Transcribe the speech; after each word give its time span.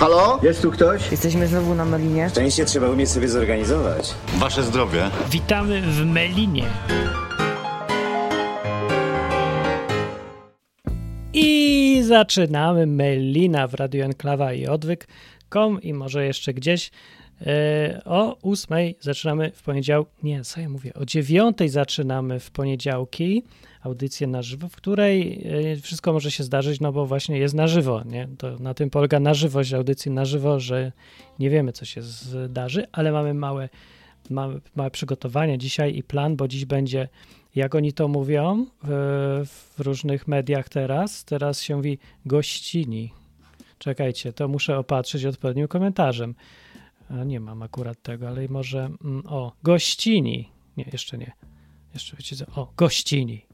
Halo? 0.00 0.40
Jest 0.42 0.62
tu 0.62 0.70
ktoś? 0.70 1.10
Jesteśmy 1.10 1.46
znowu 1.46 1.74
na 1.74 1.84
Melinie. 1.84 2.30
Szczęście 2.30 2.64
trzeba 2.64 2.88
umieć 2.88 3.10
sobie 3.10 3.28
zorganizować. 3.28 4.14
Wasze 4.34 4.62
zdrowie. 4.62 5.10
Witamy 5.30 5.82
w 5.82 6.06
Melinie. 6.06 6.64
I 11.32 12.02
zaczynamy 12.04 12.86
Melina 12.86 13.66
w 13.68 13.74
Radio 13.74 14.04
Enklawa 14.04 14.52
i 14.52 14.66
Odwyk.com 14.66 15.82
i 15.82 15.94
może 15.94 16.26
jeszcze 16.26 16.54
gdzieś. 16.54 16.90
E, 17.46 18.00
o 18.04 18.36
ósmej 18.42 18.96
zaczynamy 19.00 19.52
w 19.54 19.62
poniedziałek. 19.62 20.08
Nie, 20.22 20.44
co 20.44 20.60
ja 20.60 20.68
mówię? 20.68 20.94
O 20.94 21.04
dziewiątej 21.04 21.68
zaczynamy 21.68 22.40
w 22.40 22.50
poniedziałki 22.50 23.42
audycję 23.82 24.26
na 24.26 24.42
żywo, 24.42 24.68
w 24.68 24.76
której 24.76 25.42
e, 25.72 25.76
wszystko 25.76 26.12
może 26.12 26.30
się 26.30 26.44
zdarzyć, 26.44 26.80
no 26.80 26.92
bo 26.92 27.06
właśnie 27.06 27.38
jest 27.38 27.54
na 27.54 27.66
żywo. 27.66 28.02
Nie? 28.04 28.28
To 28.38 28.58
na 28.58 28.74
tym 28.74 28.90
polega 28.90 29.20
na 29.20 29.34
żywość 29.34 29.72
audycji 29.72 30.10
na 30.10 30.24
żywo, 30.24 30.60
że 30.60 30.92
nie 31.38 31.50
wiemy, 31.50 31.72
co 31.72 31.84
się 31.84 32.02
zdarzy, 32.02 32.86
ale 32.92 33.12
mamy 33.12 33.34
małe, 33.34 33.68
małe, 34.30 34.60
małe 34.76 34.90
przygotowania 34.90 35.56
dzisiaj 35.56 35.96
i 35.96 36.02
plan, 36.02 36.36
bo 36.36 36.48
dziś 36.48 36.64
będzie, 36.64 37.08
jak 37.54 37.74
oni 37.74 37.92
to 37.92 38.08
mówią 38.08 38.66
w, 38.82 39.46
w 39.78 39.80
różnych 39.80 40.28
mediach 40.28 40.68
teraz, 40.68 41.24
teraz 41.24 41.62
się 41.62 41.76
mówi 41.76 41.98
gościni. 42.26 43.12
Czekajcie, 43.78 44.32
to 44.32 44.48
muszę 44.48 44.78
opatrzyć 44.78 45.24
odpowiednim 45.24 45.68
komentarzem. 45.68 46.34
A 47.10 47.24
nie 47.24 47.40
mam 47.40 47.62
akurat 47.62 48.02
tego, 48.02 48.28
ale 48.28 48.48
może. 48.48 48.78
Mm, 49.04 49.22
o, 49.26 49.52
gościni. 49.62 50.52
Nie, 50.76 50.84
jeszcze 50.92 51.18
nie. 51.18 51.32
Jeszcze 51.94 52.16
wiecie 52.16 52.36
co? 52.36 52.46
O, 52.46 52.72
gościni. 52.76 53.46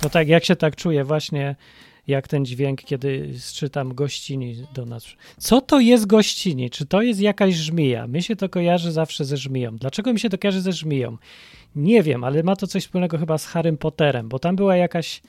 To 0.00 0.10
tak, 0.10 0.28
jak 0.28 0.44
się 0.44 0.56
tak 0.56 0.76
czuję, 0.76 1.04
właśnie 1.04 1.56
jak 2.06 2.28
ten 2.28 2.44
dźwięk, 2.44 2.82
kiedy 2.82 3.34
czytam 3.54 3.94
gościni 3.94 4.66
do 4.74 4.86
nas. 4.86 5.06
Co 5.38 5.60
to 5.60 5.80
jest 5.80 6.06
gościni? 6.06 6.70
Czy 6.70 6.86
to 6.86 7.02
jest 7.02 7.20
jakaś 7.20 7.54
żmija? 7.54 8.06
Mi 8.06 8.22
się 8.22 8.36
to 8.36 8.48
kojarzy 8.48 8.92
zawsze 8.92 9.24
ze 9.24 9.36
żmiją. 9.36 9.76
Dlaczego 9.76 10.12
mi 10.12 10.20
się 10.20 10.30
to 10.30 10.38
kojarzy 10.38 10.60
ze 10.60 10.72
żmiją? 10.72 11.16
Nie 11.76 12.02
wiem, 12.02 12.24
ale 12.24 12.42
ma 12.42 12.56
to 12.56 12.66
coś 12.66 12.82
wspólnego 12.82 13.18
chyba 13.18 13.38
z 13.38 13.46
Harrym 13.46 13.78
Potterem, 13.78 14.28
bo 14.28 14.38
tam 14.38 14.56
była 14.56 14.76
jakaś 14.76 15.22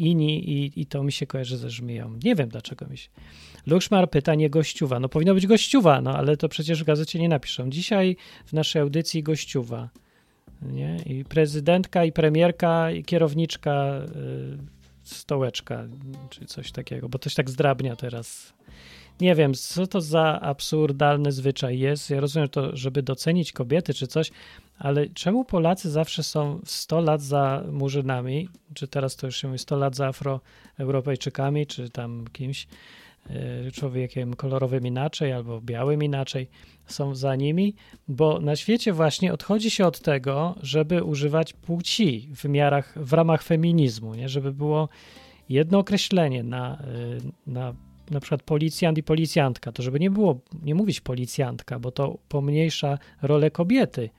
ini 0.00 0.50
i, 0.50 0.80
i 0.80 0.86
to 0.86 1.02
mi 1.02 1.12
się 1.12 1.26
kojarzy 1.26 1.56
ze 1.56 1.70
żmiją. 1.70 2.18
Nie 2.24 2.34
wiem, 2.34 2.48
dlaczego 2.48 2.86
mi 2.86 2.98
się... 2.98 3.08
Lukszmar 3.66 4.10
pyta, 4.10 4.34
nie 4.34 4.50
gościuwa. 4.50 5.00
No 5.00 5.08
powinno 5.08 5.34
być 5.34 5.46
gościuwa, 5.46 6.00
no 6.00 6.16
ale 6.16 6.36
to 6.36 6.48
przecież 6.48 6.82
w 6.82 6.86
gazecie 6.86 7.18
nie 7.18 7.28
napiszą. 7.28 7.70
Dzisiaj 7.70 8.16
w 8.46 8.52
naszej 8.52 8.82
audycji 8.82 9.22
gościuwa. 9.22 9.90
Nie? 10.62 10.96
I 11.06 11.24
prezydentka, 11.24 12.04
i 12.04 12.12
premierka, 12.12 12.90
i 12.90 13.04
kierowniczka 13.04 14.00
y, 14.00 14.80
stołeczka, 15.02 15.86
czy 16.30 16.44
coś 16.44 16.72
takiego, 16.72 17.08
bo 17.08 17.18
coś 17.18 17.34
tak 17.34 17.50
zdrabnia 17.50 17.96
teraz. 17.96 18.52
Nie 19.20 19.34
wiem, 19.34 19.54
co 19.54 19.86
to 19.86 20.00
za 20.00 20.40
absurdalny 20.40 21.32
zwyczaj 21.32 21.78
jest. 21.78 22.10
Ja 22.10 22.20
rozumiem 22.20 22.48
to, 22.48 22.76
żeby 22.76 23.02
docenić 23.02 23.52
kobiety 23.52 23.94
czy 23.94 24.06
coś, 24.06 24.30
ale 24.78 25.06
czemu 25.08 25.44
Polacy 25.44 25.90
zawsze 25.90 26.22
są 26.22 26.60
100 26.64 27.00
lat 27.00 27.22
za 27.22 27.64
murzynami, 27.72 28.48
czy 28.74 28.88
teraz 28.88 29.16
to 29.16 29.26
już 29.26 29.36
się 29.36 29.48
mówi 29.48 29.58
100 29.58 29.76
lat 29.76 29.96
za 29.96 30.06
afroeuropejczykami, 30.06 31.66
czy 31.66 31.90
tam 31.90 32.24
kimś, 32.32 32.66
Y, 33.66 33.72
człowiekiem 33.72 34.36
kolorowym 34.36 34.86
inaczej 34.86 35.32
albo 35.32 35.60
białym 35.60 36.02
inaczej, 36.02 36.48
są 36.86 37.14
za 37.14 37.36
nimi, 37.36 37.74
bo 38.08 38.40
na 38.40 38.56
świecie 38.56 38.92
właśnie 38.92 39.32
odchodzi 39.32 39.70
się 39.70 39.86
od 39.86 40.00
tego, 40.00 40.54
żeby 40.62 41.04
używać 41.04 41.52
płci 41.52 42.28
w 42.36 42.44
miarach, 42.44 42.98
w 42.98 43.12
ramach 43.12 43.42
feminizmu, 43.42 44.14
nie? 44.14 44.28
żeby 44.28 44.52
było 44.52 44.88
jedno 45.48 45.78
określenie 45.78 46.42
na, 46.42 46.82
y, 46.82 47.20
na 47.46 47.74
na 48.10 48.20
przykład 48.20 48.42
policjant 48.42 48.98
i 48.98 49.02
policjantka, 49.02 49.72
to 49.72 49.82
żeby 49.82 50.00
nie 50.00 50.10
było, 50.10 50.40
nie 50.62 50.74
mówić 50.74 51.00
policjantka, 51.00 51.78
bo 51.78 51.90
to 51.90 52.18
pomniejsza 52.28 52.98
rolę 53.22 53.50
kobiety. 53.50 54.10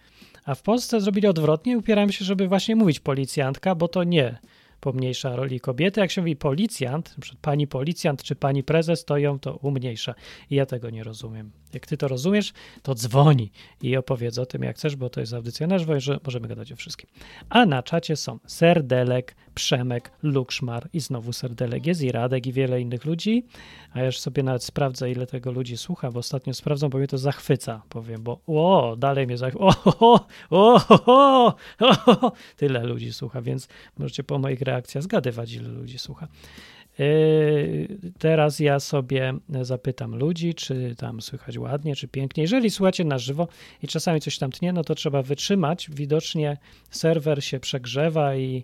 A 0.45 0.55
w 0.55 0.61
Polsce 0.61 1.01
zrobili 1.01 1.27
odwrotnie 1.27 1.73
i 1.73 1.75
upierałem 1.75 2.11
się, 2.11 2.25
żeby 2.25 2.47
właśnie 2.47 2.75
mówić 2.75 2.99
policjantka, 2.99 3.75
bo 3.75 3.87
to 3.87 4.03
nie 4.03 4.37
pomniejsza 4.81 5.35
roli 5.35 5.59
kobiety. 5.59 5.99
Jak 6.01 6.11
się 6.11 6.21
mówi 6.21 6.35
policjant, 6.35 7.15
np. 7.17 7.35
pani 7.41 7.67
policjant 7.67 8.23
czy 8.23 8.35
pani 8.35 8.63
prezes, 8.63 9.05
to 9.05 9.17
ją 9.17 9.39
to 9.39 9.55
umniejsza. 9.55 10.15
I 10.49 10.55
ja 10.55 10.65
tego 10.65 10.89
nie 10.89 11.03
rozumiem. 11.03 11.51
Jak 11.73 11.85
ty 11.85 11.97
to 11.97 12.07
rozumiesz, 12.07 12.53
to 12.83 12.95
dzwoni 12.95 13.51
i 13.81 13.97
opowiedz 13.97 14.37
o 14.37 14.45
tym, 14.45 14.63
jak 14.63 14.75
chcesz, 14.75 14.95
bo 14.95 15.09
to 15.09 15.19
jest 15.19 15.33
audycja 15.33 15.67
na 15.67 15.79
żywo, 15.79 15.99
że 15.99 16.19
możemy 16.25 16.47
gadać 16.47 16.71
o 16.71 16.75
wszystkim. 16.75 17.09
A 17.49 17.65
na 17.65 17.83
czacie 17.83 18.15
są 18.15 18.39
Serdelek, 18.47 19.35
Przemek, 19.55 20.11
Lukszmar 20.23 20.89
i 20.93 20.99
znowu 20.99 21.33
Serdelek 21.33 21.85
jest 21.85 22.01
i 22.01 22.11
Radek 22.11 22.47
i 22.47 22.53
wiele 22.53 22.81
innych 22.81 23.05
ludzi. 23.05 23.45
A 23.93 23.99
ja 23.99 24.05
już 24.05 24.19
sobie 24.19 24.43
nawet 24.43 24.63
sprawdzę, 24.63 25.11
ile 25.11 25.27
tego 25.27 25.51
ludzi 25.51 25.77
słucha, 25.77 26.11
bo 26.11 26.19
ostatnio 26.19 26.53
sprawdzą, 26.53 26.89
bo 26.89 26.97
mnie 26.97 27.07
to 27.07 27.17
zachwyca, 27.17 27.81
powiem, 27.89 28.23
bo 28.23 28.41
o, 28.47 28.95
dalej 28.97 29.27
mnie 29.27 29.37
zachwyca. 29.37 29.65
O, 29.65 29.75
o, 29.99 30.25
o, 30.49 30.85
o, 31.05 31.55
o, 32.05 32.31
tyle 32.57 32.83
ludzi 32.83 33.13
słucha, 33.13 33.41
więc 33.41 33.67
możecie 33.97 34.23
po 34.23 34.39
moich 34.39 34.61
reakcjach 34.71 35.03
zgadywać, 35.03 35.53
ile 35.53 35.69
ludzi 35.69 35.99
słucha. 35.99 36.27
Yy, 36.99 37.87
teraz 38.19 38.59
ja 38.59 38.79
sobie 38.79 39.33
zapytam 39.61 40.15
ludzi, 40.15 40.53
czy 40.53 40.95
tam 40.97 41.21
słychać 41.21 41.57
ładnie, 41.57 41.95
czy 41.95 42.07
pięknie. 42.07 42.43
Jeżeli 42.43 42.69
słuchacie 42.69 43.05
na 43.05 43.17
żywo 43.17 43.47
i 43.83 43.87
czasami 43.87 44.21
coś 44.21 44.37
tam 44.37 44.51
tnie, 44.51 44.73
no 44.73 44.83
to 44.83 44.95
trzeba 44.95 45.21
wytrzymać. 45.21 45.89
Widocznie 45.93 46.57
serwer 46.89 47.43
się 47.43 47.59
przegrzewa 47.59 48.35
i 48.35 48.63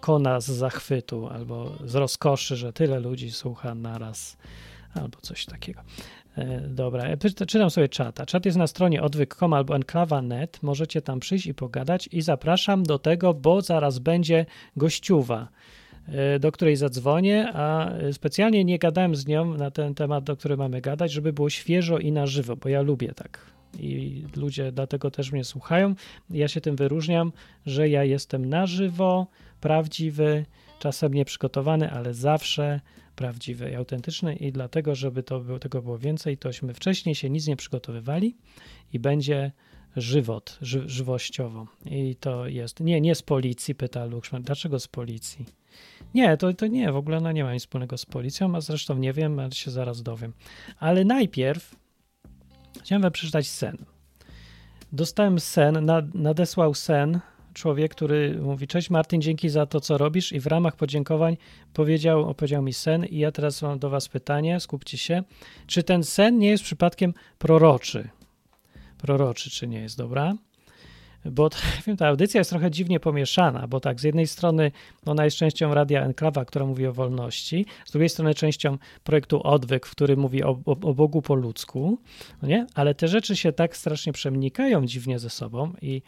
kona 0.00 0.40
z 0.40 0.46
zachwytu 0.46 1.28
albo 1.28 1.72
z 1.84 1.94
rozkoszy, 1.94 2.56
że 2.56 2.72
tyle 2.72 3.00
ludzi 3.00 3.30
słucha 3.30 3.74
naraz 3.74 4.36
albo 4.94 5.20
coś 5.20 5.46
takiego. 5.46 5.80
Yy, 6.36 6.44
dobra, 6.68 7.04
czytam 7.46 7.70
sobie 7.70 7.88
czata. 7.88 8.26
Czat 8.26 8.46
jest 8.46 8.58
na 8.58 8.66
stronie 8.66 9.02
odwyk.com 9.02 9.52
albo 9.52 9.76
enklawa.net. 9.76 10.62
Możecie 10.62 11.02
tam 11.02 11.20
przyjść 11.20 11.46
i 11.46 11.54
pogadać 11.54 12.08
i 12.12 12.22
zapraszam 12.22 12.82
do 12.82 12.98
tego, 12.98 13.34
bo 13.34 13.60
zaraz 13.60 13.98
będzie 13.98 14.46
gościuwa. 14.76 15.48
E, 16.08 16.38
do 16.38 16.52
której 16.52 16.76
zadzwonię, 16.76 17.48
a 17.54 17.90
specjalnie 18.12 18.64
nie 18.64 18.78
gadałem 18.78 19.16
z 19.16 19.26
nią 19.26 19.54
na 19.54 19.70
ten 19.70 19.94
temat, 19.94 20.24
do 20.24 20.36
którego 20.36 20.62
mamy 20.62 20.80
gadać, 20.80 21.12
żeby 21.12 21.32
było 21.32 21.50
świeżo 21.50 21.98
i 21.98 22.12
na 22.12 22.26
żywo, 22.26 22.56
bo 22.56 22.68
ja 22.68 22.82
lubię 22.82 23.12
tak. 23.12 23.46
I 23.78 24.22
ludzie 24.36 24.72
dlatego 24.72 25.10
też 25.10 25.32
mnie 25.32 25.44
słuchają. 25.44 25.94
Ja 26.30 26.48
się 26.48 26.60
tym 26.60 26.76
wyróżniam, 26.76 27.32
że 27.66 27.88
ja 27.88 28.04
jestem 28.04 28.48
na 28.48 28.66
żywo, 28.66 29.26
prawdziwy, 29.60 30.44
czasem 30.78 31.14
nieprzygotowany, 31.14 31.90
ale 31.90 32.14
zawsze 32.14 32.80
prawdziwy 33.16 33.70
i 33.70 33.74
autentyczny 33.74 34.36
i 34.36 34.52
dlatego, 34.52 34.94
żeby 34.94 35.22
to 35.22 35.40
było, 35.40 35.58
tego 35.58 35.82
było 35.82 35.98
więcej, 35.98 36.38
tośmy 36.38 36.74
wcześniej 36.74 37.14
się 37.14 37.30
nic 37.30 37.46
nie 37.46 37.56
przygotowywali 37.56 38.36
i 38.92 38.98
będzie 38.98 39.52
żywot, 39.96 40.58
ży, 40.62 40.88
żywościowo. 40.88 41.66
I 41.86 42.16
to 42.20 42.46
jest, 42.46 42.80
nie, 42.80 43.00
nie 43.00 43.14
z 43.14 43.22
policji, 43.22 43.74
pyta 43.74 44.04
Lukszman. 44.04 44.42
Dlaczego 44.42 44.80
z 44.80 44.88
policji? 44.88 45.46
Nie, 46.14 46.36
to, 46.36 46.54
to 46.54 46.66
nie, 46.66 46.92
w 46.92 46.96
ogóle 46.96 47.20
no 47.20 47.32
nie 47.32 47.44
ma 47.44 47.54
nic 47.54 47.62
wspólnego 47.62 47.98
z 47.98 48.06
policją, 48.06 48.56
a 48.56 48.60
zresztą 48.60 48.98
nie 48.98 49.12
wiem, 49.12 49.38
ale 49.38 49.52
się 49.52 49.70
zaraz 49.70 50.02
dowiem. 50.02 50.32
Ale 50.78 51.04
najpierw 51.04 51.76
chciałem 52.82 53.12
przeczytać 53.12 53.48
sen. 53.48 53.76
Dostałem 54.92 55.40
sen, 55.40 55.86
nadesłał 56.14 56.74
sen 56.74 57.20
człowiek, 57.56 57.94
który 57.94 58.38
mówi: 58.42 58.66
Cześć 58.66 58.90
Martin, 58.90 59.20
dzięki 59.20 59.48
za 59.48 59.66
to, 59.66 59.80
co 59.80 59.98
robisz, 59.98 60.32
i 60.32 60.40
w 60.40 60.46
ramach 60.46 60.76
podziękowań 60.76 61.36
powiedział, 61.72 62.30
opowiedział 62.30 62.62
mi 62.62 62.72
sen. 62.72 63.04
I 63.04 63.18
ja 63.18 63.32
teraz 63.32 63.62
mam 63.62 63.78
do 63.78 63.90
Was 63.90 64.08
pytanie, 64.08 64.60
skupcie 64.60 64.98
się. 64.98 65.22
Czy 65.66 65.82
ten 65.82 66.04
sen 66.04 66.38
nie 66.38 66.48
jest 66.48 66.64
przypadkiem 66.64 67.14
proroczy? 67.38 68.08
Proroczy, 68.98 69.50
czy 69.50 69.68
nie 69.68 69.80
jest, 69.80 69.98
dobra? 69.98 70.34
bo 71.30 71.50
wiem, 71.86 71.96
ta 71.96 72.08
audycja 72.08 72.40
jest 72.40 72.50
trochę 72.50 72.70
dziwnie 72.70 73.00
pomieszana, 73.00 73.66
bo 73.68 73.80
tak, 73.80 74.00
z 74.00 74.02
jednej 74.02 74.26
strony 74.26 74.72
ona 75.06 75.24
jest 75.24 75.36
częścią 75.36 75.74
Radia 75.74 76.02
Enklawa, 76.02 76.44
która 76.44 76.66
mówi 76.66 76.86
o 76.86 76.92
wolności, 76.92 77.66
z 77.84 77.92
drugiej 77.92 78.08
strony 78.08 78.34
częścią 78.34 78.78
projektu 79.04 79.42
Odwyk, 79.42 79.86
który 79.86 80.16
mówi 80.16 80.42
o, 80.42 80.50
o, 80.66 80.70
o 80.70 80.94
Bogu 80.94 81.22
po 81.22 81.34
ludzku, 81.34 81.98
no 82.42 82.48
nie? 82.48 82.66
ale 82.74 82.94
te 82.94 83.08
rzeczy 83.08 83.36
się 83.36 83.52
tak 83.52 83.76
strasznie 83.76 84.12
przenikają 84.12 84.86
dziwnie 84.86 85.18
ze 85.18 85.30
sobą 85.30 85.72
i 85.82 86.02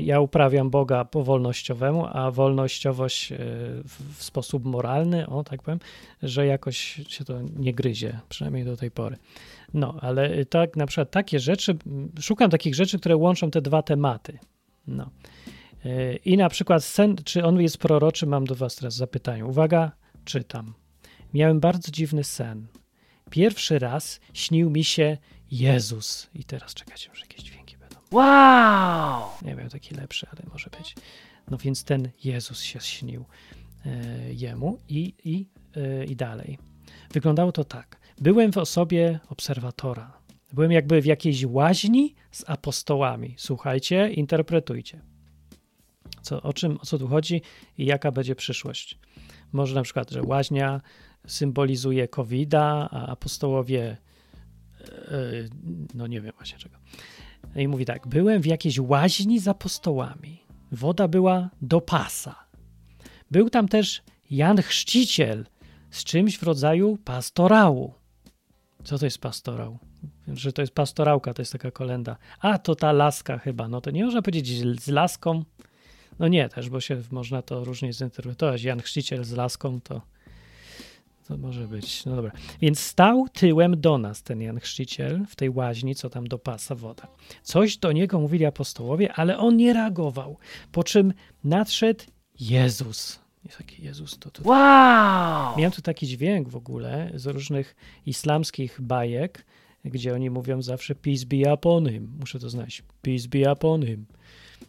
ja 0.00 0.20
uprawiam 0.20 0.70
Boga 0.70 1.04
po 1.04 1.24
wolnościowemu, 1.24 2.06
a 2.12 2.30
wolnościowość 2.30 3.32
e, 3.32 3.36
w 4.14 4.24
sposób 4.24 4.64
moralny, 4.64 5.26
o 5.26 5.44
tak 5.44 5.62
powiem, 5.62 5.80
że 6.22 6.46
jakoś 6.46 7.00
się 7.08 7.24
to 7.24 7.40
nie 7.56 7.74
gryzie, 7.74 8.20
przynajmniej 8.28 8.64
do 8.64 8.76
tej 8.76 8.90
pory. 8.90 9.16
No, 9.74 9.96
ale 10.00 10.44
tak, 10.44 10.76
na 10.76 10.86
przykład 10.86 11.10
takie 11.10 11.40
rzeczy, 11.40 11.76
szukam 12.20 12.50
takich 12.50 12.74
rzeczy, 12.74 12.98
które 12.98 13.16
łączą 13.16 13.50
te 13.50 13.62
dwa 13.62 13.82
tematy. 13.82 14.38
No. 14.86 15.10
E, 15.84 16.16
I 16.16 16.36
na 16.36 16.48
przykład 16.48 16.84
sen, 16.84 17.16
czy 17.24 17.44
on 17.44 17.60
jest 17.60 17.78
proroczy, 17.78 18.26
mam 18.26 18.44
do 18.44 18.54
was 18.54 18.76
teraz 18.76 18.94
zapytanie. 18.94 19.46
Uwaga, 19.46 19.92
czytam. 20.24 20.74
Miałem 21.34 21.60
bardzo 21.60 21.92
dziwny 21.92 22.24
sen. 22.24 22.66
Pierwszy 23.30 23.78
raz 23.78 24.20
śnił 24.32 24.70
mi 24.70 24.84
się 24.84 25.16
Jezus. 25.50 26.30
I 26.34 26.44
teraz 26.44 26.74
czekajcie, 26.74 27.08
może 27.08 27.20
jakieś 27.20 27.42
dźwięki. 27.42 27.63
Wow! 28.14 29.30
Nie 29.42 29.56
wiem, 29.56 29.68
taki 29.68 29.94
lepszy, 29.94 30.26
ale 30.30 30.50
może 30.52 30.70
być. 30.78 30.94
No 31.50 31.58
więc 31.58 31.84
ten 31.84 32.10
Jezus 32.24 32.60
się 32.60 32.80
śnił. 32.80 33.24
e, 33.86 34.32
jemu 34.32 34.78
i, 34.88 35.14
i, 35.24 35.48
e, 35.76 36.04
i 36.04 36.16
dalej. 36.16 36.58
Wyglądało 37.12 37.52
to 37.52 37.64
tak. 37.64 38.00
Byłem 38.20 38.52
w 38.52 38.58
osobie 38.58 39.20
obserwatora. 39.28 40.18
Byłem 40.52 40.72
jakby 40.72 41.02
w 41.02 41.06
jakiejś 41.06 41.44
łaźni 41.44 42.14
z 42.30 42.44
apostołami. 42.46 43.34
Słuchajcie, 43.38 44.12
interpretujcie. 44.12 45.00
Co, 46.22 46.42
o 46.42 46.52
czym, 46.52 46.78
o 46.80 46.86
co 46.86 46.98
tu 46.98 47.08
chodzi 47.08 47.42
i 47.78 47.86
jaka 47.86 48.12
będzie 48.12 48.34
przyszłość. 48.34 48.98
Może 49.52 49.74
na 49.74 49.82
przykład, 49.82 50.10
że 50.10 50.22
łaźnia 50.22 50.80
symbolizuje 51.26 52.08
covid 52.08 52.54
a 52.54 52.90
apostołowie 52.90 53.96
no 55.94 56.06
nie 56.06 56.20
wiem 56.20 56.32
właśnie 56.36 56.58
czego. 56.58 56.76
No 57.54 57.60
i 57.60 57.68
mówi 57.68 57.84
tak, 57.84 58.06
byłem 58.06 58.42
w 58.42 58.46
jakiejś 58.46 58.78
łaźni 58.78 59.40
z 59.40 59.48
apostołami. 59.48 60.44
Woda 60.72 61.08
była 61.08 61.50
do 61.62 61.80
pasa. 61.80 62.44
Był 63.30 63.50
tam 63.50 63.68
też 63.68 64.02
Jan 64.30 64.62
Chrzciciel 64.62 65.46
z 65.90 66.04
czymś 66.04 66.38
w 66.38 66.42
rodzaju 66.42 66.98
pastorału. 67.04 67.94
Co 68.84 68.98
to 68.98 69.04
jest 69.04 69.18
pastorał? 69.18 69.78
Że 70.28 70.52
to 70.52 70.62
jest 70.62 70.74
pastorałka, 70.74 71.34
to 71.34 71.42
jest 71.42 71.52
taka 71.52 71.70
kolenda. 71.70 72.16
A, 72.40 72.58
to 72.58 72.74
ta 72.74 72.92
laska 72.92 73.38
chyba. 73.38 73.68
No 73.68 73.80
to 73.80 73.90
nie 73.90 74.04
można 74.04 74.22
powiedzieć 74.22 74.80
z 74.80 74.88
laską. 74.88 75.44
No 76.18 76.28
nie 76.28 76.48
też, 76.48 76.70
bo 76.70 76.80
się 76.80 77.02
można 77.10 77.42
to 77.42 77.64
różnie 77.64 77.92
zinterpretować. 77.92 78.62
Jan 78.62 78.80
Chrzciciel 78.80 79.24
z 79.24 79.32
laską 79.32 79.80
to 79.80 80.02
to 81.28 81.36
może 81.36 81.68
być. 81.68 82.04
No 82.04 82.16
dobra. 82.16 82.32
Więc 82.60 82.80
stał 82.80 83.26
tyłem 83.32 83.80
do 83.80 83.98
nas 83.98 84.22
ten 84.22 84.40
Jan 84.40 84.60
Chrzciciel 84.60 85.26
w 85.28 85.36
tej 85.36 85.50
łaźni, 85.50 85.94
co 85.94 86.10
tam 86.10 86.28
do 86.28 86.38
pasa 86.38 86.74
woda. 86.74 87.06
Coś 87.42 87.76
do 87.76 87.92
niego 87.92 88.20
mówili 88.20 88.44
apostołowie, 88.44 89.12
ale 89.12 89.38
on 89.38 89.56
nie 89.56 89.72
reagował. 89.72 90.38
Po 90.72 90.84
czym 90.84 91.12
nadszedł 91.44 92.04
Jezus. 92.40 93.20
Jest 93.44 93.58
taki 93.58 93.84
Jezus. 93.84 94.18
To, 94.18 94.30
to. 94.30 94.42
Wow! 94.48 95.56
Miałem 95.56 95.72
tu 95.72 95.82
taki 95.82 96.06
dźwięk 96.06 96.48
w 96.48 96.56
ogóle 96.56 97.10
z 97.14 97.26
różnych 97.26 97.76
islamskich 98.06 98.80
bajek, 98.80 99.46
gdzie 99.84 100.14
oni 100.14 100.30
mówią 100.30 100.62
zawsze 100.62 100.94
peace 100.94 101.26
be 101.26 101.54
upon 101.54 101.88
him. 101.88 102.12
Muszę 102.20 102.38
to 102.38 102.50
znać. 102.50 102.82
Peace 103.02 103.28
be 103.28 103.52
upon 103.52 103.86
him. 103.86 104.06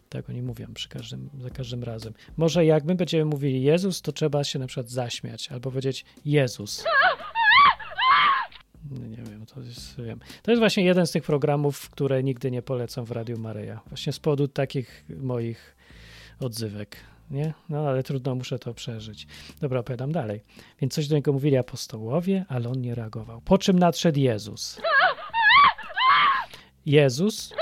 Tak 0.08 0.30
oni 0.30 0.42
mówią 0.42 0.66
przy 0.74 0.88
każdym, 0.88 1.30
za 1.40 1.50
każdym 1.50 1.84
razem. 1.84 2.12
Może 2.36 2.64
jak 2.64 2.84
my 2.84 2.94
będziemy 2.94 3.24
mówili 3.24 3.62
Jezus, 3.62 4.02
to 4.02 4.12
trzeba 4.12 4.44
się 4.44 4.58
na 4.58 4.66
przykład 4.66 4.90
zaśmiać 4.90 5.52
albo 5.52 5.70
powiedzieć 5.70 6.04
Jezus. 6.24 6.84
No 8.90 9.06
nie 9.06 9.16
wiem, 9.16 9.46
to 9.46 9.60
jest, 9.60 10.00
wiem. 10.00 10.20
To 10.42 10.50
jest 10.50 10.60
właśnie 10.60 10.84
jeden 10.84 11.06
z 11.06 11.10
tych 11.10 11.22
programów, 11.22 11.90
które 11.90 12.22
nigdy 12.22 12.50
nie 12.50 12.62
polecam 12.62 13.04
w 13.04 13.10
Radiu 13.10 13.38
Maryja. 13.38 13.80
Właśnie 13.88 14.12
z 14.12 14.18
powodu 14.18 14.48
takich 14.48 15.04
moich 15.08 15.76
odzywek. 16.40 16.96
Nie? 17.30 17.54
No 17.68 17.88
ale 17.88 18.02
trudno, 18.02 18.34
muszę 18.34 18.58
to 18.58 18.74
przeżyć. 18.74 19.26
Dobra, 19.60 19.80
opowiadam 19.80 20.12
dalej. 20.12 20.40
Więc 20.80 20.94
coś 20.94 21.08
do 21.08 21.16
niego 21.16 21.32
mówili 21.32 21.56
apostołowie, 21.56 22.44
ale 22.48 22.68
on 22.68 22.80
nie 22.80 22.94
reagował. 22.94 23.40
Po 23.40 23.58
czym 23.58 23.78
nadszedł 23.78 24.18
Jezus. 24.18 24.80
Jezus 26.86 27.52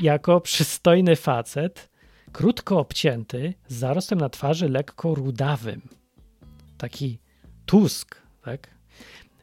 jako 0.00 0.40
przystojny 0.40 1.16
facet, 1.16 1.90
krótko 2.32 2.78
obcięty, 2.78 3.54
z 3.68 3.74
zarostem 3.74 4.18
na 4.18 4.28
twarzy 4.28 4.68
lekko 4.68 5.14
rudawym. 5.14 5.82
Taki 6.78 7.18
tusk, 7.66 8.22
tak? 8.42 8.68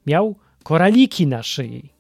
Miał 0.06 0.36
koraliki 0.64 1.28
na 1.28 1.44
szyi. 1.44 1.94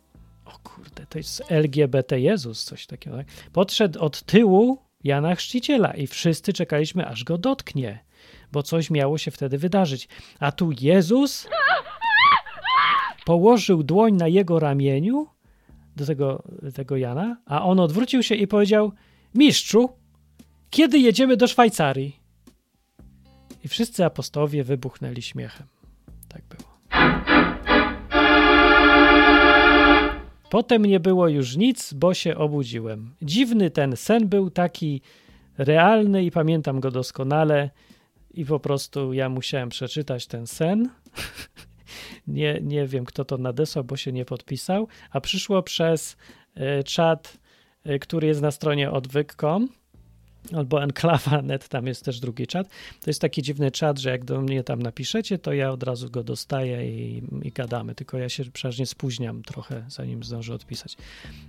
O 0.45 0.51
kurde, 0.63 1.05
to 1.05 1.17
jest 1.17 1.43
LGBT 1.49 2.19
Jezus, 2.19 2.63
coś 2.63 2.85
takiego. 2.85 3.17
Tak? 3.17 3.27
Podszedł 3.53 3.99
od 3.99 4.21
tyłu 4.23 4.77
Jana 5.03 5.35
Chrzciciela 5.35 5.93
i 5.93 6.07
wszyscy 6.07 6.53
czekaliśmy, 6.53 7.07
aż 7.07 7.23
go 7.23 7.37
dotknie, 7.37 8.03
bo 8.51 8.63
coś 8.63 8.89
miało 8.89 9.17
się 9.17 9.31
wtedy 9.31 9.57
wydarzyć. 9.57 10.07
A 10.39 10.51
tu 10.51 10.71
Jezus 10.81 11.47
położył 13.25 13.83
dłoń 13.83 14.13
na 14.13 14.27
jego 14.27 14.59
ramieniu 14.59 15.27
do 15.95 16.05
tego, 16.05 16.43
tego 16.73 16.97
Jana, 16.97 17.37
a 17.45 17.63
on 17.63 17.79
odwrócił 17.79 18.23
się 18.23 18.35
i 18.35 18.47
powiedział: 18.47 18.91
Mistrzu, 19.35 19.89
kiedy 20.69 20.99
jedziemy 20.99 21.37
do 21.37 21.47
Szwajcarii? 21.47 22.19
I 23.63 23.67
wszyscy 23.67 24.05
apostołowie 24.05 24.63
wybuchnęli 24.63 25.21
śmiechem. 25.21 25.67
Tak 26.27 26.41
było. 26.49 26.75
Potem 30.49 30.85
nie 30.85 30.99
było 30.99 31.27
już 31.27 31.57
nic, 31.57 31.93
bo 31.93 32.13
się 32.13 32.37
obudziłem. 32.37 33.15
Dziwny 33.21 33.71
ten 33.71 33.95
sen 33.95 34.27
był 34.27 34.49
taki 34.49 35.01
realny 35.57 36.23
i 36.23 36.31
pamiętam 36.31 36.79
go 36.79 36.91
doskonale. 36.91 37.69
I 38.33 38.45
po 38.45 38.59
prostu 38.59 39.13
ja 39.13 39.29
musiałem 39.29 39.69
przeczytać 39.69 40.27
ten 40.27 40.47
sen. 40.47 40.89
Nie, 42.27 42.59
nie 42.61 42.87
wiem, 42.87 43.05
kto 43.05 43.25
to 43.25 43.37
nadesłał, 43.37 43.83
bo 43.83 43.97
się 43.97 44.11
nie 44.11 44.25
podpisał, 44.25 44.87
a 45.11 45.21
przyszło 45.21 45.63
przez 45.63 46.17
e, 46.55 46.83
czat, 46.83 47.37
e, 47.83 47.99
który 47.99 48.27
jest 48.27 48.41
na 48.41 48.51
stronie 48.51 48.91
odwyk.com 48.91 49.69
albo 50.53 50.83
enklawa.net, 50.83 51.67
tam 51.67 51.87
jest 51.87 52.05
też 52.05 52.19
drugi 52.19 52.47
czat. 52.47 52.69
To 53.01 53.09
jest 53.09 53.21
taki 53.21 53.41
dziwny 53.41 53.71
czat, 53.71 53.99
że 53.99 54.09
jak 54.09 54.25
do 54.25 54.41
mnie 54.41 54.63
tam 54.63 54.81
napiszecie, 54.81 55.37
to 55.37 55.53
ja 55.53 55.71
od 55.71 55.83
razu 55.83 56.09
go 56.09 56.23
dostaję 56.23 56.89
i, 56.89 57.23
i 57.43 57.51
gadamy, 57.51 57.95
tylko 57.95 58.17
ja 58.17 58.29
się 58.29 58.43
przeważnie 58.45 58.85
spóźniam 58.85 59.43
trochę, 59.43 59.85
zanim 59.87 60.23
zdążę 60.23 60.53
odpisać. 60.53 60.97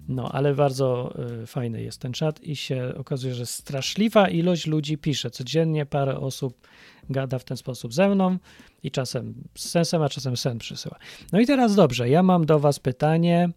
No, 0.08 0.32
ale 0.32 0.54
bardzo 0.54 1.14
y, 1.42 1.46
fajny 1.46 1.82
jest 1.82 2.00
ten 2.00 2.12
czat 2.12 2.42
i 2.42 2.56
się 2.56 2.92
okazuje, 2.96 3.34
że 3.34 3.46
straszliwa 3.46 4.28
ilość 4.28 4.66
ludzi 4.66 4.98
pisze. 4.98 5.30
Codziennie 5.30 5.86
parę 5.86 6.18
osób 6.18 6.66
gada 7.10 7.38
w 7.38 7.44
ten 7.44 7.56
sposób 7.56 7.94
ze 7.94 8.08
mną 8.08 8.38
i 8.82 8.90
czasem 8.90 9.34
z 9.54 9.68
sensem, 9.68 10.02
a 10.02 10.08
czasem 10.08 10.36
sen 10.36 10.58
przysyła. 10.58 10.98
No 11.32 11.40
i 11.40 11.46
teraz 11.46 11.74
dobrze, 11.74 12.08
ja 12.08 12.22
mam 12.22 12.46
do 12.46 12.58
Was 12.58 12.78
pytanie. 12.78 13.50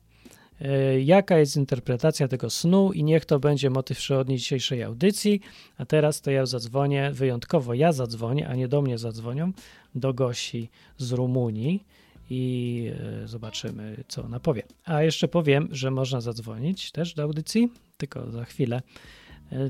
E, 0.62 1.02
jaka 1.02 1.38
jest 1.38 1.58
interpretacja 1.58 2.28
tego 2.28 2.50
snu 2.50 2.94
i 2.94 3.04
niech 3.04 3.26
to 3.26 3.40
będzie 3.40 3.70
motyw 3.70 3.98
przewodni 3.98 4.38
dzisiejszej 4.38 4.84
audycji. 4.84 5.42
A 5.78 5.86
teraz 5.86 6.22
to 6.22 6.32
ja 6.32 6.46
zadzwonię, 6.46 7.12
wyjątkowo 7.14 7.74
ja 7.74 7.92
zadzwonię, 7.92 8.48
a 8.48 8.56
nie 8.56 8.68
do 8.68 8.82
mnie 8.82 8.98
zadzwonią, 8.98 9.52
do 9.96 10.14
Gosi 10.14 10.70
z 10.98 11.12
Rumunii 11.12 11.84
i 12.30 12.86
e, 13.24 13.28
zobaczymy, 13.28 14.04
co 14.08 14.24
ona 14.24 14.40
powie. 14.40 14.64
A 14.86 15.04
jeszcze 15.04 15.28
powiem, 15.28 15.68
że 15.72 15.92
można 15.92 16.22
zadzwonić 16.22 16.92
też 16.92 17.14
do 17.14 17.24
audycji, 17.24 17.72
tylko 17.98 18.32
za 18.32 18.46
chwilę, 18.46 18.82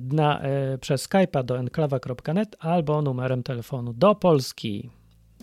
na, 0.01 0.41
przez 0.81 1.09
Skype'a 1.09 1.43
do 1.43 1.59
enklawa.net 1.59 2.55
albo 2.59 3.01
numerem 3.01 3.43
telefonu 3.43 3.93
do 3.93 4.15
Polski 4.15 4.89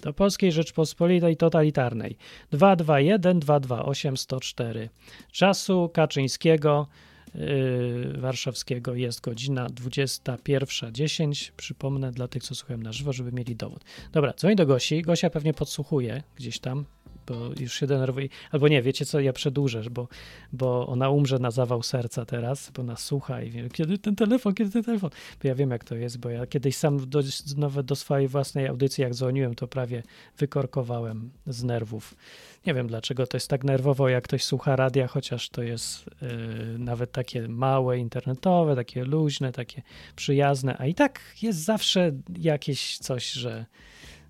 do 0.02 0.12
Polskiej 0.12 0.52
Rzeczpospolitej 0.52 1.36
Totalitarnej 1.36 2.16
221 2.50 3.40
228 3.40 4.16
104. 4.16 4.88
Czasu 5.32 5.90
Kaczyńskiego 5.94 6.86
yy, 7.34 8.12
warszawskiego 8.18 8.94
jest 8.94 9.20
godzina 9.20 9.66
21.10. 9.66 11.52
Przypomnę 11.56 12.12
dla 12.12 12.28
tych, 12.28 12.42
co 12.42 12.54
słuchają 12.54 12.80
na 12.80 12.92
żywo, 12.92 13.12
żeby 13.12 13.32
mieli 13.32 13.56
dowód. 13.56 13.84
Dobra, 14.12 14.32
dzwoń 14.32 14.56
do 14.56 14.66
Gosi. 14.66 15.02
Gosia 15.02 15.30
pewnie 15.30 15.54
podsłuchuje 15.54 16.22
gdzieś 16.36 16.58
tam 16.58 16.84
bo 17.26 17.50
już 17.60 17.74
się 17.74 17.86
denerwuje. 17.86 18.28
Albo 18.52 18.68
nie, 18.68 18.82
wiecie 18.82 19.04
co, 19.04 19.20
ja 19.20 19.32
przedłużę, 19.32 19.82
bo, 19.90 20.08
bo 20.52 20.86
ona 20.86 21.10
umrze 21.10 21.38
na 21.38 21.50
zawał 21.50 21.82
serca 21.82 22.24
teraz, 22.24 22.70
bo 22.70 22.82
nas 22.82 23.04
słucha 23.04 23.42
i 23.42 23.50
wie, 23.50 23.68
kiedy 23.68 23.98
ten 23.98 24.16
telefon, 24.16 24.54
kiedy 24.54 24.70
ten 24.70 24.84
telefon. 24.84 25.10
Bo 25.42 25.48
ja 25.48 25.54
wiem, 25.54 25.70
jak 25.70 25.84
to 25.84 25.94
jest, 25.94 26.18
bo 26.18 26.30
ja 26.30 26.46
kiedyś 26.46 26.76
sam 26.76 27.10
do, 27.10 27.22
nawet 27.56 27.86
do 27.86 27.96
swojej 27.96 28.28
własnej 28.28 28.66
audycji, 28.66 29.02
jak 29.02 29.14
dzwoniłem, 29.14 29.54
to 29.54 29.68
prawie 29.68 30.02
wykorkowałem 30.38 31.30
z 31.46 31.64
nerwów. 31.64 32.14
Nie 32.66 32.74
wiem, 32.74 32.86
dlaczego 32.86 33.26
to 33.26 33.36
jest 33.36 33.48
tak 33.48 33.64
nerwowo, 33.64 34.08
jak 34.08 34.24
ktoś 34.24 34.44
słucha 34.44 34.76
radia, 34.76 35.06
chociaż 35.06 35.48
to 35.48 35.62
jest 35.62 36.06
yy, 36.22 36.78
nawet 36.78 37.12
takie 37.12 37.48
małe, 37.48 37.98
internetowe, 37.98 38.76
takie 38.76 39.04
luźne, 39.04 39.52
takie 39.52 39.82
przyjazne, 40.16 40.76
a 40.78 40.86
i 40.86 40.94
tak 40.94 41.20
jest 41.42 41.58
zawsze 41.58 42.12
jakieś 42.38 42.98
coś, 42.98 43.32
że 43.32 43.66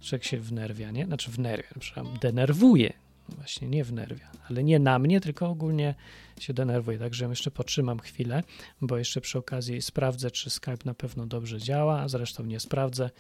Człowiek 0.06 0.24
się 0.24 0.40
wnerwia, 0.40 0.90
nie? 0.90 1.06
Znaczy 1.06 1.30
wnerwia, 1.30 1.68
przepraszam, 1.80 2.18
denerwuje. 2.18 2.92
Właśnie 3.28 3.68
nie 3.68 3.84
wnerwia, 3.84 4.30
ale 4.50 4.64
nie 4.64 4.78
na 4.78 4.98
mnie, 4.98 5.20
tylko 5.20 5.48
ogólnie 5.48 5.94
się 6.40 6.54
denerwuje. 6.54 6.98
Także 6.98 7.26
jeszcze 7.26 7.50
potrzymam 7.50 7.98
chwilę, 7.98 8.42
bo 8.80 8.98
jeszcze 8.98 9.20
przy 9.20 9.38
okazji 9.38 9.82
sprawdzę, 9.82 10.30
czy 10.30 10.50
Skype 10.50 10.84
na 10.84 10.94
pewno 10.94 11.26
dobrze 11.26 11.58
działa, 11.58 12.00
a 12.00 12.08
zresztą 12.08 12.44
nie 12.44 12.60
sprawdzę. 12.60 13.10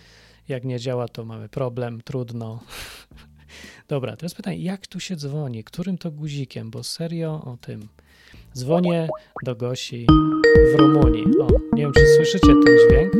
Jak 0.48 0.64
nie 0.64 0.80
działa, 0.80 1.08
to 1.08 1.24
mamy 1.24 1.48
problem, 1.48 2.00
trudno. 2.00 2.62
Dobra, 3.88 4.16
teraz 4.16 4.34
pytanie, 4.34 4.58
jak 4.58 4.86
tu 4.86 5.00
się 5.00 5.16
dzwoni? 5.16 5.64
Którym 5.64 5.98
to 5.98 6.10
guzikiem? 6.10 6.70
Bo 6.70 6.82
serio 6.82 7.42
o 7.44 7.56
tym. 7.56 7.88
Dzwonię 8.56 9.08
do 9.44 9.56
Gosi 9.56 10.06
w 10.72 10.78
Rumunii. 10.78 11.24
O, 11.40 11.46
nie 11.72 11.82
wiem, 11.82 11.92
czy 11.92 12.06
słyszycie 12.16 12.46
ten 12.46 12.78
dźwięk. 12.88 13.12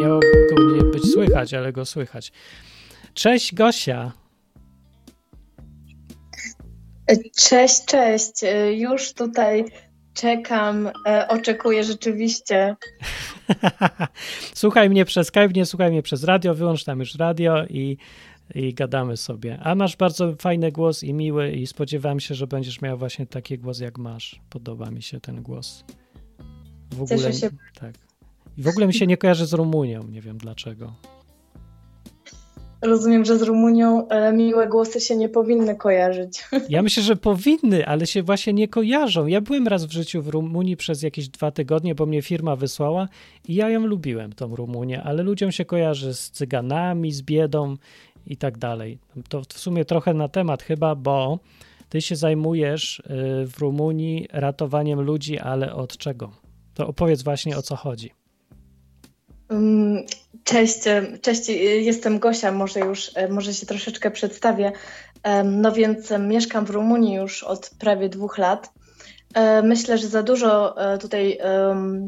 Miało 0.00 0.20
go 0.20 0.74
nie 0.74 0.82
być 0.82 1.12
słychać, 1.12 1.54
ale 1.54 1.72
go 1.72 1.84
słychać. 1.84 2.32
Cześć 3.14 3.54
Gosia. 3.54 4.12
Cześć, 7.36 7.84
cześć. 7.84 8.32
Już 8.76 9.12
tutaj 9.12 9.64
czekam, 10.14 10.90
e, 11.06 11.28
oczekuję 11.28 11.84
rzeczywiście. 11.84 12.76
słuchaj 14.54 14.90
mnie 14.90 15.04
przez 15.04 15.26
Skype, 15.26 15.48
nie 15.48 15.66
słuchaj 15.66 15.90
mnie 15.90 16.02
przez 16.02 16.24
radio, 16.24 16.54
wyłącz 16.54 16.84
tam 16.84 17.00
już 17.00 17.14
radio 17.14 17.64
i, 17.66 17.96
i 18.54 18.74
gadamy 18.74 19.16
sobie. 19.16 19.58
A 19.62 19.74
masz 19.74 19.96
bardzo 19.96 20.36
fajny 20.36 20.72
głos 20.72 21.02
i 21.02 21.14
miły 21.14 21.50
i 21.50 21.66
spodziewam 21.66 22.20
się, 22.20 22.34
że 22.34 22.46
będziesz 22.46 22.80
miał 22.80 22.98
właśnie 22.98 23.26
taki 23.26 23.58
głos 23.58 23.80
jak 23.80 23.98
masz. 23.98 24.40
Podoba 24.50 24.90
mi 24.90 25.02
się 25.02 25.20
ten 25.20 25.42
głos. 25.42 25.84
W 26.90 27.02
ogóle, 27.02 27.18
Cieszę 27.18 27.32
się. 27.32 27.50
Tak. 27.80 28.09
I 28.60 28.62
w 28.62 28.68
ogóle 28.68 28.86
mi 28.86 28.94
się 28.94 29.06
nie 29.06 29.16
kojarzy 29.16 29.46
z 29.46 29.52
Rumunią, 29.52 30.04
nie 30.08 30.20
wiem 30.20 30.38
dlaczego. 30.38 30.92
Rozumiem, 32.82 33.24
że 33.24 33.38
z 33.38 33.42
Rumunią 33.42 34.08
e, 34.08 34.32
miłe 34.32 34.68
głosy 34.68 35.00
się 35.00 35.16
nie 35.16 35.28
powinny 35.28 35.76
kojarzyć. 35.76 36.44
Ja 36.68 36.82
myślę, 36.82 37.02
że 37.02 37.16
powinny, 37.16 37.86
ale 37.86 38.06
się 38.06 38.22
właśnie 38.22 38.52
nie 38.52 38.68
kojarzą. 38.68 39.26
Ja 39.26 39.40
byłem 39.40 39.68
raz 39.68 39.84
w 39.84 39.92
życiu 39.92 40.22
w 40.22 40.28
Rumunii 40.28 40.76
przez 40.76 41.02
jakieś 41.02 41.28
dwa 41.28 41.50
tygodnie, 41.50 41.94
bo 41.94 42.06
mnie 42.06 42.22
firma 42.22 42.56
wysłała 42.56 43.08
i 43.48 43.54
ja 43.54 43.70
ją 43.70 43.86
lubiłem, 43.86 44.32
tą 44.32 44.56
Rumunię, 44.56 45.02
ale 45.02 45.22
ludziom 45.22 45.52
się 45.52 45.64
kojarzy 45.64 46.14
z 46.14 46.30
cyganami, 46.30 47.12
z 47.12 47.22
biedą 47.22 47.76
i 48.26 48.36
tak 48.36 48.58
dalej. 48.58 48.98
To 49.28 49.42
w 49.48 49.58
sumie 49.58 49.84
trochę 49.84 50.14
na 50.14 50.28
temat 50.28 50.62
chyba, 50.62 50.94
bo 50.94 51.38
ty 51.88 52.00
się 52.00 52.16
zajmujesz 52.16 52.98
y, 52.98 53.02
w 53.46 53.58
Rumunii 53.58 54.28
ratowaniem 54.32 55.00
ludzi, 55.00 55.38
ale 55.38 55.74
od 55.74 55.96
czego? 55.96 56.30
To 56.74 56.86
opowiedz 56.86 57.22
właśnie 57.22 57.56
o 57.56 57.62
co 57.62 57.76
chodzi. 57.76 58.19
Cześć, 60.44 60.78
cześć, 61.22 61.48
jestem 61.80 62.18
Gosia, 62.18 62.52
może 62.52 62.80
już, 62.80 63.10
e, 63.14 63.28
może 63.28 63.54
się 63.54 63.66
troszeczkę 63.66 64.10
przedstawię. 64.10 64.72
No 65.44 65.72
więc 65.72 66.12
mieszkam 66.18 66.66
w 66.66 66.70
Rumunii 66.70 67.14
już 67.14 67.42
od 67.42 67.70
prawie 67.78 68.08
dwóch 68.08 68.38
lat. 68.38 68.70
E, 69.34 69.62
myślę, 69.62 69.98
że 69.98 70.08
za 70.08 70.22
dużo 70.22 70.82
e, 70.92 70.98
tutaj 70.98 71.38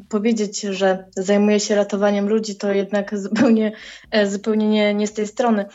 powiedzieć, 0.08 0.60
że 0.60 1.04
zajmuję 1.16 1.60
się 1.60 1.74
ratowaniem 1.74 2.28
ludzi, 2.28 2.56
to 2.56 2.72
jednak 2.72 3.18
zupełnie, 3.24 3.72
zupełnie 4.24 4.68
nie, 4.68 4.94
nie 4.94 5.06
z 5.06 5.12
tej 5.12 5.26
strony. 5.26 5.66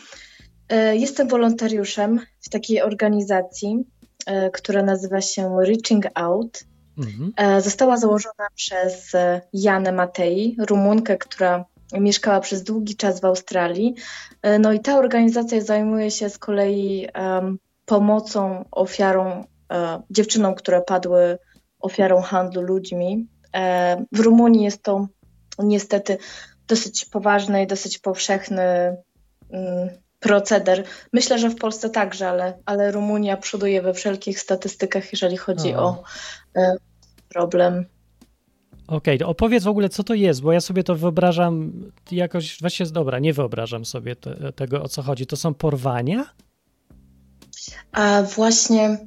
Jestem 0.93 1.27
wolontariuszem 1.27 2.19
w 2.41 2.49
takiej 2.49 2.81
organizacji, 2.81 3.77
która 4.53 4.83
nazywa 4.83 5.21
się 5.21 5.57
Reaching 5.65 6.05
Out. 6.13 6.63
Mhm. 6.97 7.33
E, 7.37 7.61
została 7.61 7.97
założona 7.97 8.47
przez 8.55 9.15
e, 9.15 9.41
Janę 9.53 9.91
Matei, 9.91 10.57
Rumunkę, 10.59 11.17
która 11.17 11.65
mieszkała 11.93 12.39
przez 12.39 12.63
długi 12.63 12.95
czas 12.95 13.19
w 13.19 13.25
Australii. 13.25 13.95
E, 14.41 14.59
no 14.59 14.73
i 14.73 14.79
ta 14.79 14.97
organizacja 14.97 15.61
zajmuje 15.61 16.11
się 16.11 16.29
z 16.29 16.37
kolei 16.37 17.07
um, 17.15 17.59
pomocą 17.85 18.65
ofiarom, 18.71 19.27
um, 19.27 19.45
dziewczynom, 20.09 20.55
które 20.55 20.81
padły 20.81 21.37
ofiarą 21.79 22.21
handlu 22.21 22.61
ludźmi. 22.61 23.27
Um, 23.53 24.05
w 24.11 24.19
Rumunii 24.19 24.63
jest 24.63 24.83
to 24.83 25.07
niestety 25.59 26.17
dosyć 26.67 27.05
poważny 27.05 27.63
i 27.63 27.67
dosyć 27.67 27.99
powszechny 27.99 28.97
mm, 29.51 29.89
proceder. 30.19 30.83
Myślę, 31.13 31.39
że 31.39 31.49
w 31.49 31.55
Polsce 31.55 31.89
także, 31.89 32.29
ale, 32.29 32.57
ale 32.65 32.91
Rumunia 32.91 33.37
przoduje 33.37 33.81
we 33.81 33.93
wszelkich 33.93 34.39
statystykach, 34.39 35.11
jeżeli 35.11 35.37
chodzi 35.37 35.75
o, 35.75 35.85
o 35.85 36.03
problem. 37.29 37.85
Okej, 38.87 39.15
okay, 39.15 39.27
opowiedz 39.27 39.63
w 39.63 39.67
ogóle, 39.67 39.89
co 39.89 40.03
to 40.03 40.13
jest, 40.13 40.41
bo 40.41 40.53
ja 40.53 40.61
sobie 40.61 40.83
to 40.83 40.95
wyobrażam 40.95 41.73
jakoś, 42.11 42.59
właśnie 42.61 42.85
dobra, 42.85 43.19
nie 43.19 43.33
wyobrażam 43.33 43.85
sobie 43.85 44.15
te, 44.15 44.53
tego, 44.53 44.83
o 44.83 44.87
co 44.87 45.01
chodzi. 45.01 45.25
To 45.25 45.35
są 45.35 45.53
porwania? 45.53 46.25
A 47.91 48.23
właśnie, 48.23 48.97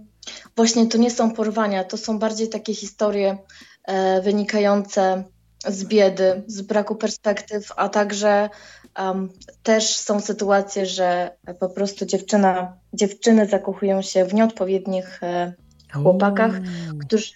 właśnie 0.56 0.86
to 0.86 0.98
nie 0.98 1.10
są 1.10 1.32
porwania, 1.32 1.84
to 1.84 1.96
są 1.96 2.18
bardziej 2.18 2.48
takie 2.48 2.74
historie 2.74 3.38
e, 3.84 4.22
wynikające 4.22 5.24
z 5.66 5.84
biedy, 5.84 6.42
z 6.46 6.60
braku 6.62 6.96
perspektyw, 6.96 7.72
a 7.76 7.88
także 7.88 8.50
um, 8.98 9.28
też 9.62 9.96
są 9.96 10.20
sytuacje, 10.20 10.86
że 10.86 11.36
po 11.60 11.68
prostu 11.68 12.06
dziewczyna, 12.06 12.76
dziewczyny 12.92 13.46
zakochują 13.46 14.02
się 14.02 14.24
w 14.24 14.34
nieodpowiednich 14.34 15.22
e, 15.22 15.52
chłopakach, 15.92 16.52
którzy 17.00 17.32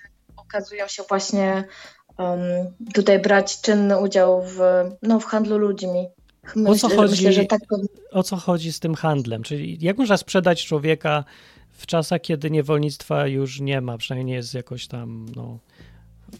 okazują 0.54 0.88
się 0.88 1.02
właśnie 1.08 1.64
um, 2.18 2.40
tutaj 2.94 3.18
brać 3.18 3.61
czynny 3.61 3.99
udział 4.00 4.42
w, 4.42 4.58
no, 5.02 5.20
w 5.20 5.25
handlu 5.25 5.58
ludźmi. 5.58 6.08
Myślę, 6.56 6.70
o 6.70 6.75
co, 6.75 6.96
chodzi, 6.96 7.26
myślę, 7.26 7.46
tak 7.46 7.61
o 8.11 8.23
co 8.23 8.37
chodzi 8.37 8.73
z 8.73 8.80
tym 8.80 8.94
handlem? 8.94 9.42
Czyli 9.42 9.78
jak 9.80 9.99
można 9.99 10.16
sprzedać 10.16 10.66
człowieka 10.66 11.25
w 11.73 11.87
czasach, 11.87 12.20
kiedy 12.20 12.50
niewolnictwa 12.50 13.26
już 13.26 13.61
nie 13.61 13.80
ma, 13.80 13.99
przynajmniej 13.99 14.25
nie 14.25 14.34
jest 14.34 14.54
jakoś 14.54 14.87
tam, 14.87 15.26
no, 15.37 15.58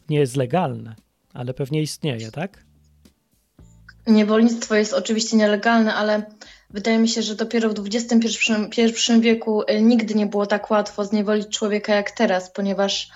nie 0.09 0.19
jest 0.19 0.37
legalne, 0.37 0.95
ale 1.33 1.55
pewnie 1.55 1.83
istnieje, 1.83 2.31
tak? 2.31 2.65
Niewolnictwo 4.07 4.75
jest 4.75 4.93
oczywiście 4.93 5.37
nielegalne, 5.37 5.95
ale 5.95 6.23
wydaje 6.71 6.99
mi 6.99 7.09
się, 7.09 7.23
że 7.23 7.35
dopiero 7.35 7.69
w 7.69 7.75
XXI 7.95 9.21
wieku 9.21 9.63
y, 9.63 9.83
nigdy 9.83 10.15
nie 10.15 10.27
było 10.27 10.47
tak 10.47 10.71
łatwo 10.71 11.05
zniewolić 11.05 11.49
człowieka 11.49 11.95
jak 11.95 12.11
teraz, 12.11 12.51
ponieważ 12.51 13.11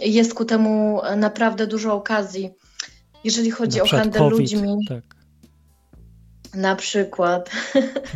jest 0.00 0.34
ku 0.34 0.44
temu 0.44 1.00
naprawdę 1.16 1.66
dużo 1.66 1.94
okazji. 1.94 2.50
Jeżeli 3.24 3.50
chodzi 3.50 3.78
na 3.78 3.82
o 3.84 3.86
handel 3.86 4.22
COVID, 4.22 4.38
ludźmi. 4.38 4.76
Tak. 4.88 5.04
Na 6.54 6.76
przykład. 6.76 7.50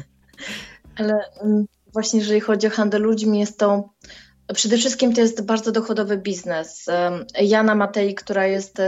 Ale 0.98 1.18
um, 1.42 1.64
właśnie 1.92 2.20
jeżeli 2.20 2.40
chodzi 2.40 2.66
o 2.66 2.70
handel 2.70 3.02
ludźmi, 3.02 3.40
jest 3.40 3.58
to 3.58 3.94
przede 4.54 4.76
wszystkim 4.76 5.14
to 5.14 5.20
jest 5.20 5.42
bardzo 5.42 5.72
dochodowy 5.72 6.18
biznes. 6.18 6.86
Jana 7.40 7.74
Matei, 7.74 8.14
która 8.14 8.46
jest 8.46 8.78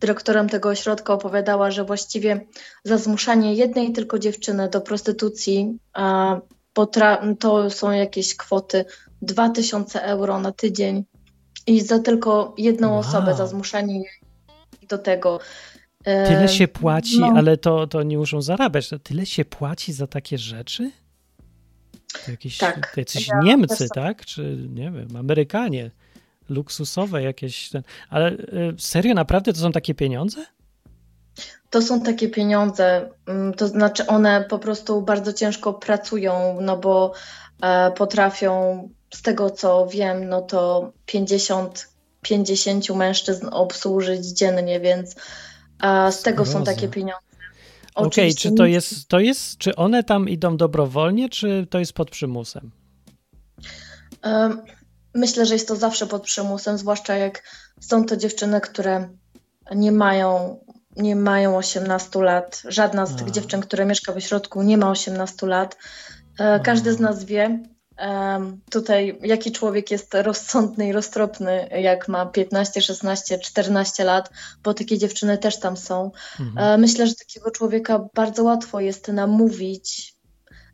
dyrektorem 0.00 0.48
tego 0.48 0.68
ośrodka, 0.68 1.12
opowiadała, 1.12 1.70
że 1.70 1.84
właściwie 1.84 2.46
za 2.84 2.98
zmuszanie 2.98 3.54
jednej 3.54 3.92
tylko 3.92 4.18
dziewczyny 4.18 4.68
do 4.68 4.80
prostytucji 4.80 5.78
to 7.38 7.70
są 7.70 7.90
jakieś 7.90 8.36
kwoty 8.36 8.84
2000 9.22 10.02
euro 10.02 10.40
na 10.40 10.52
tydzień 10.52 11.04
i 11.66 11.80
za 11.80 11.98
tylko 11.98 12.54
jedną 12.58 12.90
wow. 12.90 12.98
osobę, 12.98 13.34
za 13.34 13.46
zmuszenie 13.46 14.02
do 14.88 14.98
tego. 14.98 15.40
Tyle 16.04 16.48
się 16.48 16.68
płaci, 16.68 17.20
no. 17.20 17.32
ale 17.36 17.56
to, 17.56 17.86
to 17.86 18.02
nie 18.02 18.18
muszą 18.18 18.42
zarabiać. 18.42 18.90
Tyle 19.02 19.26
się 19.26 19.44
płaci 19.44 19.92
za 19.92 20.06
takie 20.06 20.38
rzeczy? 20.38 20.90
To 22.24 22.30
jakieś, 22.30 22.58
tak. 22.58 22.94
Jacyś 22.96 23.28
ja 23.28 23.40
Niemcy, 23.42 23.88
tak? 23.94 24.24
Czy 24.26 24.68
nie 24.68 24.90
wiem, 24.90 25.16
Amerykanie. 25.16 25.90
Luksusowe 26.48 27.22
jakieś. 27.22 27.70
Ten... 27.70 27.82
Ale 28.10 28.32
y, 28.32 28.74
serio, 28.78 29.14
naprawdę 29.14 29.52
to 29.52 29.60
są 29.60 29.72
takie 29.72 29.94
pieniądze? 29.94 30.44
To 31.70 31.82
są 31.82 32.00
takie 32.00 32.28
pieniądze, 32.28 33.10
mm, 33.26 33.54
to 33.54 33.68
znaczy 33.68 34.06
one 34.06 34.44
po 34.48 34.58
prostu 34.58 35.02
bardzo 35.02 35.32
ciężko 35.32 35.74
pracują, 35.74 36.58
no 36.60 36.76
bo 36.76 37.12
e, 37.62 37.90
potrafią 37.90 38.88
z 39.14 39.22
tego 39.22 39.50
co 39.50 39.86
wiem, 39.86 40.28
no 40.28 40.42
to 40.42 40.92
50, 41.06 41.88
50 42.22 42.90
mężczyzn 42.90 43.48
obsłużyć 43.52 44.26
dziennie, 44.26 44.80
więc 44.80 45.14
a 45.78 46.10
z 46.10 46.22
tego 46.22 46.46
są 46.46 46.64
takie 46.64 46.88
pieniądze. 46.88 47.32
Okej, 47.94 48.24
okay, 48.24 48.34
czy 48.34 48.52
to 48.52 48.66
jest, 48.66 49.08
to 49.08 49.20
jest, 49.20 49.58
czy 49.58 49.76
one 49.76 50.04
tam 50.04 50.28
idą 50.28 50.56
dobrowolnie, 50.56 51.28
czy 51.28 51.66
to 51.70 51.78
jest 51.78 51.92
pod 51.92 52.10
przymusem? 52.10 52.70
Myślę, 55.14 55.46
że 55.46 55.54
jest 55.54 55.68
to 55.68 55.76
zawsze 55.76 56.06
pod 56.06 56.22
przymusem, 56.22 56.78
zwłaszcza 56.78 57.14
jak 57.14 57.42
są 57.80 58.04
to 58.04 58.16
dziewczyny, 58.16 58.60
które 58.60 59.08
nie 59.74 59.92
mają, 59.92 60.58
nie 60.96 61.16
mają 61.16 61.56
18 61.56 62.22
lat. 62.22 62.62
Żadna 62.68 63.06
z 63.06 63.16
tych 63.16 63.30
dziewczyn, 63.30 63.60
które 63.60 63.86
mieszka 63.86 64.12
w 64.12 64.20
środku, 64.20 64.62
nie 64.62 64.78
ma 64.78 64.90
18 64.90 65.46
lat. 65.46 65.76
E, 66.38 66.60
każdy 66.60 66.92
z 66.92 67.00
nas 67.00 67.24
wie, 67.24 67.62
tutaj 68.70 69.18
jaki 69.22 69.52
człowiek 69.52 69.90
jest 69.90 70.14
rozsądny 70.14 70.88
i 70.88 70.92
roztropny, 70.92 71.68
jak 71.80 72.08
ma 72.08 72.26
15, 72.26 72.80
16, 72.82 73.38
14 73.38 74.04
lat, 74.04 74.30
bo 74.62 74.74
takie 74.74 74.98
dziewczyny 74.98 75.38
też 75.38 75.60
tam 75.60 75.76
są. 75.76 76.10
Mhm. 76.40 76.74
E, 76.74 76.78
myślę, 76.78 77.06
że 77.06 77.14
takiego 77.14 77.50
człowieka 77.50 78.08
bardzo 78.14 78.44
łatwo 78.44 78.80
jest 78.80 79.08
namówić 79.08 80.14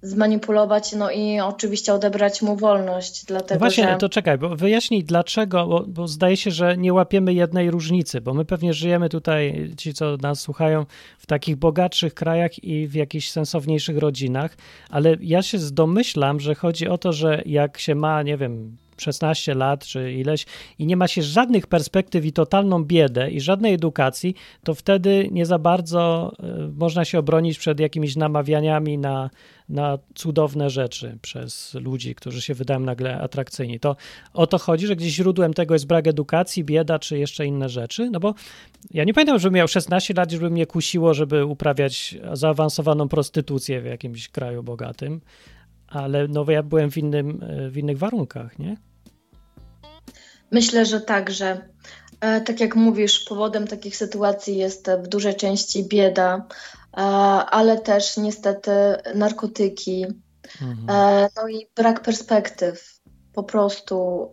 zmanipulować, 0.02 0.92
no 0.92 1.10
i 1.10 1.40
oczywiście 1.40 1.94
odebrać 1.94 2.42
mu 2.42 2.56
wolność. 2.56 3.24
Dlatego, 3.24 3.54
no 3.54 3.58
właśnie, 3.58 3.84
że... 3.84 3.96
to 3.96 4.08
czekaj, 4.08 4.38
bo 4.38 4.56
wyjaśnij 4.56 5.04
dlaczego, 5.04 5.66
bo, 5.66 5.84
bo, 5.88 6.08
zdaje 6.08 6.36
się, 6.36 6.50
że 6.50 6.76
nie 6.76 6.92
łapiemy 6.92 7.34
jednej 7.34 7.70
różnicy, 7.70 8.20
bo 8.20 8.34
my 8.34 8.44
pewnie 8.44 8.74
żyjemy 8.74 9.08
tutaj, 9.08 9.70
ci 9.76 9.94
co 9.94 10.16
nas 10.16 10.40
słuchają, 10.40 10.86
w 11.18 11.26
takich 11.26 11.56
bogatszych 11.56 12.14
krajach 12.14 12.64
i 12.64 12.88
w 12.88 12.94
jakichś 12.94 13.30
sensowniejszych 13.30 13.98
rodzinach, 13.98 14.56
ale 14.90 15.16
ja 15.20 15.42
się 15.42 15.58
domyślam, 15.72 16.40
że 16.40 16.54
chodzi 16.54 16.88
o 16.88 16.98
to, 16.98 17.12
że 17.12 17.42
jak 17.46 17.78
się 17.78 17.94
ma, 17.94 18.22
nie 18.22 18.36
wiem, 18.36 18.76
16 19.00 19.54
lat 19.54 19.86
czy 19.86 20.12
ileś 20.12 20.46
i 20.78 20.86
nie 20.86 20.96
ma 20.96 21.08
się 21.08 21.22
żadnych 21.22 21.66
perspektyw 21.66 22.24
i 22.24 22.32
totalną 22.32 22.84
biedę 22.84 23.30
i 23.30 23.40
żadnej 23.40 23.74
edukacji, 23.74 24.34
to 24.64 24.74
wtedy 24.74 25.28
nie 25.32 25.46
za 25.46 25.58
bardzo 25.58 26.32
y, 26.66 26.72
można 26.72 27.04
się 27.04 27.18
obronić 27.18 27.58
przed 27.58 27.80
jakimiś 27.80 28.16
namawianiami 28.16 28.98
na, 28.98 29.30
na 29.68 29.98
cudowne 30.14 30.70
rzeczy 30.70 31.18
przez 31.22 31.74
ludzi, 31.74 32.14
którzy 32.14 32.42
się 32.42 32.54
wydają 32.54 32.80
nagle 32.80 33.20
atrakcyjni. 33.20 33.80
To 33.80 33.96
o 34.32 34.46
to 34.46 34.58
chodzi, 34.58 34.86
że 34.86 34.96
gdzieś 34.96 35.12
źródłem 35.12 35.54
tego 35.54 35.74
jest 35.74 35.86
brak 35.86 36.06
edukacji, 36.06 36.64
bieda 36.64 36.98
czy 36.98 37.18
jeszcze 37.18 37.46
inne 37.46 37.68
rzeczy, 37.68 38.10
no 38.10 38.20
bo 38.20 38.34
ja 38.90 39.04
nie 39.04 39.14
pamiętam, 39.14 39.38
żebym 39.38 39.56
miał 39.56 39.68
16 39.68 40.14
lat, 40.14 40.30
żeby 40.30 40.50
mnie 40.50 40.66
kusiło, 40.66 41.14
żeby 41.14 41.44
uprawiać 41.44 42.16
zaawansowaną 42.32 43.08
prostytucję 43.08 43.80
w 43.80 43.84
jakimś 43.84 44.28
kraju 44.28 44.62
bogatym, 44.62 45.20
ale 45.88 46.28
no 46.28 46.44
ja 46.48 46.62
byłem 46.62 46.90
w, 46.90 46.96
innym, 46.96 47.44
w 47.70 47.76
innych 47.76 47.98
warunkach, 47.98 48.58
nie? 48.58 48.76
Myślę, 50.50 50.86
że 50.86 51.00
tak, 51.00 51.30
że 51.30 51.68
e, 52.20 52.40
tak 52.40 52.60
jak 52.60 52.76
mówisz, 52.76 53.24
powodem 53.24 53.66
takich 53.66 53.96
sytuacji 53.96 54.56
jest 54.56 54.90
w 55.04 55.08
dużej 55.08 55.36
części 55.36 55.84
bieda, 55.84 56.36
e, 56.36 56.42
ale 57.50 57.78
też 57.78 58.16
niestety 58.16 58.70
narkotyki, 59.14 60.06
mhm. 60.62 60.86
E, 60.90 61.28
no 61.36 61.48
i 61.48 61.68
brak 61.76 62.00
perspektyw. 62.00 62.98
Po 63.34 63.42
prostu 63.42 64.28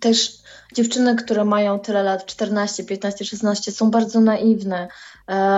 też 0.00 0.32
dziewczyny, 0.74 1.16
które 1.16 1.44
mają 1.44 1.78
tyle 1.80 2.02
lat, 2.02 2.26
14, 2.26 2.84
15, 2.84 3.24
16, 3.24 3.72
są 3.72 3.90
bardzo 3.90 4.20
naiwne. 4.20 4.88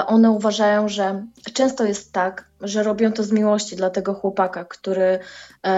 One 0.06 0.30
uważają, 0.30 0.88
że 0.88 1.26
często 1.54 1.84
jest 1.84 2.12
tak, 2.12 2.50
że 2.60 2.82
robią 2.82 3.12
to 3.12 3.22
z 3.22 3.32
miłości 3.32 3.76
dla 3.76 3.90
tego 3.90 4.14
chłopaka, 4.14 4.64
który 4.64 5.18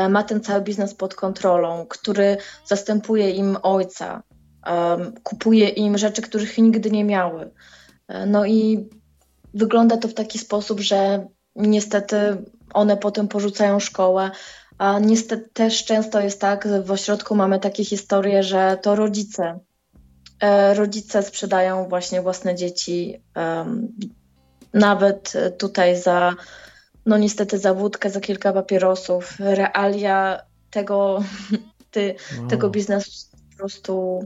ma 0.09 0.23
ten 0.23 0.41
cały 0.41 0.61
biznes 0.61 0.95
pod 0.95 1.15
kontrolą, 1.15 1.87
który 1.89 2.37
zastępuje 2.65 3.31
im 3.31 3.57
ojca, 3.63 4.23
kupuje 5.23 5.69
im 5.69 5.99
rzeczy, 5.99 6.23
których 6.23 6.59
nigdy 6.59 6.91
nie 6.91 7.05
miały. 7.05 7.51
E, 8.09 8.27
no 8.27 8.47
i 8.47 8.89
wygląda 9.57 9.97
to 9.97 10.09
w 10.09 10.15
taki 10.15 10.39
sposób, 10.39 10.81
że 10.81 11.27
niestety 11.57 12.17
one 12.75 12.97
potem 12.97 13.29
porzucają 13.29 13.81
szkołę, 13.81 14.31
a 14.79 14.99
niestety 14.99 15.49
też 15.53 15.85
często 15.85 16.21
jest 16.21 16.41
tak, 16.41 16.69
w 16.85 16.91
ośrodku 16.91 17.35
mamy 17.35 17.61
takie 17.61 17.85
historie, 17.85 18.43
że 18.43 18.79
to 18.83 18.97
rodzice, 18.97 19.59
e, 20.41 20.75
rodzice 20.75 21.23
sprzedają 21.23 21.89
właśnie 21.89 22.23
własne 22.23 22.55
dzieci, 22.55 23.23
nawet 24.75 25.33
tutaj 25.59 25.97
za, 25.97 26.35
no 27.07 27.19
niestety 27.19 27.59
za 27.59 27.75
wódkę, 27.75 28.11
za 28.11 28.21
kilka 28.21 28.53
papierosów. 28.53 29.37
Realia 29.39 30.43
tego, 30.71 31.23
ty, 31.91 32.15
wow. 32.39 32.49
tego 32.49 32.71
biznesu 32.71 33.11
po 33.51 33.57
prostu 33.57 34.21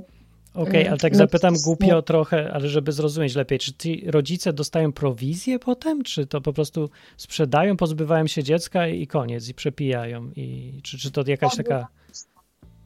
Okej, 0.55 0.69
okay, 0.69 0.89
ale 0.89 0.99
tak 0.99 1.13
no, 1.13 1.19
zapytam 1.19 1.55
głupio 1.65 2.03
trochę, 2.03 2.53
ale 2.53 2.69
żeby 2.69 2.93
zrozumieć 2.93 3.35
lepiej, 3.35 3.59
czy 3.59 3.73
ci 3.73 4.05
rodzice 4.07 4.53
dostają 4.53 4.93
prowizję 4.93 5.59
potem, 5.59 6.03
czy 6.03 6.27
to 6.27 6.41
po 6.41 6.53
prostu 6.53 6.91
sprzedają, 7.17 7.77
pozbywają 7.77 8.27
się 8.27 8.43
dziecka 8.43 8.87
i 8.89 9.07
koniec, 9.07 9.49
i 9.49 9.55
przepijają, 9.55 10.31
i 10.37 10.81
czy, 10.83 10.99
czy 10.99 11.11
to 11.11 11.23
jakaś 11.27 11.57
taka... 11.57 11.89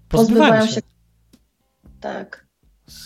Pozbywają 0.08 0.66
się. 0.66 0.80
Tak. 2.00 2.46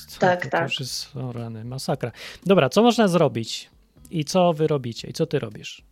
Co, 0.09 0.21
tak, 0.21 0.45
to 0.45 0.50
tak. 0.50 0.61
To 0.61 0.65
już 0.65 0.81
jest, 0.81 1.17
o 1.17 1.33
rany, 1.33 1.65
masakra. 1.65 2.12
Dobra, 2.47 2.69
co 2.69 2.83
można 2.83 3.09
zrobić? 3.09 3.71
I 4.11 4.25
co 4.25 4.53
wy 4.53 4.67
robicie? 4.67 5.09
I 5.09 5.12
co 5.12 5.27
ty 5.27 5.38
robisz? 5.38 5.83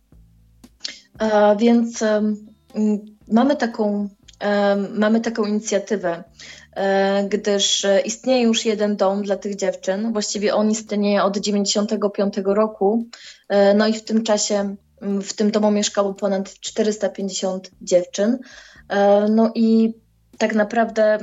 A, 1.19 1.55
więc 1.55 2.01
um, 2.01 2.35
mamy 3.27 3.55
taką 3.55 4.09
mamy 4.97 5.21
taką 5.21 5.45
inicjatywę, 5.45 6.11
e, 6.11 6.23
gdyż 7.29 7.85
istnieje 8.05 8.43
już 8.43 8.65
jeden 8.65 8.95
dom 8.95 9.23
dla 9.23 9.37
tych 9.37 9.55
dziewczyn. 9.55 10.13
Właściwie 10.13 10.55
on 10.55 10.71
istnieje 10.71 11.23
od 11.23 11.33
1995 11.33 12.33
roku. 12.45 13.07
E, 13.49 13.73
no 13.73 13.87
i 13.87 13.93
w 13.93 14.03
tym 14.03 14.23
czasie 14.23 14.75
w 15.01 15.33
tym 15.33 15.51
domu 15.51 15.71
mieszkało 15.71 16.13
ponad 16.13 16.53
450 16.53 17.71
dziewczyn. 17.81 18.37
E, 18.89 19.27
no 19.29 19.51
i 19.55 19.93
tak 20.37 20.55
naprawdę 20.55 21.17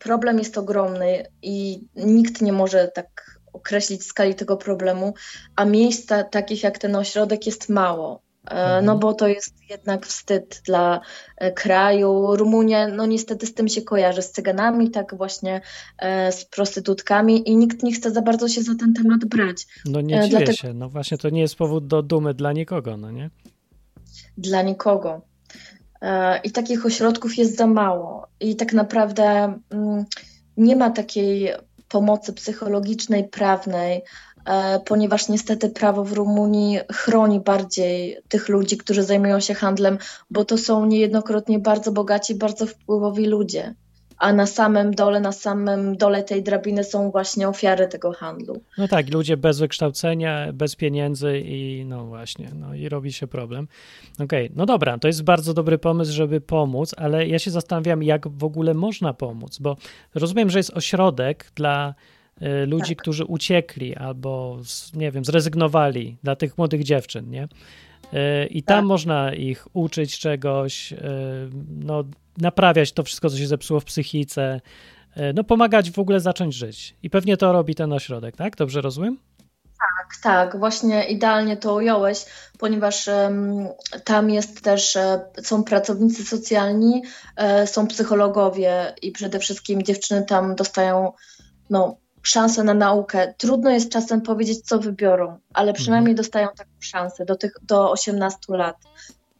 problem 0.00 0.38
jest 0.38 0.58
ogromny 0.58 1.26
i 1.42 1.86
nikt 1.96 2.42
nie 2.42 2.52
może 2.52 2.88
tak 2.94 3.40
określić 3.52 4.04
skali 4.04 4.34
tego 4.34 4.56
problemu, 4.56 5.14
a 5.56 5.64
miejsca 5.64 6.24
takich 6.24 6.62
jak 6.62 6.78
ten 6.78 6.96
ośrodek 6.96 7.46
jest 7.46 7.68
mało. 7.68 8.23
E, 8.50 8.82
no 8.82 8.92
mhm. 8.92 8.98
bo 8.98 9.14
to 9.14 9.28
jest 9.28 9.54
jednak 9.70 10.06
wstyd 10.06 10.62
dla 10.66 11.00
e, 11.36 11.52
kraju. 11.52 12.36
Rumunia, 12.36 12.88
no 12.88 13.06
niestety 13.06 13.46
z 13.46 13.54
tym 13.54 13.68
się 13.68 13.82
kojarzy, 13.82 14.22
z 14.22 14.30
cyganami, 14.30 14.90
tak 14.90 15.16
właśnie 15.16 15.60
e, 15.98 16.32
z 16.32 16.44
prostytutkami 16.44 17.48
i 17.48 17.56
nikt 17.56 17.82
nie 17.82 17.92
chce 17.92 18.10
za 18.10 18.22
bardzo 18.22 18.48
się 18.48 18.62
za 18.62 18.74
ten 18.74 18.94
temat 18.94 19.24
brać. 19.24 19.66
No 19.84 20.00
nie 20.00 20.14
dziwię 20.14 20.28
Dlatego... 20.28 20.52
się, 20.52 20.74
no 20.74 20.88
właśnie 20.88 21.18
to 21.18 21.30
nie 21.30 21.40
jest 21.40 21.56
powód 21.56 21.86
do 21.86 22.02
dumy 22.02 22.34
dla 22.34 22.52
nikogo, 22.52 22.96
no 22.96 23.10
nie? 23.10 23.30
Dla 24.38 24.62
nikogo. 24.62 25.20
I 26.44 26.50
takich 26.50 26.86
ośrodków 26.86 27.38
jest 27.38 27.56
za 27.56 27.66
mało 27.66 28.26
i 28.40 28.56
tak 28.56 28.72
naprawdę 28.72 29.58
mm, 29.70 30.04
nie 30.56 30.76
ma 30.76 30.90
takiej 30.90 31.52
pomocy 31.88 32.32
psychologicznej, 32.32 33.28
prawnej, 33.28 34.02
ponieważ 34.84 35.28
niestety 35.28 35.68
prawo 35.68 36.04
w 36.04 36.12
Rumunii 36.12 36.78
chroni 36.92 37.40
bardziej 37.40 38.16
tych 38.28 38.48
ludzi, 38.48 38.76
którzy 38.76 39.02
zajmują 39.02 39.40
się 39.40 39.54
handlem, 39.54 39.98
bo 40.30 40.44
to 40.44 40.58
są 40.58 40.86
niejednokrotnie 40.86 41.58
bardzo 41.58 41.92
bogaci, 41.92 42.34
bardzo 42.34 42.66
wpływowi 42.66 43.26
ludzie. 43.26 43.74
A 44.18 44.32
na 44.32 44.46
samym 44.46 44.94
dole, 44.94 45.20
na 45.20 45.32
samym 45.32 45.96
dole 45.96 46.22
tej 46.22 46.42
drabiny 46.42 46.84
są 46.84 47.10
właśnie 47.10 47.48
ofiary 47.48 47.88
tego 47.88 48.12
handlu. 48.12 48.60
No 48.78 48.88
tak, 48.88 49.12
ludzie 49.12 49.36
bez 49.36 49.58
wykształcenia, 49.58 50.52
bez 50.52 50.76
pieniędzy 50.76 51.38
i 51.38 51.84
no 51.86 52.06
właśnie, 52.06 52.50
no 52.54 52.74
i 52.74 52.88
robi 52.88 53.12
się 53.12 53.26
problem. 53.26 53.68
Okej, 54.14 54.44
okay, 54.46 54.56
no 54.56 54.66
dobra, 54.66 54.98
to 54.98 55.08
jest 55.08 55.22
bardzo 55.22 55.54
dobry 55.54 55.78
pomysł, 55.78 56.12
żeby 56.12 56.40
pomóc, 56.40 56.94
ale 56.98 57.26
ja 57.26 57.38
się 57.38 57.50
zastanawiam, 57.50 58.02
jak 58.02 58.28
w 58.28 58.44
ogóle 58.44 58.74
można 58.74 59.14
pomóc, 59.14 59.58
bo 59.58 59.76
rozumiem, 60.14 60.50
że 60.50 60.58
jest 60.58 60.70
ośrodek 60.70 61.52
dla 61.54 61.94
ludzi, 62.66 62.96
tak. 62.96 63.02
którzy 63.02 63.24
uciekli 63.24 63.96
albo, 63.96 64.58
nie 64.94 65.10
wiem, 65.10 65.24
zrezygnowali 65.24 66.16
dla 66.22 66.36
tych 66.36 66.58
młodych 66.58 66.84
dziewczyn, 66.84 67.30
nie? 67.30 67.44
Y, 67.44 68.46
I 68.46 68.62
tam 68.62 68.78
tak. 68.78 68.84
można 68.84 69.34
ich 69.34 69.66
uczyć 69.72 70.18
czegoś, 70.18 70.92
y, 70.92 70.96
no, 71.68 72.04
naprawiać 72.38 72.92
to 72.92 73.02
wszystko, 73.02 73.30
co 73.30 73.38
się 73.38 73.46
zepsuło 73.46 73.80
w 73.80 73.84
psychice, 73.84 74.60
no, 75.34 75.44
pomagać 75.44 75.90
w 75.90 75.98
ogóle 75.98 76.20
zacząć 76.20 76.54
żyć. 76.54 76.96
I 77.02 77.10
pewnie 77.10 77.36
to 77.36 77.52
robi 77.52 77.74
ten 77.74 77.92
ośrodek, 77.92 78.36
tak? 78.36 78.56
Dobrze 78.56 78.80
rozumiem? 78.80 79.18
Tak, 79.78 80.16
tak, 80.22 80.58
właśnie 80.58 81.04
idealnie 81.04 81.56
to 81.56 81.74
ująłeś, 81.74 82.24
ponieważ 82.58 83.08
um, 83.08 83.68
tam 84.04 84.30
jest 84.30 84.62
też, 84.62 84.96
e, 84.96 85.20
są 85.42 85.64
pracownicy 85.64 86.24
socjalni, 86.24 87.02
e, 87.36 87.66
są 87.66 87.86
psychologowie 87.86 88.94
i 89.02 89.12
przede 89.12 89.38
wszystkim 89.38 89.82
dziewczyny 89.82 90.24
tam 90.24 90.54
dostają 90.54 91.12
no, 91.70 91.96
szansę 92.24 92.64
na 92.64 92.74
naukę. 92.74 93.34
Trudno 93.38 93.70
jest 93.70 93.92
czasem 93.92 94.20
powiedzieć, 94.20 94.60
co 94.60 94.78
wybiorą, 94.78 95.38
ale 95.54 95.72
przynajmniej 95.72 96.12
mhm. 96.12 96.16
dostają 96.16 96.48
taką 96.56 96.70
szansę 96.80 97.24
do, 97.24 97.36
tych, 97.36 97.52
do 97.62 97.90
18 97.90 98.38
lat. 98.48 98.76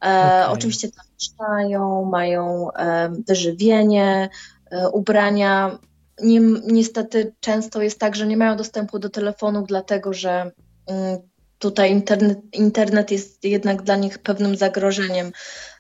E, 0.05 0.43
okay. 0.43 0.49
Oczywiście 0.49 0.89
tam 0.89 1.07
mieszkają, 1.15 2.05
mają 2.05 2.73
e, 2.73 3.13
wyżywienie, 3.29 4.29
e, 4.71 4.89
ubrania. 4.89 5.79
Nie, 6.23 6.41
niestety 6.67 7.35
często 7.41 7.83
jest 7.83 7.99
tak, 7.99 8.17
że 8.17 8.27
nie 8.27 8.37
mają 8.37 8.57
dostępu 8.57 8.99
do 8.99 9.11
telefonu, 9.11 9.65
dlatego 9.69 10.13
że 10.13 10.51
mm, 10.87 11.19
tutaj 11.59 11.93
internet, 11.93 12.39
internet 12.53 13.11
jest 13.11 13.45
jednak 13.45 13.83
dla 13.83 13.97
nich 13.97 14.19
pewnym 14.19 14.57
zagrożeniem. 14.57 15.33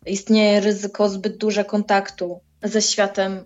Istnieje 0.06 0.60
ryzyko 0.60 1.08
zbyt 1.08 1.36
dużego 1.36 1.70
kontaktu 1.70 2.40
ze 2.64 2.82
światem, 2.82 3.44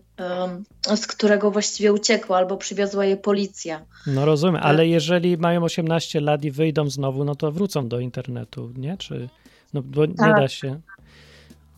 z 0.97 1.07
którego 1.07 1.51
właściwie 1.51 1.93
uciekła 1.93 2.37
albo 2.37 2.57
przywiozła 2.57 3.05
je 3.05 3.17
policja. 3.17 3.85
No 4.07 4.25
rozumiem, 4.25 4.57
tak. 4.57 4.65
ale 4.65 4.87
jeżeli 4.87 5.37
mają 5.37 5.65
18 5.65 6.21
lat 6.21 6.45
i 6.45 6.51
wyjdą 6.51 6.91
znowu, 6.91 7.25
no 7.25 7.35
to 7.35 7.53
wrócą 7.53 7.89
do 7.89 8.01
internetu, 8.01 8.73
nie? 8.77 8.97
Czy, 8.97 9.29
no 9.75 9.83
bo 9.83 10.07
tak. 10.07 10.27
nie 10.27 10.43
da 10.43 10.49
się... 10.49 10.81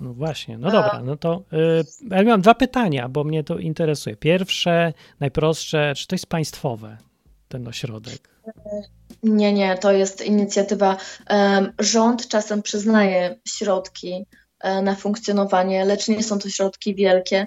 No 0.00 0.12
właśnie, 0.12 0.59
no 0.59 0.70
dobra, 0.70 1.03
no 1.05 1.16
to 1.16 1.42
yy, 1.53 2.16
ja 2.16 2.22
mam 2.22 2.40
dwa 2.40 2.55
pytania, 2.55 3.09
bo 3.09 3.24
mnie 3.24 3.44
to 3.44 3.59
interesuje. 3.59 4.16
Pierwsze, 4.16 4.92
najprostsze, 5.20 5.92
czy 5.96 6.07
to 6.07 6.14
jest 6.14 6.26
państwowe, 6.26 6.96
ten 7.48 7.68
ośrodek? 7.68 8.29
Nie, 9.22 9.53
nie, 9.53 9.79
to 9.79 9.92
jest 9.92 10.26
inicjatywa. 10.26 10.96
Rząd 11.79 12.29
czasem 12.29 12.62
przyznaje 12.62 13.37
środki 13.48 14.26
E, 14.35 14.39
na 14.82 14.94
funkcjonowanie, 14.94 15.84
lecz 15.84 16.08
nie 16.08 16.22
są 16.22 16.38
to 16.38 16.48
środki 16.48 16.94
wielkie. 16.94 17.46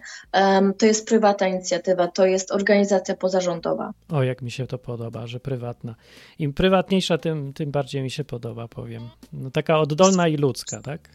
To 0.77 0.85
jest 0.85 1.07
prywatna 1.07 1.47
inicjatywa, 1.47 2.07
to 2.07 2.25
jest 2.25 2.51
organizacja 2.51 3.15
pozarządowa. 3.15 3.93
O, 4.09 4.23
jak 4.23 4.41
mi 4.41 4.51
się 4.51 4.67
to 4.67 4.77
podoba, 4.77 5.27
że 5.27 5.39
prywatna. 5.39 5.95
Im 6.39 6.53
prywatniejsza, 6.53 7.17
tym, 7.17 7.53
tym 7.53 7.71
bardziej 7.71 8.03
mi 8.03 8.11
się 8.11 8.23
podoba, 8.23 8.67
powiem. 8.67 9.09
No, 9.33 9.51
taka 9.51 9.79
oddolna 9.79 10.27
i 10.27 10.37
ludzka, 10.37 10.81
tak? 10.81 11.09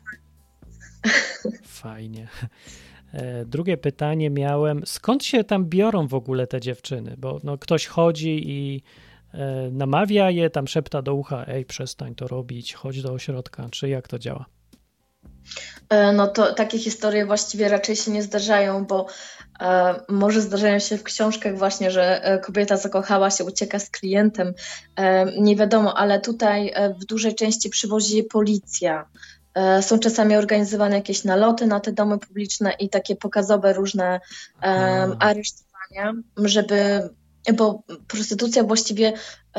Fajnie. 1.83 2.29
E, 3.13 3.45
drugie 3.45 3.77
pytanie 3.77 4.31
miałem, 4.31 4.83
skąd 4.87 5.25
się 5.25 5.45
tam 5.45 5.65
biorą 5.65 6.07
w 6.07 6.15
ogóle 6.15 6.47
te 6.47 6.61
dziewczyny? 6.61 7.15
Bo 7.19 7.41
no, 7.45 7.59
ktoś 7.59 7.87
chodzi 7.87 8.51
i 8.51 8.83
e, 9.33 9.71
namawia 9.73 10.31
je, 10.31 10.51
tam 10.51 10.69
szepta 10.69 11.03
do 11.03 11.15
ucha, 11.15 11.45
ej, 11.47 11.65
przestań 11.65 12.15
to 12.15 12.29
robić, 12.29 12.75
chodź 12.75 13.03
do 13.03 13.13
ośrodka, 13.13 13.69
czy 13.71 13.89
jak 13.89 14.09
to 14.09 14.19
działa? 14.19 14.45
E, 15.89 16.13
no 16.13 16.27
to 16.27 16.55
takie 16.55 16.79
historie 16.79 17.27
właściwie 17.27 17.69
raczej 17.69 17.97
się 17.97 18.11
nie 18.11 18.23
zdarzają, 18.23 18.85
bo 18.85 19.07
e, 19.61 19.95
może 20.09 20.41
zdarzają 20.41 20.79
się 20.79 20.99
w 20.99 21.03
książkach 21.03 21.59
właśnie, 21.59 21.91
że 21.91 22.25
e, 22.25 22.39
kobieta 22.39 22.77
zakochała 22.77 23.31
się, 23.31 23.45
ucieka 23.45 23.79
z 23.79 23.91
klientem, 23.91 24.55
e, 24.97 25.25
nie 25.41 25.57
wiadomo, 25.57 25.99
ale 25.99 26.21
tutaj 26.21 26.73
e, 26.75 26.95
w 26.95 27.05
dużej 27.05 27.35
części 27.35 27.71
przywozi 27.71 28.17
je 28.17 28.25
policja. 28.25 29.09
E, 29.55 29.83
Są 29.83 29.99
czasami 29.99 30.37
organizowane 30.37 30.97
jakieś 30.97 31.25
naloty 31.25 31.67
na 31.67 31.81
te 31.81 31.93
domy 31.93 32.19
publiczne 32.19 32.73
i 32.73 32.89
takie 32.89 33.17
pokazowe 33.17 33.73
różne 33.73 34.21
aresztowania, 35.21 36.13
żeby, 36.37 37.09
bo 37.55 37.83
prostytucja 38.09 38.65
właściwie 38.65 39.13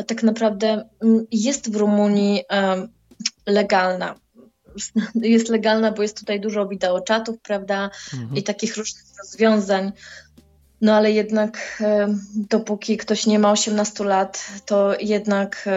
tak 0.07 0.23
naprawdę 0.23 0.89
mm, 1.03 1.25
jest 1.31 1.71
w 1.71 1.75
Rumunii 1.75 2.43
legalna. 3.45 4.15
Jest 5.15 5.49
legalna, 5.49 5.91
bo 5.91 6.01
jest 6.01 6.17
tutaj 6.19 6.41
dużo 6.41 6.67
wideoczatów, 6.67 7.35
prawda, 7.43 7.89
Mhm. 8.13 8.35
i 8.35 8.43
takich 8.43 8.77
różnych 8.77 9.03
rozwiązań. 9.19 9.91
No 10.81 10.95
ale 10.95 11.11
jednak 11.11 11.83
dopóki 12.35 12.97
ktoś 12.97 13.25
nie 13.25 13.39
ma 13.39 13.51
18 13.51 14.03
lat, 14.03 14.45
to 14.65 14.93
jednak 14.99 15.69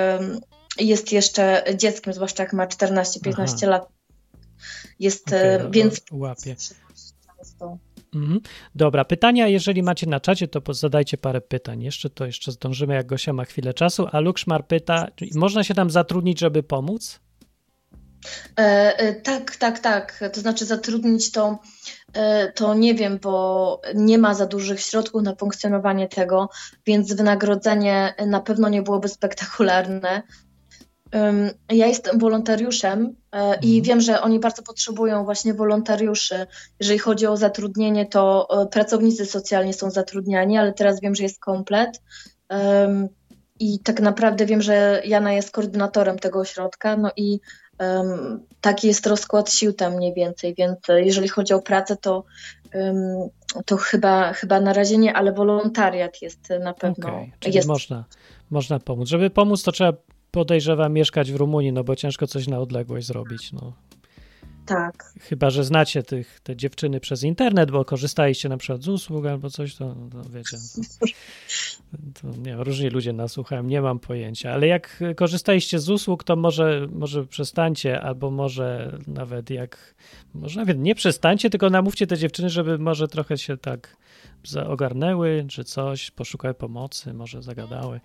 jest 0.79 1.13
jeszcze 1.13 1.65
dzieckiem, 1.77 2.13
zwłaszcza 2.13 2.43
jak 2.43 2.53
ma 2.53 2.67
14-15 2.67 3.55
Aha. 3.57 3.71
lat. 3.71 3.89
Jest, 5.01 5.29
Okej, 5.29 5.41
e, 5.55 5.67
o- 5.67 5.71
więc 5.71 6.01
łapie. 6.13 6.57
Mhm. 8.15 8.41
Dobra, 8.75 9.05
pytania, 9.05 9.49
jeżeli 9.49 9.83
macie 9.83 10.07
na 10.07 10.21
czacie, 10.21 10.49
to 10.49 10.75
zadajcie 10.75 11.19
parę 11.19 11.41
pytań. 11.41 11.83
Jeszcze 11.83 12.11
to 12.11 12.27
jeszcze 12.27 12.53
zdążymy, 12.53 12.95
jak 12.95 13.07
Gosia 13.07 13.33
ma 13.33 13.45
chwilę 13.45 13.75
czasu. 13.75 14.07
A 14.13 14.21
Lukszmar 14.21 14.67
pyta, 14.67 15.09
można 15.35 15.65
się 15.65 15.75
tam 15.75 15.91
zatrudnić, 15.91 16.41
żeby 16.41 16.63
pomóc? 16.63 17.21
E, 18.61 18.63
e, 18.99 19.15
tak, 19.15 19.57
tak, 19.57 19.79
tak. 19.79 20.21
To 20.33 20.41
znaczy 20.41 20.65
zatrudnić 20.65 21.31
to, 21.33 21.59
e, 22.15 22.53
to 22.53 22.75
nie 22.75 22.95
wiem, 22.95 23.19
bo 23.23 23.81
nie 23.95 24.19
ma 24.19 24.35
za 24.35 24.47
dużych 24.47 24.81
środków 24.81 25.23
na 25.23 25.35
funkcjonowanie 25.35 26.09
tego, 26.09 26.49
więc 26.87 27.13
wynagrodzenie 27.13 28.15
na 28.27 28.41
pewno 28.41 28.69
nie 28.69 28.83
byłoby 28.83 29.09
spektakularne. 29.09 30.23
Ja 31.69 31.87
jestem 31.87 32.19
wolontariuszem 32.19 33.17
e, 33.33 33.55
i 33.63 33.79
Mhm. 33.79 33.83
wiem, 33.83 34.01
że 34.01 34.21
oni 34.21 34.41
bardzo 34.41 34.63
potrzebują 34.63 35.25
właśnie 35.25 35.55
wolontariuszy. 35.55 36.47
Jeżeli 36.81 36.99
chodzi 36.99 37.27
o 37.27 37.37
zatrudnienie, 37.37 38.07
to 38.07 38.49
pracownicy 38.71 39.27
socjalni 39.27 39.75
są 39.75 39.91
zatrudniani, 39.91 40.59
ale 40.59 40.73
teraz 40.73 41.01
wiem, 41.01 41.15
że 41.15 41.23
jest 41.23 41.41
komplet. 41.41 42.03
I 43.61 43.81
tak 43.81 44.01
naprawdę 44.01 44.47
wiem, 44.47 44.63
że 44.63 45.03
Jana 45.05 45.33
jest 45.33 45.51
koordynatorem 45.51 46.19
tego 46.19 46.39
ośrodka, 46.39 46.97
no 46.97 47.11
i 47.17 47.41
taki 48.61 48.87
jest 48.87 49.07
rozkład 49.07 49.53
sił 49.53 49.73
tam 49.73 49.95
mniej 49.95 50.15
więcej, 50.15 50.55
więc 50.55 50.91
e, 50.91 51.03
jeżeli 51.03 51.29
chodzi 51.29 51.55
o 51.55 51.61
pracę, 51.61 51.97
to, 51.97 52.25
to 53.67 53.77
chyba, 53.77 54.33
chyba 54.33 54.61
na 54.61 54.73
razie 54.73 54.99
nie, 54.99 55.15
ale 55.15 55.33
wolontariat 55.33 56.23
jest 56.23 56.51
e, 56.51 56.59
na 56.59 56.75
pewno. 56.75 57.09
Okej, 57.09 57.33
czyli 57.41 57.57
jest. 57.57 57.69
można, 57.69 58.05
można 58.51 58.79
pomóc. 58.79 59.09
Żeby 59.09 59.31
pomóc, 59.31 59.63
to 59.63 59.73
trzeba, 59.73 59.93
podejrzewam, 60.31 60.93
mieszkać 60.93 61.33
w 61.33 61.37
Rumunii, 61.37 61.73
no 61.73 61.85
bo 61.85 61.97
ciężko 61.97 62.27
coś 62.27 62.49
na 62.49 62.59
odległość 62.59 63.07
zrobić. 63.07 63.53
No. 63.53 63.73
Tak. 64.73 65.13
Chyba, 65.21 65.51
że 65.51 65.65
znacie 65.65 66.03
tych, 66.03 66.41
te 66.41 66.57
dziewczyny 66.57 67.01
przez 67.01 67.23
internet, 67.23 67.71
bo 67.71 67.85
korzystaliście 67.85 68.49
na 68.49 68.57
przykład 68.57 68.83
z 68.83 68.89
usług 68.89 69.27
albo 69.27 69.51
coś, 69.51 69.75
to, 69.75 69.97
to 70.13 70.31
wiecie. 70.31 70.57
To, 71.93 72.31
to 72.31 72.37
nie, 72.37 72.57
różni 72.57 72.89
ludzie 72.89 73.13
nas 73.13 73.33
słuchają, 73.33 73.63
nie 73.63 73.83
mam 73.83 73.99
pojęcia. 73.99 74.53
Ale 74.53 74.67
jak 74.67 75.03
korzystaliście 75.17 75.79
z 75.79 75.91
usług, 75.91 76.25
to 76.25 76.37
może, 76.37 76.87
może 76.91 77.27
przestańcie, 77.27 78.01
albo 78.01 78.31
może 78.31 78.99
nawet 79.07 79.51
jak, 79.51 79.95
może 80.35 80.61
nawet 80.61 80.79
nie 80.79 80.95
przestańcie, 80.95 81.51
tylko 81.51 81.71
namówcie 81.71 82.07
te 82.07 82.19
dziewczyny, 82.19 82.51
żeby 82.51 82.79
może 82.79 83.09
trochę 83.09 83.39
się 83.39 83.57
tak 83.57 83.97
ogarnęły, 84.67 85.45
czy 85.49 85.65
coś, 85.65 86.11
poszukały 86.11 86.55
pomocy, 86.55 87.15
może 87.15 87.43
zagadały. 87.43 88.01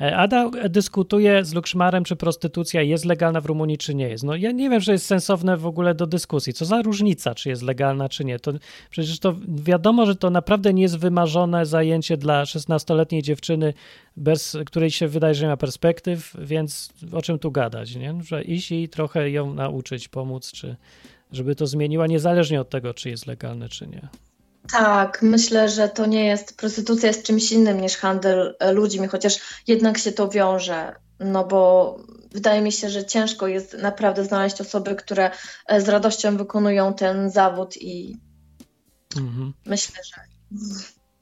E, 0.00 0.16
Ada 0.16 0.50
dyskutuje 0.68 1.44
z 1.44 1.54
Lukszmarem, 1.54 2.04
czy 2.04 2.16
prostytucja 2.16 2.82
jest 2.82 3.04
legalna 3.04 3.40
w 3.40 3.46
Rumunii, 3.46 3.78
czy 3.78 3.94
nie 3.94 4.08
jest. 4.08 4.24
No 4.24 4.36
ja 4.36 4.52
nie 4.52 4.70
wiem, 4.70 4.80
że 4.80 4.92
jest 4.92 5.06
sensowne 5.06 5.56
w 5.56 5.66
ogóle 5.66 5.94
do 5.94 6.06
dyskusji. 6.06 6.52
Co 6.52 6.64
za 6.64 6.82
różnica, 6.82 7.34
czy 7.34 7.48
jest 7.48 7.62
legalna, 7.62 8.08
czy 8.08 8.24
nie. 8.24 8.38
To 8.38 8.52
przecież 8.90 9.18
to 9.18 9.36
wiadomo, 9.48 10.06
że 10.06 10.16
to 10.16 10.30
naprawdę 10.30 10.74
nie 10.74 10.82
jest 10.82 10.98
wymarzone 10.98 11.66
zajęcie 11.66 12.16
dla 12.16 12.44
16-letniej 12.44 13.22
dziewczyny, 13.22 13.74
bez 14.16 14.56
której 14.66 14.90
się 14.90 15.08
wydaje, 15.08 15.34
że 15.34 15.44
nie 15.44 15.48
ma 15.48 15.56
perspektyw, 15.56 16.36
więc 16.38 16.92
o 17.12 17.22
czym 17.22 17.38
tu 17.38 17.50
gadać, 17.50 17.96
nie? 17.96 18.14
Że 18.22 18.42
iść 18.42 18.72
i 18.72 18.88
trochę 18.88 19.30
ją 19.30 19.54
nauczyć, 19.54 20.08
pomóc, 20.08 20.52
czy 20.52 20.76
żeby 21.32 21.54
to 21.54 21.66
zmieniła, 21.66 22.06
niezależnie 22.06 22.60
od 22.60 22.70
tego, 22.70 22.94
czy 22.94 23.10
jest 23.10 23.26
legalne, 23.26 23.68
czy 23.68 23.86
nie. 23.86 24.08
Tak, 24.72 25.22
myślę, 25.22 25.68
że 25.68 25.88
to 25.88 26.06
nie 26.06 26.24
jest, 26.26 26.56
prostytucja 26.56 27.08
jest 27.08 27.22
czymś 27.22 27.52
innym 27.52 27.80
niż 27.80 27.96
handel 27.96 28.56
e, 28.60 28.72
ludźmi, 28.72 29.06
chociaż 29.08 29.62
jednak 29.66 29.98
się 29.98 30.12
to 30.12 30.28
wiąże, 30.28 30.94
no 31.20 31.44
bo 31.44 31.96
wydaje 32.32 32.62
mi 32.62 32.72
się, 32.72 32.90
że 32.90 33.04
ciężko 33.04 33.48
jest 33.48 33.76
naprawdę 33.82 34.24
znaleźć 34.24 34.60
osoby, 34.60 34.94
które 34.94 35.30
e, 35.66 35.80
z 35.80 35.88
radością 35.88 36.36
wykonują 36.36 36.94
ten 36.94 37.30
zawód 37.30 37.76
i 37.76 38.16
Mhm. 39.16 39.52
myślę, 39.66 39.94
że 40.04 40.20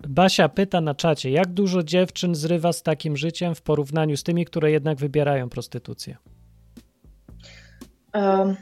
Basia 0.08 0.48
pyta 0.48 0.80
na 0.80 0.94
czacie, 0.94 1.30
jak 1.30 1.52
dużo 1.52 1.82
dziewczyn 1.82 2.34
zrywa 2.34 2.72
z 2.72 2.82
takim 2.82 3.16
życiem 3.16 3.54
w 3.54 3.62
porównaniu 3.62 4.16
z 4.16 4.22
tymi, 4.22 4.44
które 4.44 4.70
jednak 4.70 4.98
wybierają 4.98 5.48
prostytucję? 5.48 6.16
Em, 8.12 8.56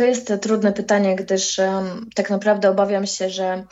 To 0.00 0.04
jest 0.04 0.32
trudne 0.40 0.72
pytanie, 0.72 1.16
gdyż 1.16 1.58
em, 1.58 2.10
tak 2.14 2.30
naprawdę 2.30 2.70
obawiam 2.70 3.06
się, 3.06 3.30
że 3.30 3.64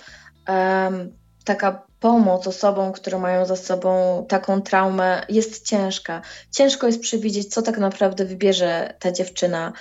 em, 0.47 1.13
taka 1.45 1.87
pomoc 2.01 2.47
osobom, 2.47 2.93
które 2.93 3.19
mają 3.19 3.47
za 3.47 3.57
sobą 3.57 4.25
taką 4.29 4.63
traumę, 4.63 5.23
jest 5.29 5.67
ciężka. 5.67 6.23
Ciężko 6.51 6.87
jest 6.87 7.01
przewidzieć, 7.01 7.55
co 7.55 7.63
tak 7.63 7.79
naprawdę 7.79 8.25
wybierze 8.25 8.95
ta 8.99 9.13
dziewczyna. 9.13 9.73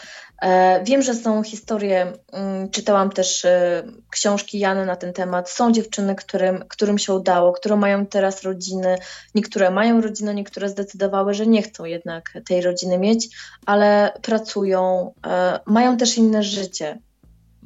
E, 0.42 0.84
Wiem, 0.84 1.02
że 1.02 1.14
są 1.14 1.44
historie, 1.44 2.14
mm, 2.32 2.70
czytałam 2.70 3.10
też 3.10 3.46
e, 3.46 3.84
książki 4.10 4.60
Jany 4.60 4.86
na 4.86 4.96
ten 4.96 5.14
temat. 5.14 5.50
Są 5.50 5.72
dziewczyny, 5.72 6.16
którym, 6.16 6.64
którym 6.70 6.98
się 6.98 7.14
udało, 7.14 7.54
które 7.54 7.76
mają 7.76 8.06
teraz 8.06 8.44
rodziny. 8.44 8.98
Niektóre 9.36 9.72
mają 9.72 10.02
rodzinę, 10.02 10.34
niektóre 10.36 10.70
zdecydowały, 10.70 11.34
że 11.34 11.48
nie 11.48 11.62
chcą 11.62 11.86
jednak 11.86 12.34
tej 12.46 12.62
rodziny 12.62 12.98
mieć, 12.98 13.30
ale 13.66 14.14
pracują, 14.22 15.14
e, 15.28 15.60
mają 15.66 15.98
też 15.98 16.18
inne 16.18 16.44
życie. 16.44 17.00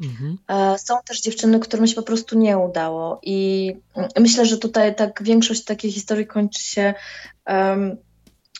Mhm. 0.04 0.38
Są 0.78 0.96
też 1.06 1.22
dziewczyny, 1.22 1.60
którym 1.60 1.88
się 1.88 1.96
po 1.96 2.04
prostu 2.04 2.38
nie 2.38 2.58
udało 2.58 3.20
i 3.24 3.72
mm, 3.96 4.10
myślę, 4.20 4.46
że 4.46 4.58
tutaj 4.58 4.96
tak 4.96 5.24
większość 5.24 5.64
takiej 5.64 5.92
historii 5.92 6.28
kończy 6.28 6.64
się, 6.64 6.94
em, 7.46 7.98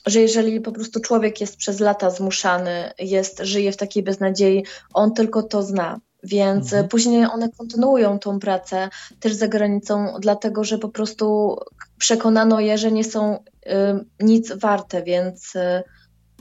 że 0.06 0.20
jeżeli 0.22 0.62
po 0.62 0.72
prostu 0.72 1.00
człowiek 1.00 1.42
jest 1.42 1.58
przez 1.58 1.80
lata 1.80 2.10
zmuszany, 2.10 2.92
jest, 3.00 3.40
żyje 3.40 3.72
w 3.72 3.78
takiej 3.78 4.04
beznadziei, 4.04 4.66
on 4.94 5.14
tylko 5.14 5.44
to 5.44 5.64
zna. 5.64 6.00
Więc 6.24 6.66
Mhm. 6.66 6.88
później 6.88 7.26
one 7.26 7.50
kontynuują 7.50 8.20
tą 8.20 8.40
pracę 8.40 8.90
też 9.20 9.34
za 9.34 9.48
granicą, 9.48 10.14
dlatego 10.20 10.64
że 10.64 10.78
po 10.78 10.90
prostu 10.90 11.58
przekonano 11.98 12.60
je, 12.60 12.78
że 12.78 12.92
nie 12.92 13.04
są 13.04 13.44
em, 13.64 14.06
nic 14.20 14.52
warte, 14.52 15.04
więc 15.04 15.56
e, 15.56 15.84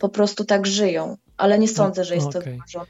po 0.01 0.09
prostu 0.09 0.45
tak 0.45 0.67
żyją. 0.67 1.17
Ale 1.37 1.59
nie 1.59 1.69
sądzę, 1.69 2.05
że 2.05 2.15
jest 2.15 2.31
to 2.33 2.39
okej. 2.39 2.53
wymarzone. 2.53 2.87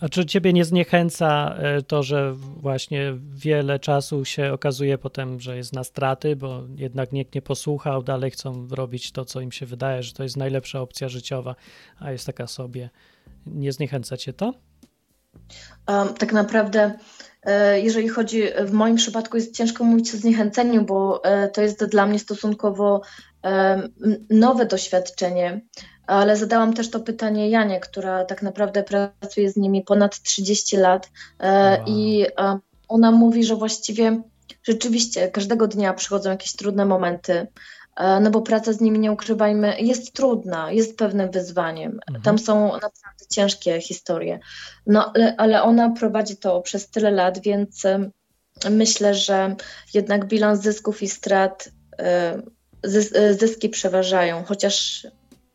A 0.00 0.08
czy 0.08 0.26
ciebie 0.26 0.52
nie 0.52 0.64
zniechęca 0.64 1.56
e, 1.58 1.82
to, 1.82 2.02
że 2.02 2.32
właśnie 2.56 3.14
wiele 3.34 3.78
czasu 3.78 4.24
się 4.24 4.52
okazuje 4.52 4.98
potem, 4.98 5.40
że 5.40 5.56
jest 5.56 5.72
na 5.72 5.84
straty, 5.84 6.36
bo 6.36 6.62
jednak 6.76 7.12
nikt 7.12 7.34
nie 7.34 7.42
posłuchał, 7.42 8.02
dalej 8.02 8.30
chcą 8.30 8.68
robić 8.70 9.12
to, 9.12 9.24
co 9.24 9.40
im 9.40 9.52
się 9.52 9.66
wydaje, 9.66 10.02
że 10.02 10.12
to 10.12 10.22
jest 10.22 10.36
najlepsza 10.36 10.80
opcja 10.80 11.08
życiowa, 11.08 11.54
a 11.98 12.12
jest 12.12 12.26
taka 12.26 12.46
sobie. 12.46 12.90
Nie 13.46 13.72
zniechęca 13.72 14.16
cię 14.16 14.32
to? 14.32 14.54
Um, 15.88 16.14
tak 16.14 16.32
naprawdę, 16.32 16.98
e, 17.42 17.80
jeżeli 17.80 18.08
chodzi, 18.08 18.42
w 18.64 18.72
moim 18.72 18.96
przypadku 18.96 19.36
jest 19.36 19.56
ciężko 19.56 19.84
mówić 19.84 20.14
o 20.14 20.16
zniechęceniu, 20.16 20.84
bo 20.84 21.24
e, 21.24 21.48
to 21.48 21.62
jest 21.62 21.84
dla 21.84 22.06
mnie 22.06 22.18
stosunkowo 22.18 23.02
nowe 24.30 24.66
doświadczenie, 24.66 25.60
ale 26.06 26.36
zadałam 26.36 26.74
też 26.74 26.90
to 26.90 27.00
pytanie 27.00 27.50
Janie, 27.50 27.80
która 27.80 28.24
tak 28.24 28.42
naprawdę 28.42 28.82
pracuje 28.82 29.50
z 29.50 29.56
nimi 29.56 29.82
ponad 29.82 30.22
30 30.22 30.76
lat 30.76 31.10
e, 31.40 31.70
Wow. 31.78 31.86
i 31.86 32.26
e, 32.38 32.58
ona 32.88 33.10
mówi, 33.10 33.44
że 33.44 33.56
właściwie 33.56 34.22
rzeczywiście 34.62 35.28
każdego 35.28 35.66
dnia 35.66 35.94
przychodzą 35.94 36.30
jakieś 36.30 36.52
trudne 36.52 36.84
momenty, 36.84 37.46
e, 37.96 38.20
no 38.20 38.30
bo 38.30 38.42
praca 38.42 38.72
z 38.72 38.80
nimi, 38.80 38.98
nie 38.98 39.12
ukrywajmy, 39.12 39.80
jest 39.80 40.12
trudna, 40.12 40.72
jest 40.72 40.98
pewnym 40.98 41.30
wyzwaniem. 41.30 41.92
Mhm. 42.06 42.22
Tam 42.22 42.38
są 42.38 42.72
naprawdę 42.72 43.24
ciężkie 43.30 43.80
historie. 43.80 44.38
No 44.86 45.12
ale, 45.14 45.36
ale 45.36 45.62
ona 45.62 45.90
prowadzi 45.90 46.36
to 46.36 46.60
przez 46.60 46.90
tyle 46.90 47.10
lat, 47.10 47.38
więc 47.38 47.82
myślę, 48.70 49.14
że 49.14 49.56
jednak 49.94 50.26
bilans 50.26 50.60
zysków 50.60 51.02
i 51.02 51.08
strat, 51.08 51.68
zys- 52.86 53.38
zyski 53.38 53.68
przeważają, 53.68 54.44
chociaż 54.44 55.06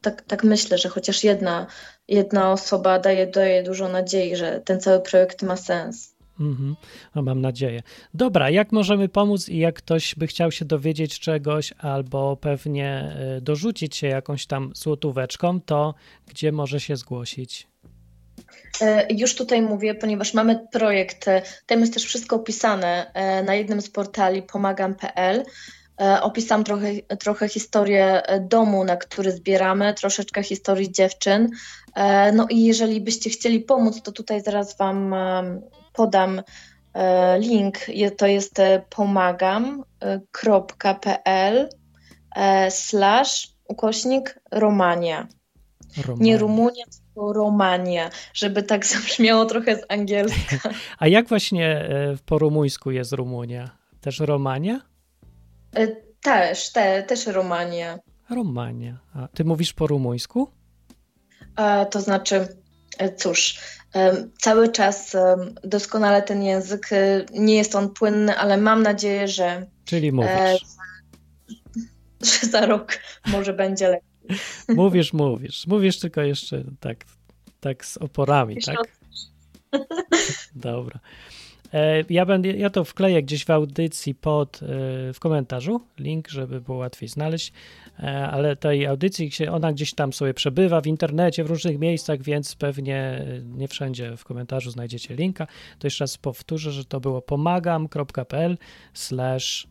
tak, 0.01 0.21
tak 0.21 0.43
myślę, 0.43 0.77
że 0.77 0.89
chociaż 0.89 1.23
jedna, 1.23 1.67
jedna 2.07 2.51
osoba 2.51 2.99
daje, 2.99 3.27
daje 3.27 3.63
dużo 3.63 3.89
nadziei, 3.89 4.35
że 4.35 4.61
ten 4.65 4.79
cały 4.79 4.99
projekt 4.99 5.43
ma 5.43 5.57
sens. 5.57 6.15
Mhm. 6.39 6.75
No, 7.15 7.21
mam 7.21 7.41
nadzieję. 7.41 7.81
Dobra, 8.13 8.49
jak 8.49 8.71
możemy 8.71 9.09
pomóc 9.09 9.49
i 9.49 9.57
jak 9.57 9.75
ktoś 9.75 10.15
by 10.15 10.27
chciał 10.27 10.51
się 10.51 10.65
dowiedzieć 10.65 11.19
czegoś 11.19 11.73
albo 11.77 12.37
pewnie 12.37 13.15
y, 13.37 13.41
dorzucić 13.41 13.95
się 13.95 14.07
jakąś 14.07 14.45
tam 14.45 14.71
złotóweczką, 14.75 15.61
to 15.61 15.93
gdzie 16.27 16.51
może 16.51 16.79
się 16.79 16.95
zgłosić? 16.95 17.67
E, 18.81 19.13
Już 19.13 19.35
tutaj 19.35 19.61
mówię, 19.61 19.95
ponieważ 19.95 20.33
mamy 20.33 20.67
projekt, 20.71 21.27
e, 21.27 21.41
tam 21.65 21.79
jest 21.79 21.93
też 21.93 22.05
wszystko 22.05 22.35
opisane 22.35 23.11
e, 23.13 23.43
na 23.43 23.55
jednym 23.55 23.81
z 23.81 23.89
portali 23.89 24.43
pomagam.pl. 24.43 25.43
E, 26.01 26.21
Opisam 26.21 26.63
trochę, 26.63 26.87
trochę 27.19 27.49
historię 27.49 28.23
e, 28.23 28.39
domu, 28.39 28.83
na 28.83 28.97
który 28.97 29.31
zbieramy, 29.31 29.93
troszeczkę 29.93 30.43
historii 30.43 30.91
dziewczyn. 30.91 31.49
E, 31.95 32.31
No 32.31 32.47
i 32.49 32.63
jeżeli 32.63 33.01
byście 33.01 33.29
chcieli 33.29 33.59
pomóc, 33.59 34.01
to 34.01 34.11
tutaj 34.11 34.41
zaraz 34.41 34.77
Wam 34.77 35.15
podam 35.93 36.41
link. 37.39 37.77
To 38.17 38.27
jest 38.27 38.61
pomagam.pl 38.89 39.99
slash 42.69 43.47
ukośnik 43.67 44.39
Romania. 44.51 45.27
Nie 45.97 46.03
Romania. 46.03 46.37
Rumunia, 46.37 46.85
tylko 46.85 47.33
Romania, 47.33 48.09
żeby 48.33 48.63
tak 48.63 48.85
zabrzmiało 48.93 49.45
trochę 49.45 49.75
z 49.75 49.85
angielska. 49.89 50.69
A 50.99 51.07
jak 51.07 51.27
właśnie 51.27 51.89
po 52.25 52.37
rumuńsku 52.39 52.91
jest 52.91 53.13
Rumunia? 53.13 53.69
Też 54.01 54.19
Romania? 54.19 54.90
E, 55.75 55.87
Też, 56.23 56.71
te, 56.71 57.03
też 57.03 57.27
Romania. 57.27 57.99
Romania. 58.29 58.99
A 59.13 59.27
ty 59.27 59.43
mówisz 59.43 59.73
po 59.73 59.87
rumuńsku? 59.87 60.51
E, 61.55 61.85
To 61.85 62.01
znaczy, 62.01 62.47
e, 62.97 63.15
cóż, 63.15 63.59
cały 64.39 64.69
czas 64.69 65.15
doskonale 65.63 66.21
ten 66.21 66.43
język, 66.43 66.93
e, 66.93 67.25
nie 67.33 67.55
jest 67.55 67.75
on 67.75 67.89
płynny, 67.89 68.37
ale 68.37 68.57
mam 68.57 68.83
nadzieję, 68.83 69.27
że, 69.27 69.65
Czyli 69.85 70.11
mówisz. 70.11 70.29
E, 70.31 70.57
że 72.41 72.47
za 72.47 72.65
rok 72.65 72.99
może 73.27 73.53
będzie 73.53 73.87
lepiej. 73.87 74.11
Mówisz, 74.75 75.13
mówisz. 75.13 75.67
Mówisz 75.67 75.99
tylko 75.99 76.21
jeszcze 76.21 76.63
tak, 76.79 77.05
tak 77.59 77.85
z 77.85 77.97
oporami, 77.97 78.55
Jeszcze 78.55 78.73
tak? 78.73 78.87
Dobra. 80.55 80.99
E, 81.73 82.03
Ja, 82.09 82.25
będę, 82.25 82.49
ja 82.49 82.69
to 82.69 82.83
wkleję 82.83 83.23
gdzieś 83.23 83.45
w 83.45 83.49
audycji 83.49 84.15
pod, 84.15 84.59
e, 84.63 84.67
w 85.13 85.19
komentarzu, 85.19 85.81
link, 85.99 86.29
żeby 86.29 86.61
było 86.61 86.77
łatwiej 86.77 87.09
znaleźć, 87.09 87.53
E, 87.99 88.27
ale 88.27 88.55
tej 88.55 88.87
audycji, 88.87 89.31
ona 89.51 89.73
gdzieś 89.73 89.93
tam 89.93 90.13
sobie 90.13 90.33
przebywa 90.33 90.81
w 90.81 90.87
internecie, 90.87 91.43
w 91.43 91.47
różnych 91.47 91.79
miejscach, 91.79 92.21
więc 92.21 92.55
pewnie 92.55 93.25
nie 93.45 93.67
wszędzie 93.67 94.17
w 94.17 94.23
komentarzu 94.23 94.71
znajdziecie 94.71 95.15
linka. 95.15 95.47
To 95.79 95.87
jeszcze 95.87 96.03
raz 96.03 96.17
powtórzę, 96.17 96.71
że 96.71 96.85
to 96.85 96.99
było 96.99 97.21
pomagam.pl 97.21 98.57
slash 98.93 99.67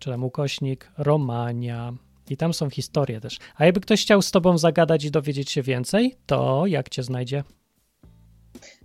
czy 0.00 0.10
tam 0.10 0.24
ukośnik 0.24 0.90
Romania. 0.98 1.92
I 2.30 2.36
tam 2.36 2.54
są 2.54 2.70
historie 2.70 3.20
też. 3.20 3.38
A 3.56 3.64
jakby 3.64 3.80
ktoś 3.80 4.02
chciał 4.02 4.22
z 4.22 4.30
tobą 4.30 4.58
zagadać 4.58 5.04
i 5.04 5.10
dowiedzieć 5.10 5.50
się 5.50 5.62
więcej, 5.62 6.16
to 6.26 6.66
jak 6.66 6.88
cię 6.88 7.02
znajdzie? 7.02 7.44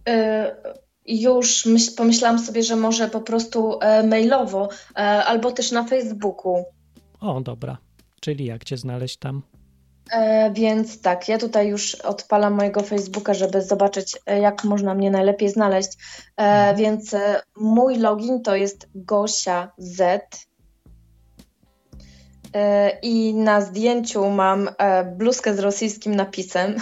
E, 0.08 0.56
Już 1.10 1.66
myśl, 1.66 1.96
pomyślałam 1.96 2.40
sobie, 2.40 2.64
że 2.64 2.76
może 2.76 3.08
po 3.08 3.22
prostu 3.22 3.80
e, 3.82 4.04
mailowo 4.04 4.70
e, 4.96 4.98
albo 5.00 5.52
też 5.52 5.72
na 5.72 5.84
Facebooku. 5.84 6.64
O, 7.22 7.42
dobra. 7.42 7.78
Czyli 8.22 8.46
jak 8.46 8.64
cię 8.64 8.78
znaleźć 8.78 9.18
tam? 9.18 9.42
E, 10.12 10.52
więc 10.54 11.02
tak, 11.02 11.28
ja 11.30 11.38
tutaj 11.38 11.68
już 11.68 11.96
odpalam 11.96 12.54
mojego 12.54 12.82
Facebooka, 12.82 13.34
żeby 13.34 13.62
zobaczyć, 13.62 14.18
e, 14.26 14.40
jak 14.40 14.64
można 14.64 14.96
mnie 14.96 15.12
najlepiej 15.12 15.50
znaleźć. 15.50 15.90
E, 16.38 16.44
Mhm. 16.44 16.76
Więc 16.78 17.14
e, 17.14 17.42
mój 17.56 17.98
login 17.98 18.42
to 18.42 18.56
jest 18.56 18.88
Gosia 18.96 19.72
Z. 19.78 20.49
E, 22.56 22.90
I 23.02 23.34
na 23.34 23.62
zdjęciu 23.62 24.30
mam 24.30 24.70
e, 24.78 25.06
bluzkę 25.16 25.56
z 25.56 25.60
rosyjskim 25.60 26.16
napisem. 26.16 26.76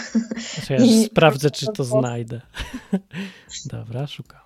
To 0.68 0.74
ja 0.74 0.80
I- 0.86 1.06
sprawdzę, 1.06 1.52
czy 1.52 1.66
to 1.74 1.84
znajdę. 2.00 2.42
dobra, 3.66 4.08
szukamy. 4.08 4.44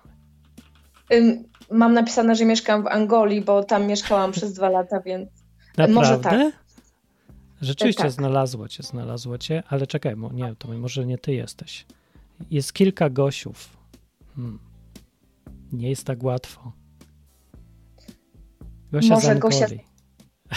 Mam 1.70 1.94
napisane, 1.94 2.34
że 2.36 2.44
mieszkam 2.44 2.82
w 2.82 2.86
Angolii, 2.86 3.40
bo 3.40 3.64
tam 3.64 3.86
mieszkałam 3.86 4.32
przez 4.32 4.52
dwa 4.52 4.68
lata, 4.68 5.00
więc 5.00 5.28
Może 5.88 6.16
Naprawdę? 6.16 6.52
Rzeczywiście 7.60 8.02
tak. 8.02 8.12
znalazło 8.12 8.68
cię, 8.68 8.82
znalazło 8.82 9.38
cię, 9.38 9.62
ale 9.68 9.86
czekaj, 9.86 10.16
mo- 10.16 10.32
nie, 10.32 10.54
to 10.58 10.68
może 10.68 11.06
nie 11.06 11.18
ty 11.18 11.32
jesteś. 11.34 11.86
Jest 12.50 12.72
kilka 12.72 13.10
Gosiów. 13.10 13.68
Hmm. 14.36 14.58
Nie 15.72 15.90
jest 15.90 16.04
tak 16.06 16.22
łatwo. 16.22 16.72
Gosia 18.92 19.14
Może 19.14 19.26
z 19.26 19.38
Gosia- 19.38 19.62
Angolii. 19.64 19.84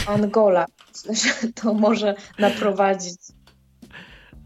Angola, 0.08 0.66
że 1.14 1.52
to 1.54 1.74
może 1.74 2.16
naprowadzić. 2.40 3.20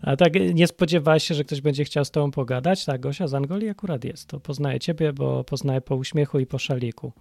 A 0.02 0.16
tak 0.16 0.34
nie 0.54 0.68
spodziewałaś 0.68 1.24
się, 1.24 1.36
że 1.36 1.44
ktoś 1.44 1.62
będzie 1.62 1.84
chciał 1.84 2.06
z 2.06 2.12
tobą 2.12 2.32
pogadać? 2.32 2.86
Tak, 2.86 3.02
Gosia 3.02 3.28
z 3.28 3.34
Angolii 3.34 3.70
akurat 3.70 4.04
jest. 4.04 4.28
To 4.28 4.40
poznaję 4.40 4.80
ciebie, 4.80 5.14
bo 5.14 5.44
poznaję 5.44 5.82
po 5.82 5.96
uśmiechu 5.96 6.40
i 6.40 6.46
po 6.46 6.60
szaliku. 6.60 7.14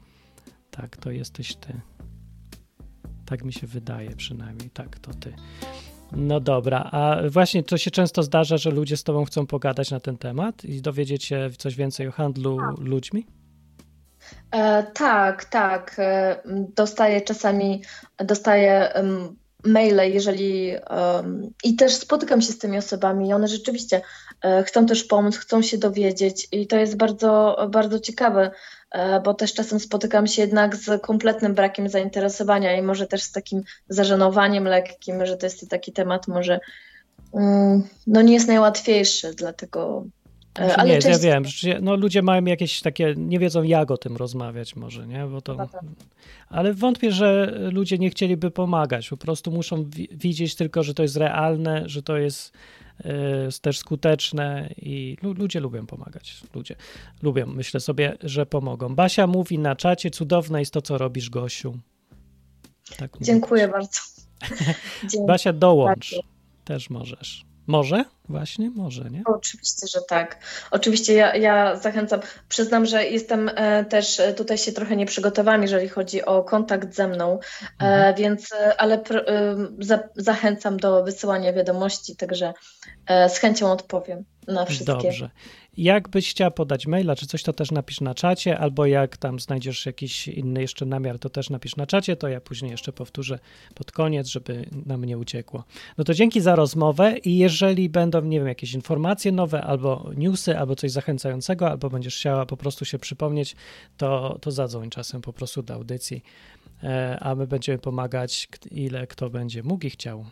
Tak, 0.70 0.96
to 0.96 1.10
jesteś 1.10 1.56
ty. 1.56 1.80
Tak 3.26 3.44
mi 3.44 3.52
się 3.52 3.66
wydaje 3.66 4.10
przynajmniej. 4.16 4.70
Tak, 4.70 4.98
to 4.98 5.14
ty. 5.14 5.32
No 6.12 6.40
dobra, 6.40 6.78
a 6.92 7.16
właśnie 7.30 7.62
to 7.62 7.78
się 7.78 7.90
często 7.90 8.22
zdarza, 8.22 8.56
że 8.56 8.70
ludzie 8.70 8.96
z 8.96 9.02
tobą 9.04 9.24
chcą 9.24 9.46
pogadać 9.46 9.90
na 9.90 10.00
ten 10.00 10.18
temat 10.18 10.64
i 10.64 10.82
dowiedzieć 10.82 11.24
się 11.24 11.50
coś 11.58 11.76
więcej 11.76 12.08
o 12.08 12.12
handlu 12.12 12.58
ludźmi? 12.78 13.26
E, 14.50 14.82
tak, 14.82 15.44
tak. 15.44 15.96
E, 15.98 16.36
dostaję 16.74 17.20
czasami, 17.20 17.82
dostaję 18.18 18.92
em, 18.92 19.36
maile, 19.64 20.12
jeżeli 20.12 20.70
em, 20.70 21.50
i 21.64 21.76
też 21.76 21.94
spotykam 21.94 22.42
się 22.42 22.52
z 22.52 22.58
tymi 22.58 22.78
osobami 22.78 23.28
i 23.28 23.32
one 23.32 23.48
rzeczywiście 23.48 24.02
e, 24.42 24.62
chcą 24.62 24.86
też 24.86 25.04
pomóc, 25.04 25.36
chcą 25.36 25.62
się 25.62 25.78
dowiedzieć 25.78 26.48
i 26.52 26.66
to 26.66 26.76
jest 26.76 26.96
bardzo, 26.96 27.66
bardzo 27.70 28.00
ciekawe, 28.00 28.50
e, 28.90 29.20
bo 29.20 29.34
też 29.34 29.54
czasem 29.54 29.80
spotykam 29.80 30.26
się 30.26 30.42
jednak 30.42 30.76
z 30.76 31.02
kompletnym 31.02 31.54
brakiem 31.54 31.88
zainteresowania 31.88 32.76
i 32.76 32.82
może 32.82 33.06
też 33.06 33.22
z 33.22 33.32
takim 33.32 33.62
zażenowaniem 33.88 34.64
lekkim, 34.64 35.26
że 35.26 35.36
to 35.36 35.46
jest 35.46 35.70
taki 35.70 35.92
temat 35.92 36.28
może 36.28 36.60
mm, 37.34 37.82
no 38.06 38.22
nie 38.22 38.34
jest 38.34 38.48
najłatwiejszy, 38.48 39.34
dlatego 39.34 40.04
ale 40.76 40.88
nie, 40.88 40.94
ja 40.94 41.00
często- 41.00 41.22
wiem, 41.26 41.44
no, 41.82 41.96
ludzie 41.96 42.22
mają 42.22 42.44
jakieś 42.44 42.80
takie, 42.80 43.14
nie 43.16 43.38
wiedzą 43.38 43.62
jak 43.62 43.90
o 43.90 43.96
tym 43.96 44.16
rozmawiać 44.16 44.76
może, 44.76 45.06
nie? 45.06 45.24
Bo 45.26 45.40
to, 45.40 45.54
tak. 45.56 45.68
ale 46.48 46.74
wątpię, 46.74 47.12
że 47.12 47.58
ludzie 47.72 47.98
nie 47.98 48.10
chcieliby 48.10 48.50
pomagać, 48.50 49.08
po 49.08 49.16
prostu 49.16 49.50
muszą 49.50 49.84
wi- 49.84 50.08
widzieć 50.12 50.54
tylko, 50.54 50.82
że 50.82 50.94
to 50.94 51.02
jest 51.02 51.16
realne, 51.16 51.88
że 51.88 52.02
to 52.02 52.16
jest 52.16 52.52
y, 53.00 53.60
też 53.62 53.78
skuteczne 53.78 54.68
i 54.76 55.16
lu- 55.22 55.32
ludzie 55.34 55.60
lubią 55.60 55.86
pomagać, 55.86 56.40
ludzie 56.54 56.74
lubią, 57.22 57.46
myślę 57.46 57.80
sobie, 57.80 58.16
że 58.22 58.46
pomogą. 58.46 58.94
Basia 58.94 59.26
mówi 59.26 59.58
na 59.58 59.76
czacie, 59.76 60.10
cudowne 60.10 60.60
jest 60.60 60.72
to, 60.72 60.82
co 60.82 60.98
robisz, 60.98 61.30
Gosiu. 61.30 61.78
Tak. 62.98 63.10
Dziękuję 63.20 63.68
bardzo. 63.68 64.00
Dziękuję. 65.02 65.26
Basia, 65.26 65.52
dołącz, 65.52 66.10
Bardzo. 66.14 66.28
też 66.64 66.90
możesz. 66.90 67.47
Może? 67.68 68.04
Właśnie, 68.28 68.70
może, 68.70 69.10
nie? 69.10 69.22
Oczywiście, 69.26 69.86
że 69.86 70.00
tak. 70.08 70.38
Oczywiście 70.70 71.14
ja, 71.14 71.36
ja 71.36 71.76
zachęcam. 71.76 72.20
Przyznam, 72.48 72.86
że 72.86 73.04
jestem 73.04 73.50
e, 73.54 73.84
też 73.84 74.20
e, 74.20 74.34
tutaj 74.34 74.58
się 74.58 74.72
trochę 74.72 74.96
nie 74.96 75.06
przygotowałam, 75.06 75.62
jeżeli 75.62 75.88
chodzi 75.88 76.24
o 76.24 76.42
kontakt 76.44 76.94
ze 76.94 77.08
mną, 77.08 77.38
e, 77.62 77.84
Mhm. 77.84 78.14
więc 78.14 78.52
e, 78.52 78.80
ale 78.80 78.98
pr, 78.98 79.16
e, 79.16 79.56
za, 79.78 79.98
zachęcam 80.16 80.76
do 80.76 81.04
wysyłania 81.04 81.52
wiadomości, 81.52 82.16
także 82.16 82.54
e, 83.06 83.28
z 83.28 83.38
chęcią 83.38 83.72
odpowiem 83.72 84.24
na 84.48 84.64
wszystkie. 84.64 84.92
Dobrze. 84.92 85.30
Jak 85.76 86.08
byś 86.08 86.30
chciała 86.30 86.50
podać 86.50 86.86
maila, 86.86 87.16
czy 87.16 87.26
coś, 87.26 87.42
to 87.42 87.52
też 87.52 87.70
napisz 87.70 88.00
na 88.00 88.14
czacie, 88.14 88.58
albo 88.58 88.86
jak 88.86 89.16
tam 89.16 89.40
znajdziesz 89.40 89.86
jakiś 89.86 90.28
inny 90.28 90.60
jeszcze 90.60 90.86
namiar, 90.86 91.18
to 91.18 91.30
też 91.30 91.50
napisz 91.50 91.76
na 91.76 91.86
czacie, 91.86 92.16
to 92.16 92.28
ja 92.28 92.40
później 92.40 92.70
jeszcze 92.70 92.92
powtórzę 92.92 93.38
pod 93.74 93.92
koniec, 93.92 94.26
żeby 94.26 94.66
nam 94.86 95.04
nie 95.04 95.18
uciekło. 95.18 95.64
No 95.98 96.04
to 96.04 96.14
dzięki 96.14 96.40
za 96.40 96.56
rozmowę 96.56 97.18
i 97.18 97.38
jeżeli 97.38 97.88
będą, 97.88 98.22
nie 98.22 98.38
wiem, 98.38 98.48
jakieś 98.48 98.74
informacje 98.74 99.32
nowe, 99.32 99.62
albo 99.62 100.10
newsy, 100.16 100.58
albo 100.58 100.76
coś 100.76 100.90
zachęcającego, 100.90 101.70
albo 101.70 101.90
będziesz 101.90 102.16
chciała 102.16 102.46
po 102.46 102.56
prostu 102.56 102.84
się 102.84 102.98
przypomnieć, 102.98 103.56
to, 103.96 104.38
to 104.40 104.50
zadzwoń 104.50 104.90
czasem 104.90 105.20
po 105.20 105.32
prostu 105.32 105.62
do 105.62 105.74
audycji. 105.74 106.22
e, 106.82 107.18
a 107.20 107.34
my 107.34 107.46
będziemy 107.46 107.78
pomagać, 107.78 108.48
ile 108.70 109.06
kto 109.06 109.30
będzie 109.30 109.62
mógł 109.62 109.86
i 109.86 109.90
chciał. 109.90 110.24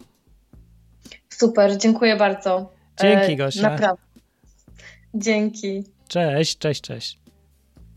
Super, 1.29 1.79
dziękuję 1.79 2.17
bardzo. 2.17 2.73
Dzięki, 3.01 3.37
Gosia. 3.37 3.63
Naprawdę. 3.63 4.06
Dzięki. 5.15 5.85
Cześć, 6.09 6.59
cześć, 6.59 6.81
cześć. 6.81 7.19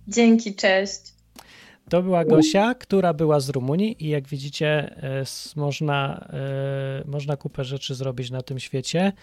Dzięki, 0.08 0.56
cześć. 0.56 1.02
To 1.90 2.02
była 2.02 2.26
Gosia, 2.26 2.76
która 2.76 3.14
była 3.14 3.40
z 3.40 3.50
Rumunii 3.50 4.06
i 4.06 4.10
jak 4.10 4.28
widzicie, 4.28 4.96
można, 5.56 6.30
można 7.06 7.38
kupę 7.38 7.64
rzeczy 7.64 7.96
zrobić 7.96 8.32
na 8.32 8.42
tym 8.42 8.60
świecie. 8.60 9.14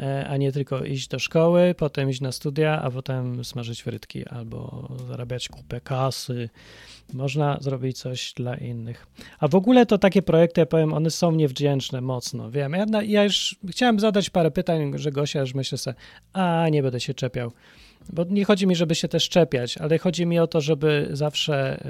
E, 0.00 0.28
a 0.28 0.36
nie 0.36 0.52
tylko 0.52 0.84
iść 0.84 1.08
do 1.08 1.18
szkoły, 1.18 1.74
potem 1.78 2.10
iść 2.10 2.20
na 2.20 2.32
studia, 2.32 2.82
a 2.82 2.90
potem 2.90 3.44
smażyć 3.44 3.82
frytki 3.82 4.28
albo 4.28 4.88
zarabiać 5.08 5.48
kupę 5.48 5.80
kasy. 5.80 6.48
Można 7.12 7.58
zrobić 7.60 7.98
coś 7.98 8.32
dla 8.36 8.56
innych. 8.56 9.06
A 9.38 9.48
w 9.48 9.54
ogóle 9.54 9.86
to 9.86 9.98
takie 9.98 10.22
projekty, 10.22 10.60
ja 10.60 10.66
powiem, 10.66 10.92
one 10.92 11.10
są 11.10 11.32
niewdzięczne 11.32 12.00
mocno. 12.00 12.50
Wiem, 12.50 12.72
ja, 12.72 13.02
ja 13.02 13.24
już 13.24 13.56
chciałem 13.70 14.00
zadać 14.00 14.30
parę 14.30 14.50
pytań, 14.50 14.92
że 14.94 15.12
Gosia 15.12 15.40
już 15.40 15.54
myślę 15.54 15.78
sobie, 15.78 15.96
a 16.32 16.68
nie 16.68 16.82
będę 16.82 17.00
się 17.00 17.14
czepiał. 17.14 17.52
Bo 18.12 18.24
nie 18.24 18.44
chodzi 18.44 18.66
mi, 18.66 18.76
żeby 18.76 18.94
się 18.94 19.08
też 19.08 19.28
czepiać, 19.28 19.78
ale 19.78 19.98
chodzi 19.98 20.26
mi 20.26 20.38
o 20.38 20.46
to, 20.46 20.60
żeby 20.60 21.08
zawsze 21.12 21.84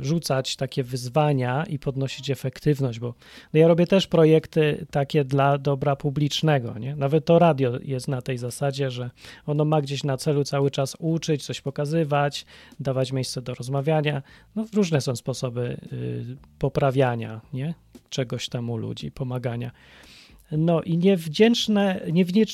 y, 0.00 0.04
rzucać 0.04 0.56
takie 0.56 0.82
wyzwania 0.82 1.64
i 1.64 1.78
podnosić 1.78 2.30
efektywność, 2.30 2.98
bo 2.98 3.14
no 3.52 3.60
ja 3.60 3.68
robię 3.68 3.86
też 3.86 4.06
projekty 4.06 4.86
takie 4.90 5.24
dla 5.24 5.58
dobra 5.58 5.96
publicznego. 5.96 6.78
Nie? 6.78 6.96
Nawet 6.96 7.24
to 7.24 7.38
radio 7.38 7.78
jest 7.82 8.08
na 8.08 8.22
tej 8.22 8.38
zasadzie, 8.38 8.90
że 8.90 9.10
ono 9.46 9.64
ma 9.64 9.82
gdzieś 9.82 10.04
na 10.04 10.16
celu 10.16 10.44
cały 10.44 10.70
czas 10.70 10.96
uczyć, 10.98 11.44
coś 11.44 11.60
pokazywać, 11.60 12.46
dawać 12.80 13.12
miejsce 13.12 13.42
do 13.42 13.54
rozmawiania. 13.54 14.22
No, 14.56 14.66
różne 14.74 15.00
są 15.00 15.16
sposoby 15.16 15.80
y, 15.92 16.36
poprawiania 16.58 17.40
nie? 17.52 17.74
czegoś 18.08 18.48
tam 18.48 18.70
u 18.70 18.76
ludzi, 18.76 19.10
pomagania. 19.10 19.70
No 20.52 20.82
i 20.82 20.98
niewdzięczne, 20.98 22.00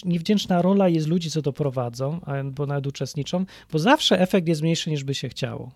niewdzięczna 0.04 0.62
rola 0.62 0.88
jest 0.88 1.08
ludzi, 1.08 1.30
co 1.30 1.42
to 1.42 1.52
prowadzą, 1.52 2.20
albo 2.20 2.66
nawet 2.66 2.86
uczestniczą, 2.86 3.44
bo 3.72 3.78
zawsze 3.78 4.20
efekt 4.20 4.48
jest 4.48 4.62
mniejszy 4.62 4.90
niż 4.90 5.04
by 5.04 5.14
się 5.14 5.28
chciało. 5.28 5.72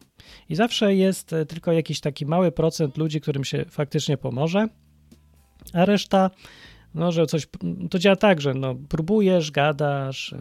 I 0.48 0.54
zawsze 0.54 0.94
jest 0.94 1.32
e, 1.32 1.46
tylko 1.46 1.72
jakiś 1.72 2.00
taki 2.00 2.26
mały 2.26 2.52
procent 2.52 2.96
ludzi, 2.96 3.20
którym 3.20 3.44
się 3.44 3.64
faktycznie 3.70 4.16
pomoże, 4.16 4.68
a 5.72 5.84
reszta, 5.84 6.30
no, 6.94 7.12
że 7.12 7.26
coś, 7.26 7.46
to 7.90 7.98
działa 7.98 8.16
tak, 8.16 8.40
że 8.40 8.54
no, 8.54 8.74
próbujesz, 8.88 9.50
gadasz, 9.50 10.32
e, 10.32 10.38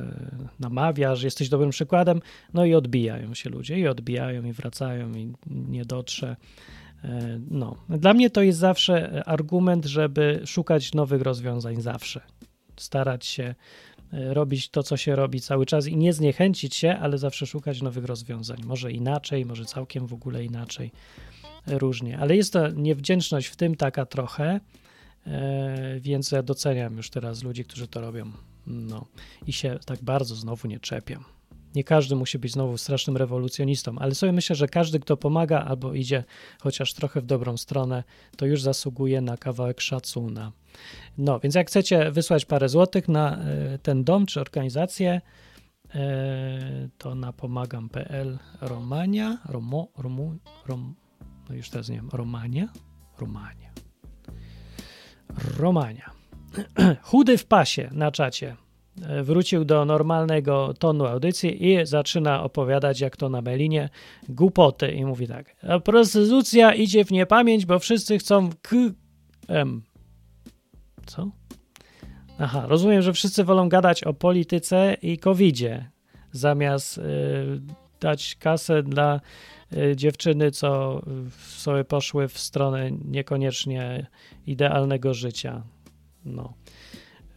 namawiasz, 0.60 1.24
jesteś 1.24 1.50
dobrym 1.50 1.70
przykładem, 1.70 2.22
no 2.54 2.66
i 2.66 2.74
odbijają 2.74 3.34
się 3.34 3.50
ludzie, 3.50 3.80
i 3.80 3.88
odbijają, 3.88 4.44
i 4.44 4.54
wracają, 4.54 5.14
i 5.14 5.34
nie 5.48 5.86
dotrze. 5.86 6.36
E, 7.06 7.40
no, 7.50 7.78
dla 7.90 8.14
mnie 8.14 8.30
to 8.30 8.42
jest 8.42 8.60
zawsze 8.60 9.24
argument, 9.26 9.86
żeby 9.86 10.42
szukać 10.46 10.94
nowych 10.94 11.22
rozwiązań 11.22 11.82
zawsze. 11.82 12.22
Starać 12.78 13.26
się 13.26 13.56
e, 14.14 14.34
robić 14.34 14.70
to, 14.70 14.84
co 14.84 14.98
się 14.98 15.16
robi 15.16 15.42
cały 15.42 15.66
czas 15.66 15.88
i 15.88 15.98
nie 15.98 16.14
zniechęcić 16.14 16.76
się, 16.76 16.98
ale 16.98 17.18
zawsze 17.18 17.46
szukać 17.46 17.82
nowych 17.82 18.06
rozwiązań. 18.06 18.58
Może 18.66 18.92
inaczej, 18.92 19.46
może 19.46 19.66
całkiem 19.66 20.08
w 20.08 20.14
ogóle 20.14 20.46
inaczej, 20.46 20.92
e, 21.68 21.80
różnie. 21.80 22.18
Ale 22.18 22.36
jest 22.36 22.54
to 22.54 22.70
niewdzięczność 22.70 23.48
w 23.48 23.56
tym 23.56 23.76
taka 23.76 24.06
trochę, 24.06 24.60
więc 26.00 26.32
ja 26.32 26.44
doceniam 26.44 26.98
już 26.98 27.10
teraz 27.10 27.44
ludzi, 27.44 27.64
którzy 27.64 27.88
to 27.88 28.02
robią. 28.02 28.32
No 28.68 29.06
i 29.48 29.54
się 29.54 29.80
tak 29.86 30.04
bardzo 30.04 30.36
znowu 30.36 30.68
nie 30.68 30.80
czepiam. 30.80 31.35
Nie 31.76 31.84
każdy 31.84 32.16
musi 32.16 32.40
być 32.40 32.52
znowu 32.52 32.78
strasznym 32.78 33.18
rewolucjonistą, 33.18 34.00
ale 34.00 34.16
sobie 34.16 34.32
myślę, 34.32 34.56
że 34.56 34.68
każdy, 34.68 35.00
kto 35.00 35.18
pomaga 35.18 35.66
albo 35.66 35.94
idzie 35.94 36.24
chociaż 36.62 36.94
trochę 36.94 37.22
w 37.22 37.26
dobrą 37.26 37.58
stronę, 37.58 38.04
to 38.38 38.46
już 38.46 38.62
zasługuje 38.62 39.22
na 39.22 39.38
kawałek 39.38 39.82
szacuna. 39.82 40.52
No, 41.18 41.40
więc 41.40 41.56
jak 41.56 41.68
chcecie 41.68 42.12
wysłać 42.12 42.46
parę 42.46 42.70
złotych 42.70 43.08
na 43.08 43.38
e, 43.38 43.78
ten 43.78 44.04
dom 44.04 44.26
czy 44.26 44.42
organizację, 44.42 45.22
e, 45.96 46.90
to 46.98 47.16
na 47.16 47.34
pomagam.pl 47.34 48.40
Romania, 48.62 49.38
Romo, 49.46 49.88
Romu, 49.98 50.38
Rom, 50.66 50.96
no 51.50 51.56
już 51.56 51.70
teraz 51.70 51.90
nie 51.90 51.96
wiem, 51.96 52.10
Romania? 52.14 52.70
Romania. 53.20 53.70
Romania. 55.58 56.12
Chudy 57.02 57.38
w 57.38 57.46
pasie 57.46 57.90
na 57.92 58.12
czacie 58.12 58.56
wrócił 59.24 59.66
do 59.66 59.86
normalnego 59.86 60.74
tonu 60.80 61.06
audycji 61.06 61.72
i 61.72 61.86
zaczyna 61.86 62.44
opowiadać, 62.44 63.00
jak 63.00 63.18
to 63.18 63.30
na 63.30 63.42
Melinie, 63.42 63.90
głupoty. 64.30 64.92
I 64.92 65.06
mówi 65.06 65.28
tak: 65.28 65.56
prostytucja 65.84 66.74
idzie 66.74 67.06
w 67.06 67.12
niepamięć, 67.12 67.66
bo 67.66 67.80
wszyscy 67.80 68.18
chcą 68.18 68.50
k. 68.62 68.76
M. 69.48 69.82
Co? 71.06 71.32
Aha, 72.40 72.66
rozumiem, 72.68 73.02
że 73.02 73.14
wszyscy 73.14 73.44
wolą 73.44 73.70
gadać 73.70 74.04
o 74.04 74.14
polityce 74.14 74.98
i 75.02 75.18
covidzie, 75.18 75.90
zamiast 76.32 76.98
y, 76.98 77.02
dać 78.00 78.36
kasę 78.36 78.84
dla 78.84 79.22
y, 79.74 79.96
dziewczyny, 79.96 80.52
co 80.52 81.02
sobie 81.38 81.84
poszły 81.84 82.28
w 82.28 82.40
stronę 82.40 82.92
niekoniecznie 82.92 84.08
idealnego 84.48 85.14
życia. 85.14 85.64
No. 86.26 86.54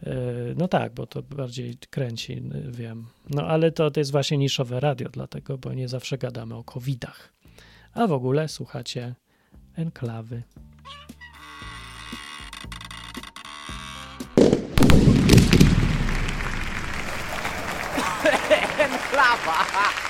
E, 0.03 0.13
no 0.57 0.67
tak, 0.67 0.93
bo 0.93 1.07
to 1.07 1.23
bardziej 1.23 1.77
kręci, 1.89 2.43
wiem. 2.69 3.05
No 3.29 3.47
ale 3.47 3.71
to, 3.71 3.91
to 3.91 3.99
jest 3.99 4.11
właśnie 4.11 4.37
niszowe 4.37 4.79
radio, 4.79 5.09
dlatego, 5.09 5.57
bo 5.57 5.73
nie 5.73 5.87
zawsze 5.87 6.17
gadamy 6.17 6.55
o 6.55 6.63
covidach. 6.63 7.33
A 7.93 8.07
w 8.07 8.11
ogóle 8.11 8.47
słuchacie 8.47 9.15
enklawy. 9.75 10.43
Enklawa! 18.79 20.08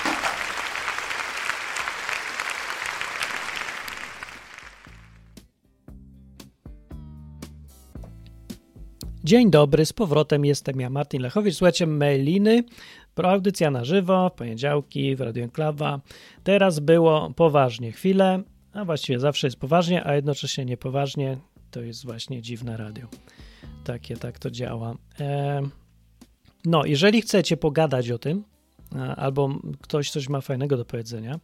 Dzień 9.23 9.51
dobry, 9.51 9.86
z 9.86 9.93
powrotem 9.93 10.45
jestem 10.45 10.79
ja, 10.79 10.89
Martin 10.89 11.21
Lechowicz. 11.21 11.55
Słuchajcie, 11.55 11.88
mailiny, 11.88 12.63
audycja 13.23 13.71
na 13.71 13.86
żywo, 13.86 14.29
w 14.29 14.34
poniedziałki 14.34 15.15
w 15.15 15.21
Radio 15.21 15.43
Enklawa. 15.43 15.99
Teraz 16.43 16.79
było 16.79 17.34
poważnie 17.36 17.91
chwilę, 17.91 18.43
a 18.73 18.86
właściwie 18.86 19.19
zawsze 19.19 19.47
jest 19.47 19.60
poważnie, 19.60 20.03
a 20.08 20.15
jednocześnie 20.15 20.65
niepoważnie. 20.65 21.38
To 21.71 21.82
jest 21.82 22.05
właśnie 22.05 22.41
dziwne 22.41 22.77
radio. 22.77 23.08
Takie, 23.84 24.17
tak 24.17 24.39
to 24.39 24.51
działa. 24.51 24.95
E, 25.19 25.62
no, 26.65 26.86
jeżeli 26.86 27.21
chcecie 27.21 27.58
pogadać 27.58 28.12
o 28.12 28.17
tym, 28.17 28.43
albo 29.15 29.49
ktoś 29.82 30.12
coś 30.12 30.29
ma 30.29 30.41
fajnego 30.41 30.77
do 30.77 30.86
powiedzenia, 30.86 31.39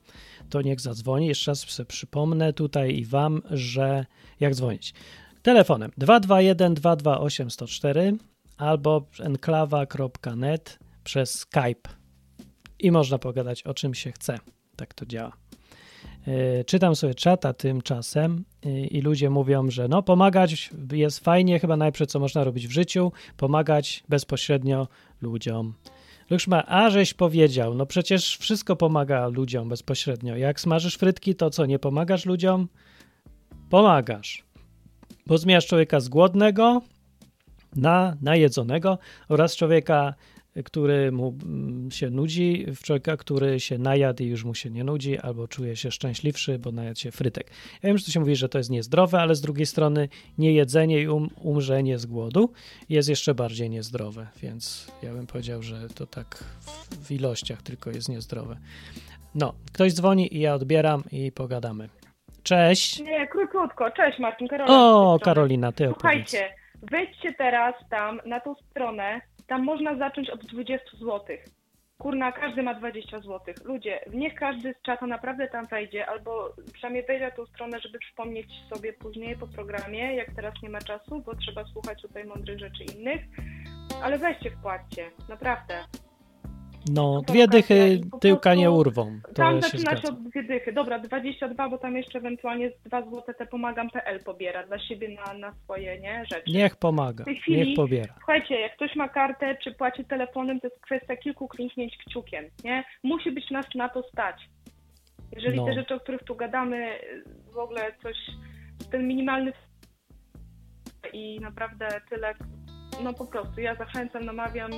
to 0.50 0.62
niech 0.62 0.82
zadzwoni. 0.82 1.28
Jeszcze 1.28 1.52
raz 1.52 1.60
sobie 1.60 1.88
przypomnę 1.88 2.54
tutaj 2.54 2.96
i 2.96 3.06
wam, 3.06 3.42
że 3.52 4.06
jak 4.40 4.56
dzwonić. 4.56 4.94
Telefonem 5.46 5.92
221 5.98 6.74
228 6.74 7.52
104 7.52 8.18
albo 8.58 9.08
enklawa.net 9.20 10.80
przez 11.04 11.40
Skype 11.40 11.90
i 12.80 12.92
można 12.92 13.18
pogadać 13.18 13.64
o 13.64 13.74
czym 13.74 13.94
się 13.94 14.12
chce. 14.12 14.40
Tak 14.76 14.94
to 14.94 15.06
działa. 15.06 15.32
E, 16.28 16.64
czytam 16.64 16.96
sobie 16.96 17.16
czata 17.16 17.54
tymczasem 17.54 18.44
e, 18.66 18.86
i 18.86 19.02
ludzie 19.02 19.30
mówią, 19.30 19.70
że 19.70 19.88
no 19.88 20.04
pomagać 20.04 20.70
jest 20.92 21.20
fajnie, 21.20 21.60
chyba 21.60 21.78
najpierw 21.78 22.12
co 22.12 22.20
można 22.20 22.44
robić 22.44 22.68
w 22.68 22.72
życiu, 22.72 23.12
pomagać 23.38 24.04
bezpośrednio 24.10 24.88
ludziom. 25.22 25.74
Lukszma, 26.30 26.66
a 26.66 26.90
żeś 26.90 27.14
powiedział, 27.14 27.74
no 27.74 27.86
przecież 27.86 28.38
wszystko 28.38 28.76
pomaga 28.76 29.28
ludziom 29.28 29.70
bezpośrednio. 29.70 30.36
Jak 30.36 30.60
smażysz 30.60 30.96
frytki, 30.96 31.36
to 31.36 31.50
co, 31.50 31.66
nie 31.66 31.80
pomagasz 31.80 32.26
ludziom? 32.26 32.68
Pomagasz 33.70 34.46
bo 35.28 35.38
zmieniasz 35.38 35.68
człowieka 35.68 36.00
z 36.00 36.10
głodnego 36.10 36.82
na 37.76 38.18
najedzonego 38.22 38.98
oraz 39.30 39.56
człowieka, 39.56 40.14
który 40.64 41.12
mu 41.12 41.36
mm, 41.44 41.92
się 41.92 42.10
nudzi, 42.10 42.66
w 42.76 42.84
człowieka, 42.84 43.18
który 43.18 43.60
się 43.60 43.78
najadł 43.78 44.24
i 44.24 44.26
już 44.26 44.44
mu 44.44 44.56
się 44.56 44.70
nie 44.70 44.84
nudzi, 44.84 45.20
albo 45.20 45.48
czuje 45.48 45.76
się 45.76 45.92
szczęśliwszy, 45.92 46.60
bo 46.60 46.72
najadł 46.72 47.00
się 47.00 47.12
frytek. 47.12 47.52
Ja 47.84 47.88
wiem, 47.88 47.98
że 47.98 48.06
tu 48.06 48.12
się 48.12 48.20
mówi, 48.20 48.36
że 48.36 48.50
to 48.50 48.58
jest 48.58 48.70
niezdrowe, 48.70 49.20
ale 49.20 49.36
z 49.36 49.42
drugiej 49.42 49.66
strony 49.66 50.10
niejedzenie 50.38 51.02
i 51.02 51.08
um, 51.08 51.30
umrzenie 51.42 52.00
z 52.00 52.06
głodu 52.06 52.52
jest 52.90 53.10
jeszcze 53.10 53.36
bardziej 53.36 53.70
niezdrowe, 53.70 54.28
więc 54.42 54.88
ja 55.04 55.14
bym 55.14 55.28
powiedział, 55.28 55.64
że 55.64 55.90
to 55.90 56.08
tak 56.08 56.44
w, 56.60 57.08
w 57.08 57.12
ilościach 57.12 57.62
tylko 57.62 57.92
jest 57.92 58.10
niezdrowe. 58.10 58.58
No, 59.36 59.54
ktoś 59.74 59.94
dzwoni 59.94 60.36
i 60.36 60.40
ja 60.40 60.56
odbieram 60.56 61.04
i 61.12 61.32
pogadamy. 61.32 61.90
Cześć. 62.46 63.00
Nie, 63.00 63.28
króciutko. 63.28 63.92
Cześć 63.92 64.20
Martin, 64.20 64.48
Karolina. 64.48 64.78
O, 64.80 65.20
Karolina, 65.24 65.72
ty 65.72 65.88
Słuchajcie, 65.88 66.38
opowiedz. 66.38 66.92
wejdźcie 66.92 67.34
teraz 67.34 67.76
tam 67.90 68.22
na 68.26 68.40
tą 68.40 68.56
stronę. 68.56 69.22
Tam 69.48 69.64
można 69.64 69.96
zacząć 69.98 70.30
od 70.30 70.46
20 70.46 70.86
zł. 71.00 71.22
Kurna, 71.98 72.32
każdy 72.32 72.64
ma 72.64 72.74
20 72.74 73.20
zł. 73.20 73.40
Ludzie, 73.64 74.00
niech 74.14 74.36
każdy 74.36 74.74
z 74.74 74.82
czatu 74.82 75.08
naprawdę 75.08 75.48
tam 75.48 75.68
wejdzie, 75.68 76.06
albo 76.08 76.54
przynajmniej 76.74 77.06
wejdzie 77.06 77.26
na 77.26 77.32
tą 77.32 77.46
stronę, 77.46 77.80
żeby 77.80 78.00
przypomnieć 78.00 78.48
sobie 78.74 78.94
później 78.94 79.38
po 79.38 79.48
programie, 79.48 80.16
jak 80.16 80.36
teraz 80.36 80.54
nie 80.64 80.70
ma 80.70 80.80
czasu, 80.80 81.22
bo 81.26 81.36
trzeba 81.36 81.66
słuchać 81.66 82.02
tutaj 82.02 82.26
mądrych 82.26 82.60
rzeczy 82.60 82.84
innych. 82.84 83.22
Ale 84.04 84.18
weźcie, 84.18 84.52
wpłaccie, 84.52 85.12
naprawdę. 85.30 85.84
No, 86.94 87.22
dwie 87.28 87.48
dychy 87.48 88.02
tyłka 88.22 88.56
nie 88.56 88.72
urwą. 88.72 89.20
To 89.28 89.34
Tam 89.34 89.56
się 89.56 89.62
zaczyna 89.62 89.98
się 89.98 90.08
od 90.08 90.24
dwie 90.24 90.44
dychy. 90.44 90.74
Dobra, 90.74 91.00
22, 91.00 91.70
bo 91.70 91.78
tam 91.78 91.96
jeszcze 91.98 92.20
ewentualnie 92.20 92.70
z 92.72 92.84
2 92.84 93.02
zł 93.02 93.22
te 93.38 93.46
pomagam.pl 93.46 94.20
pobiera 94.24 94.68
dla 94.68 94.80
siebie 94.80 95.10
na, 95.10 95.34
na 95.34 95.54
swoje 95.54 96.00
nie, 96.00 96.26
rzeczy. 96.32 96.52
Niech 96.52 96.76
pomaga, 96.76 97.24
W 97.24 97.26
tej 97.26 97.40
chwili- 97.40 97.58
niech 97.68 97.76
pobiera. 97.76 98.14
Słuchajcie, 98.18 98.60
jak 98.60 98.76
ktoś 98.76 98.96
ma 98.96 99.10
kartę, 99.10 99.58
czy 99.64 99.72
płaci 99.72 100.06
telefonem, 100.06 100.60
to 100.60 100.68
jest 100.68 100.82
kwestia 100.82 101.16
kilku 101.18 101.48
kliknięć 101.48 101.98
kciukiem, 101.98 102.46
nie? 102.64 102.84
Musi 103.04 103.32
być 103.32 103.52
nas 103.52 103.66
na 103.76 103.90
to 103.90 104.04
stać. 104.04 104.36
Jeżeli 105.36 105.58
No. 105.58 105.66
te 105.66 105.74
rzeczy, 105.74 105.96
o 105.96 106.00
których 106.00 106.24
tu 106.24 106.36
gadamy, 106.36 107.00
w 107.54 107.58
ogóle 107.58 107.82
coś, 108.04 108.16
ten 108.92 109.08
minimalny 109.08 109.54
i 111.14 111.40
naprawdę 111.40 111.88
tyle, 112.10 112.34
no 113.04 113.14
po 113.14 113.26
prostu, 113.26 113.62
ja 113.62 113.76
zachęcam, 113.76 114.26
namawiam 114.26 114.72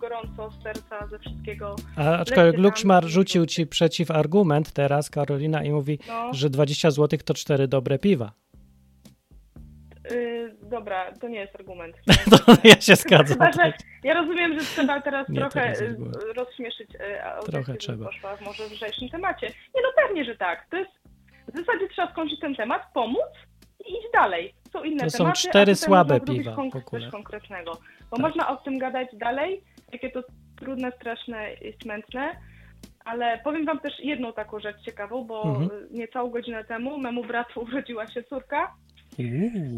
gorąco 0.00 0.50
z 0.50 0.62
serca, 0.62 1.06
ze 1.06 1.18
wszystkiego, 1.18 1.76
A 1.96 2.18
aczkolwiek 2.18 2.58
Lukszmar 2.58 3.04
rzucił 3.04 3.46
ci 3.46 3.66
przeciw 3.66 4.10
argument 4.10 4.72
teraz, 4.72 5.10
Karolina, 5.10 5.64
i 5.64 5.70
mówi, 5.70 5.98
no. 6.08 6.34
że 6.34 6.50
20 6.50 6.90
zł 6.90 7.18
to 7.24 7.34
cztery 7.34 7.68
dobre 7.68 7.98
piwa. 7.98 8.32
Yy, 10.10 10.56
dobra, 10.62 11.12
to 11.12 11.28
nie 11.28 11.40
jest 11.40 11.54
argument. 11.54 11.96
To 12.30 12.52
ja 12.64 12.80
się 12.80 12.96
zgadzam. 12.96 13.38
Chyba, 13.52 13.72
ja 14.04 14.14
rozumiem, 14.14 14.60
że 14.60 14.66
trzeba 14.66 15.00
teraz 15.00 15.28
Nie, 15.28 15.40
trochę 15.40 15.72
y, 15.72 15.96
rozśmieszyć 16.36 16.94
y, 16.94 17.24
audycję, 17.24 17.52
Trochę 17.52 17.74
trzeba. 17.74 18.06
poszła 18.06 18.36
w 18.36 18.40
może 18.40 18.64
lżejszym 18.66 19.08
temacie. 19.08 19.46
Nie, 19.46 19.82
no 19.82 19.88
pewnie, 19.96 20.24
że 20.24 20.36
tak. 20.36 20.66
To 20.70 20.76
jest, 20.76 20.90
w 21.48 21.58
zasadzie 21.58 21.88
trzeba 21.88 22.12
skończyć 22.12 22.40
ten 22.40 22.54
temat, 22.54 22.82
pomóc 22.94 23.30
i 23.86 23.92
iść 23.92 24.08
dalej. 24.14 24.54
Są 24.72 24.82
inne 24.84 25.04
To 25.04 25.10
są 25.10 25.18
tematy, 25.18 25.40
cztery 25.40 25.74
słabe 25.74 26.20
piwa 26.20 26.50
w 26.54 26.58
ogóle. 26.58 26.82
coś 26.90 27.10
konkretnego. 27.10 27.72
Bo 28.10 28.16
Tak. 28.16 28.20
można 28.20 28.48
o 28.48 28.56
tym 28.56 28.78
gadać 28.78 29.08
dalej, 29.12 29.60
jakie 29.92 30.10
to 30.10 30.22
trudne, 30.56 30.92
straszne 30.92 31.54
i 31.54 31.72
smętne, 31.82 32.36
ale 33.04 33.40
powiem 33.44 33.64
wam 33.64 33.78
też 33.80 33.92
jedną 34.00 34.32
taką 34.32 34.60
rzecz 34.60 34.80
ciekawą, 34.80 35.24
bo 35.24 35.42
Mhm. 35.42 35.70
niecałą 35.90 36.30
godzinę 36.30 36.64
temu 36.64 36.98
memu 36.98 37.24
bratu 37.24 37.60
urodziła 37.72 38.06
się 38.06 38.22
córka, 38.22 38.74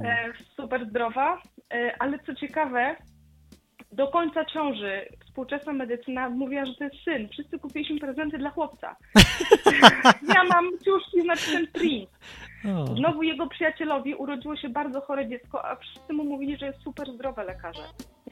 e, 0.05 0.32
super 0.57 0.88
zdrowa, 0.88 1.42
e, 1.74 1.95
ale 1.99 2.18
co 2.18 2.34
ciekawe, 2.34 2.97
do 3.92 4.09
końca 4.09 4.45
ciąży 4.45 5.09
współczesna 5.26 5.72
medycyna 5.72 6.28
mówiła, 6.30 6.64
że 6.64 6.74
to 6.74 6.84
jest 6.84 6.97
syn. 7.05 7.28
Wszyscy 7.28 7.59
kupiliśmy 7.59 7.99
prezenty 7.99 8.38
dla 8.38 8.51
chłopca. 8.51 8.97
ja 10.34 10.45
mam 10.45 10.64
ciuszki 10.84 11.22
z 11.22 11.24
napisem. 11.24 11.66
O, 12.72 12.96
Znowu 12.96 13.22
jego 13.22 13.46
przyjacielowi 13.46 14.14
urodziło 14.14 14.56
się 14.56 14.68
bardzo 14.68 15.00
chore 15.00 15.28
dziecko, 15.28 15.64
a 15.64 15.76
wszyscy 15.76 16.12
mu 16.12 16.24
mówili, 16.24 16.56
że 16.56 16.66
jest 16.66 16.82
super 16.82 17.12
zdrowe 17.14 17.44
lekarze. 17.44 17.82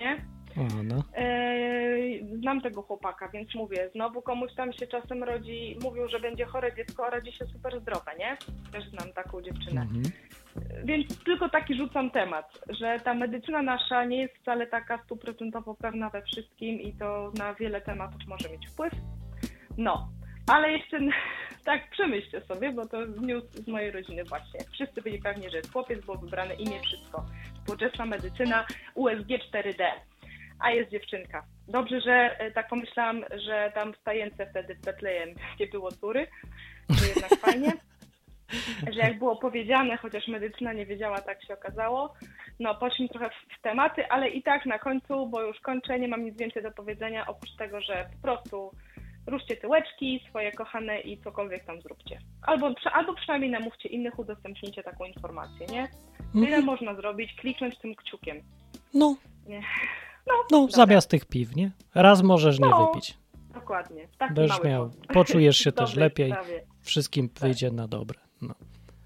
Nie? 0.01 0.17
o, 0.57 0.83
no. 0.83 1.05
Eee, 1.15 2.37
znam 2.39 2.61
tego 2.61 2.83
chłopaka, 2.83 3.29
więc 3.29 3.55
mówię, 3.55 3.91
znowu 3.95 4.23
komuś 4.23 4.55
tam 4.55 4.73
się 4.73 4.87
czasem 4.87 5.25
rodzi, 5.25 5.77
mówią, 5.83 6.09
że 6.09 6.21
będzie 6.21 6.45
chore 6.45 6.77
dziecko, 6.77 7.07
a 7.07 7.11
rodzi 7.11 7.33
się 7.33 7.47
super 7.47 7.81
zdrowe, 7.81 8.13
nie? 8.19 8.37
Też 8.73 8.91
znam 8.91 9.13
taką 9.13 9.43
dziewczynę. 9.43 9.81
Mhm. 9.81 10.03
Więc 10.85 11.25
tylko 11.25 11.49
taki 11.49 11.75
rzucam 11.75 12.11
temat, 12.11 12.61
że 12.81 13.01
ta 13.05 13.15
medycyna 13.15 13.63
nasza 13.63 14.05
nie 14.05 14.17
jest 14.17 14.35
wcale 14.35 14.67
taka 14.67 14.99
stuprocentowo 15.05 15.75
pewna 15.75 16.11
we 16.11 16.23
wszystkim 16.23 16.81
i 16.81 16.93
to 16.93 17.33
na 17.39 17.55
wiele 17.55 17.81
tematów 17.81 18.21
może 18.27 18.49
mieć 18.49 18.69
wpływ. 18.69 18.93
No, 19.79 20.09
ale 20.47 20.73
jeszcze 20.73 20.99
tak 21.65 21.91
przemyślcie 21.91 22.41
sobie, 22.41 22.73
bo 22.73 22.87
to 22.87 23.07
news 23.07 23.45
z 23.51 23.69
mojej 23.69 23.91
rodziny 23.91 24.25
właśnie. 24.25 24.61
Wszyscy 24.73 25.03
byli 25.03 25.19
pewni, 25.19 25.51
że 25.51 25.57
jest 25.57 25.73
chłopiec, 25.73 26.05
było 26.05 26.17
wybrane 26.19 26.55
imię, 26.55 26.81
wszystko. 26.81 27.25
Współczesna 27.55 28.07
medycyna 28.07 28.67
USG 28.95 29.29
4D. 29.29 29.85
A 30.61 30.71
jest 30.71 30.91
dziewczynka. 30.91 31.45
Dobrze, 31.69 32.01
że 32.01 32.39
e, 32.39 32.51
tak 32.51 32.69
pomyślałam, 32.69 33.25
że 33.47 33.73
tam 33.75 33.93
w 33.93 33.97
stajence 33.97 34.47
wtedy 34.47 34.75
w 34.75 34.81
Betlejem 34.81 35.35
nie 35.61 35.67
było 35.67 35.93
córy, 35.93 36.27
to 36.89 37.07
jednak 37.07 37.41
fajnie 37.47 37.73
że 38.93 39.01
jak 39.01 39.19
było 39.19 39.37
powiedziane, 39.37 39.97
chociaż 39.97 40.29
medycyna 40.29 40.73
nie 40.73 40.87
wiedziała, 40.87 41.21
tak 41.21 41.45
się 41.45 41.55
okazało. 41.55 42.15
No, 42.61 42.75
poszliśmy 42.75 43.09
trochę 43.09 43.31
w, 43.31 43.59
w 43.59 43.63
tematy, 43.63 44.09
ale 44.09 44.29
i 44.29 44.43
tak 44.43 44.67
na 44.67 44.79
końcu, 44.79 45.27
bo 45.27 45.43
już 45.43 45.61
kończę, 45.61 45.99
nie 45.99 46.09
mam 46.09 46.25
nic 46.25 46.39
więcej 46.39 46.63
do 46.63 46.71
powiedzenia, 46.71 47.27
oprócz 47.27 47.57
tego, 47.57 47.81
że 47.81 48.07
po 48.17 48.23
prostu 48.23 48.71
ruszcie 49.27 49.57
tyłeczki 49.57 50.21
swoje 50.29 50.53
kochane 50.53 51.01
i 51.01 51.19
cokolwiek 51.23 51.65
tam 51.65 51.81
zróbcie. 51.81 52.19
Albo, 52.43 52.71
albo 52.93 53.15
przynajmniej 53.15 53.51
namówcie 53.51 53.89
innych, 53.89 54.19
udostępnijcie 54.19 54.83
taką 54.83 55.05
informację, 55.05 55.67
nie? 55.67 55.89
Tyle 56.33 56.47
Mhm. 56.47 56.65
można 56.65 56.95
zrobić, 56.95 57.35
kliknąć 57.35 57.79
tym 57.79 57.95
kciukiem. 57.95 58.43
No, 58.95 59.17
Nie. 59.47 59.63
no 60.27 60.35
dobra. 60.51 60.77
zamiast 60.77 61.11
tych 61.11 61.25
piw, 61.25 61.57
nie? 61.57 61.71
Raz 61.95 62.23
możesz 62.23 62.59
nie 62.61 62.69
No, 62.69 62.87
wypić. 62.87 63.19
Dokładnie. 63.55 64.09
Taki 64.19 64.35
Będziesz 64.35 64.63
miał, 64.63 64.91
poczujesz 65.15 65.57
się 65.59 65.73
też 65.83 65.97
lepiej. 65.97 66.31
sprawie. 66.31 66.65
Wszystkim 66.81 67.31
wyjdzie 67.41 67.71
na 67.71 67.89
dobre. 67.89 68.19
No. 68.43 68.55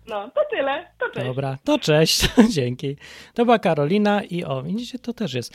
No, 0.08 0.30
to 0.34 0.40
tyle. 0.50 0.86
To 0.98 1.10
cześć. 1.10 1.26
Dobra, 1.26 1.58
to 1.64 1.78
cześć, 1.78 2.28
dzięki. 2.54 2.96
To 3.34 3.44
była 3.44 3.58
Karolina 3.58 4.22
i 4.22 4.44
o, 4.44 4.62
widzicie, 4.62 4.98
to 4.98 5.12
też 5.12 5.34
jest. 5.34 5.52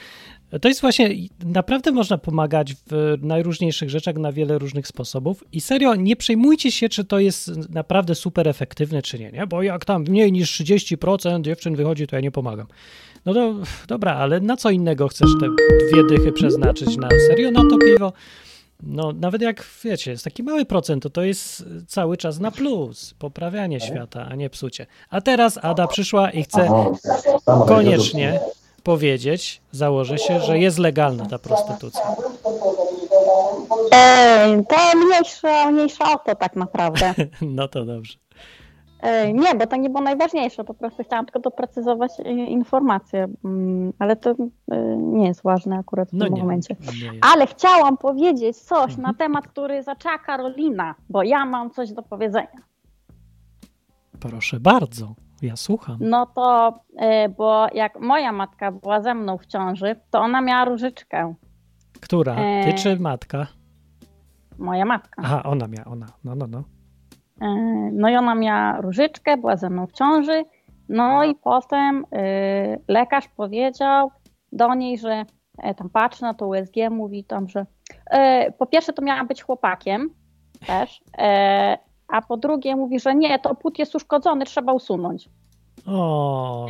To 0.61 0.67
jest 0.67 0.81
właśnie, 0.81 1.09
naprawdę 1.45 1.91
można 1.91 2.17
pomagać 2.17 2.73
w 2.73 3.17
najróżniejszych 3.21 3.89
rzeczach 3.89 4.15
na 4.15 4.31
wiele 4.31 4.57
różnych 4.57 4.87
sposobów 4.87 5.43
i 5.51 5.61
serio, 5.61 5.95
nie 5.95 6.15
przejmujcie 6.15 6.71
się, 6.71 6.89
czy 6.89 7.05
to 7.05 7.19
jest 7.19 7.69
naprawdę 7.69 8.15
super 8.15 8.47
efektywne, 8.47 9.01
czy 9.01 9.19
nie, 9.19 9.31
nie? 9.31 9.47
Bo 9.47 9.63
jak 9.63 9.85
tam 9.85 10.01
mniej 10.01 10.31
niż 10.31 10.61
30% 10.61 11.41
dziewczyn 11.41 11.75
wychodzi, 11.75 12.07
to 12.07 12.15
ja 12.15 12.21
nie 12.21 12.31
pomagam. 12.31 12.67
No 13.25 13.33
to 13.33 13.55
dobra, 13.87 14.15
ale 14.15 14.39
na 14.39 14.57
co 14.57 14.69
innego 14.69 15.07
chcesz 15.07 15.29
te 15.39 15.47
dwie 15.91 16.03
dychy 16.03 16.31
przeznaczyć? 16.31 16.97
Na 16.97 17.09
serio, 17.27 17.51
na 17.51 17.61
to 17.69 17.77
piwo? 17.77 18.13
No, 18.83 19.11
nawet 19.13 19.41
jak 19.41 19.65
wiecie, 19.83 20.11
jest 20.11 20.23
taki 20.23 20.43
mały 20.43 20.65
procent, 20.65 21.03
to 21.03 21.09
to 21.09 21.23
jest 21.23 21.65
cały 21.87 22.17
czas 22.17 22.39
na 22.39 22.51
plus, 22.51 23.13
poprawianie 23.19 23.79
świata, 23.79 24.27
a 24.29 24.35
nie 24.35 24.49
psucie. 24.49 24.85
A 25.09 25.21
teraz 25.21 25.59
Ada 25.61 25.87
przyszła 25.87 26.31
i 26.31 26.43
chce 26.43 26.69
koniecznie 27.67 28.39
powiedzieć, 28.83 29.61
założę 29.71 30.17
się, 30.17 30.39
że 30.39 30.59
jest 30.59 30.77
legalna 30.77 31.25
ta 31.25 31.39
prostytucja. 31.39 32.01
Ej, 33.91 34.65
to 34.69 34.97
mniejsza, 34.97 35.71
mniejsza 35.71 36.13
o 36.13 36.17
to 36.17 36.35
tak 36.35 36.55
naprawdę. 36.55 37.13
No 37.41 37.67
to 37.67 37.85
dobrze. 37.85 38.13
Nie, 39.33 39.55
bo 39.55 39.67
to 39.67 39.75
nie 39.75 39.89
było 39.89 40.01
najważniejsze, 40.03 40.63
po 40.63 40.73
prostu 40.73 41.03
chciałam 41.03 41.25
tylko 41.25 41.39
doprecyzować 41.39 42.11
e, 42.19 42.23
informację, 42.31 43.27
mm, 43.45 43.93
ale 43.99 44.15
to 44.15 44.31
e, 44.71 44.97
nie 44.97 45.27
jest 45.27 45.43
ważne 45.43 45.77
akurat 45.77 46.09
w 46.09 46.13
No 46.13 46.25
tym 46.25 46.33
nie, 46.33 46.41
momencie. 46.41 46.75
nie. 47.03 47.11
Ale 47.33 47.47
chciałam 47.47 47.97
powiedzieć 47.97 48.57
coś 48.57 48.83
Mhm. 48.91 49.01
na 49.01 49.13
temat, 49.13 49.47
który 49.47 49.83
zaczęła 49.83 50.17
Karolina, 50.17 50.95
bo 51.09 51.23
ja 51.23 51.45
mam 51.45 51.71
coś 51.71 51.91
do 51.91 52.03
powiedzenia. 52.03 52.61
Proszę 54.19 54.59
bardzo, 54.59 55.15
ja 55.41 55.55
słucham. 55.55 55.97
No 55.99 56.25
to, 56.25 56.79
e, 56.97 57.29
bo 57.29 57.67
jak 57.73 57.99
moja 57.99 58.31
matka 58.31 58.71
była 58.71 59.01
ze 59.01 59.13
mną 59.13 59.37
w 59.37 59.45
ciąży, 59.45 59.95
to 60.11 60.19
ona 60.19 60.41
miała 60.41 60.65
różyczkę. 60.65 61.33
Która? 62.01 62.35
Ty 62.65 62.73
czy 62.73 62.99
matka? 62.99 63.47
Moja 64.57 64.85
matka. 64.85 65.21
Aha, 65.25 65.43
ona 65.43 65.67
miała, 65.67 65.85
ona. 65.91 66.05
No, 66.23 66.35
no, 66.35 66.47
no. 66.47 66.63
E, 67.41 67.47
No 67.93 68.09
i 68.09 68.15
ona 68.15 68.35
miała 68.35 68.81
różyczkę, 68.81 69.37
była 69.37 69.57
ze 69.57 69.69
mną 69.69 69.87
w 69.87 69.91
ciąży. 69.91 70.43
No 70.89 71.23
i 71.23 71.35
potem 71.35 72.05
e, 72.11 72.77
lekarz 72.87 73.27
powiedział 73.27 74.11
do 74.51 74.75
niej, 74.75 74.97
że 74.97 75.25
e, 75.57 75.75
tam 75.75 75.89
patrzy 75.89 76.21
na 76.21 76.33
to 76.33 76.47
USG, 76.47 76.75
mówi 76.91 77.23
tam, 77.23 77.49
że 77.49 77.65
e, 78.09 78.51
po 78.51 78.65
pierwsze 78.65 78.93
to 78.93 79.01
miała 79.01 79.23
być 79.23 79.43
chłopakiem 79.43 80.09
też, 80.67 81.01
e, 81.17 81.77
a 82.07 82.21
po 82.21 82.37
drugie 82.37 82.75
mówi, 82.75 82.99
że 82.99 83.15
nie, 83.15 83.39
to 83.39 83.55
płód 83.55 83.79
jest 83.79 83.95
uszkodzony, 83.95 84.45
trzeba 84.45 84.73
usunąć. 84.73 85.29
O, 85.87 86.67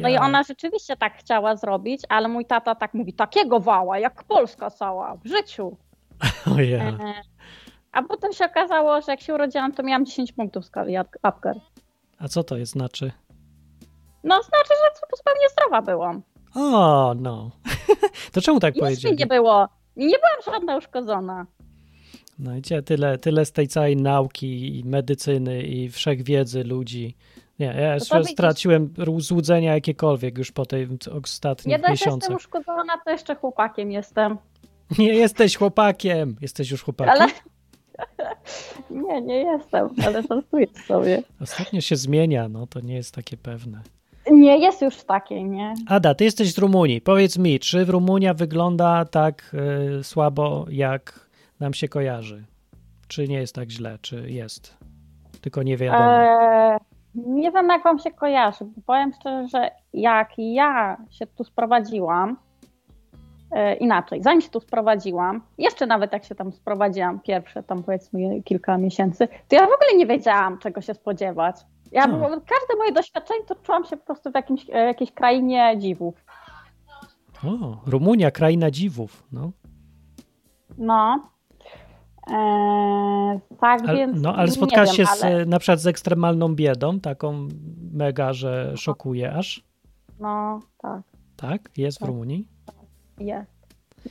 No 0.00 0.08
i 0.08 0.16
ona 0.16 0.42
rzeczywiście 0.42 0.96
tak 0.96 1.14
chciała 1.14 1.56
zrobić, 1.56 2.02
ale 2.08 2.28
mój 2.28 2.44
tata 2.44 2.74
tak 2.74 2.94
mówi, 2.94 3.12
takiego 3.12 3.60
wała, 3.60 3.98
jak 3.98 4.24
Polska 4.24 4.70
cała, 4.70 5.16
w 5.16 5.26
życiu. 5.26 5.76
O 6.56 6.60
ja. 6.60 6.92
A 7.98 8.02
potem 8.02 8.32
się 8.32 8.44
okazało, 8.46 9.00
że 9.00 9.12
jak 9.12 9.20
się 9.20 9.34
urodziłam, 9.34 9.72
to 9.72 9.82
miałam 9.82 10.06
10 10.06 10.32
punktów 10.32 10.62
w 10.64 10.66
skali 10.66 10.96
Apgar. 11.22 11.56
A 12.18 12.28
co 12.28 12.44
to 12.44 12.56
jest 12.56 12.72
znaczy? 12.72 13.12
No 14.24 14.42
znaczy, 14.42 14.68
że 14.68 15.16
zupełnie 15.16 15.48
zdrowa 15.52 15.82
byłam. 15.82 16.22
O, 16.54 17.14
no. 17.16 17.50
to 18.32 18.40
czemu 18.40 18.60
tak 18.60 18.74
Nic 18.74 18.84
powiedzieli? 18.84 19.16
nie 19.16 19.26
było. 19.26 19.68
Nie 19.96 20.16
byłam 20.18 20.54
żadna 20.58 20.76
uszkodzona. 20.76 21.46
No 22.38 22.56
i 22.56 22.62
tyle, 22.82 23.18
tyle 23.18 23.44
z 23.44 23.52
tej 23.52 23.68
całej 23.68 23.96
nauki 23.96 24.78
i 24.78 24.84
medycyny 24.84 25.62
i 25.62 25.88
wszechwiedzy 25.88 26.64
ludzi. 26.64 27.16
Nie, 27.58 27.66
ja 27.66 27.72
No 27.74 27.78
to 27.88 27.94
jeszcze 27.94 28.18
widzisz- 28.18 28.32
straciłem 28.32 28.94
złudzenia 29.18 29.74
jakiekolwiek 29.74 30.38
już 30.38 30.52
po 30.52 30.64
Nie 31.16 31.18
ostatnich 31.22 31.76
dość, 31.76 31.86
że 31.86 31.90
jestem 31.90 32.06
miesiącach. 32.14 32.36
uszkodzona, 32.36 32.92
to 33.04 33.10
jeszcze 33.10 33.34
chłopakiem 33.34 33.92
jestem. 33.92 34.38
Nie 34.98 35.14
jesteś 35.14 35.56
chłopakiem. 35.56 36.36
Jesteś 36.40 36.70
już 36.70 36.82
chłopakiem? 36.82 37.12
Ale... 37.22 37.26
Nie, 38.90 39.22
nie 39.22 39.36
jestem, 39.36 39.88
ale 40.06 40.22
żartuję 40.22 40.66
sobie. 40.86 41.22
Ostatnio 41.40 41.80
się 41.80 41.96
zmienia, 41.96 42.48
no 42.48 42.66
to 42.66 42.80
nie 42.80 42.94
jest 42.94 43.14
takie 43.14 43.36
pewne. 43.36 43.80
Nie, 44.30 44.58
jest 44.58 44.82
już 44.82 44.96
takie, 44.96 45.44
nie? 45.44 45.74
Ada, 45.86 46.14
ty 46.14 46.24
jesteś 46.24 46.54
z 46.54 46.58
Rumunii. 46.58 47.00
Powiedz 47.00 47.38
mi, 47.38 47.60
czy 47.60 47.84
Rumunia 47.84 48.34
wygląda 48.34 49.04
tak 49.04 49.56
y, 50.00 50.04
słabo, 50.04 50.66
jak 50.70 51.28
nam 51.60 51.74
się 51.74 51.88
kojarzy? 51.88 52.44
Czy 53.08 53.28
nie 53.28 53.36
jest 53.36 53.54
tak 53.54 53.70
źle, 53.70 53.98
czy 54.02 54.30
jest? 54.30 54.76
Tylko 55.40 55.62
nie 55.62 55.76
wiadomo. 55.76 56.04
Eee, 56.04 56.78
nie 57.14 57.52
wiem, 57.52 57.68
jak 57.68 57.84
wam 57.84 57.98
się 57.98 58.10
kojarzy, 58.10 58.64
bo 58.64 58.82
powiem 58.86 59.12
szczerze, 59.20 59.48
że 59.48 59.70
jak 59.92 60.30
ja 60.38 60.96
się 61.10 61.26
tu 61.26 61.44
sprowadziłam, 61.44 62.36
inaczej, 63.80 64.22
zanim 64.22 64.40
się 64.40 64.48
tu 64.48 64.60
sprowadziłam, 64.60 65.42
jeszcze 65.58 65.86
nawet 65.86 66.12
jak 66.12 66.24
się 66.24 66.34
tam 66.34 66.52
sprowadziłam, 66.52 67.20
pierwsze 67.20 67.62
tam 67.62 67.82
powiedzmy 67.82 68.42
kilka 68.42 68.78
miesięcy, 68.78 69.28
to 69.48 69.56
ja 69.56 69.60
w 69.60 69.72
ogóle 69.72 69.96
nie 69.96 70.06
wiedziałam, 70.06 70.58
czego 70.58 70.80
się 70.80 70.94
spodziewać. 70.94 71.56
Ja, 71.92 72.06
No. 72.06 72.28
Każde 72.28 72.76
moje 72.78 72.92
doświadczenie 72.92 73.44
to 73.44 73.54
czułam 73.54 73.84
się 73.84 73.96
po 73.96 74.06
prostu 74.06 74.30
w 74.30 74.34
jakimś, 74.34 74.70
e, 74.70 74.86
jakiejś 74.86 75.12
krainie 75.12 75.74
dziwów. 75.78 76.24
O, 77.44 77.76
Rumunia, 77.86 78.30
kraina 78.30 78.70
dziwów. 78.70 79.26
No, 79.32 79.50
No. 80.78 81.28
Eee, 82.30 83.40
tak 83.60 83.80
ale, 83.88 83.96
więc. 83.98 84.22
no, 84.22 84.34
ale 84.34 84.50
spotkałaś 84.50 84.96
się 84.96 85.06
z, 85.06 85.24
ale, 85.24 85.46
na 85.46 85.58
przykład 85.58 85.80
z 85.80 85.86
ekstremalną 85.86 86.54
biedą, 86.54 87.00
taką 87.00 87.48
mega, 87.92 88.32
że 88.32 88.76
szokuje 88.76 89.32
aż? 89.32 89.64
No, 90.20 90.60
tak, 90.82 91.02
Tak? 91.36 91.70
Jest 91.76 91.98
w 91.98 92.00
Tak. 92.00 92.08
Rumunii? 93.18 93.34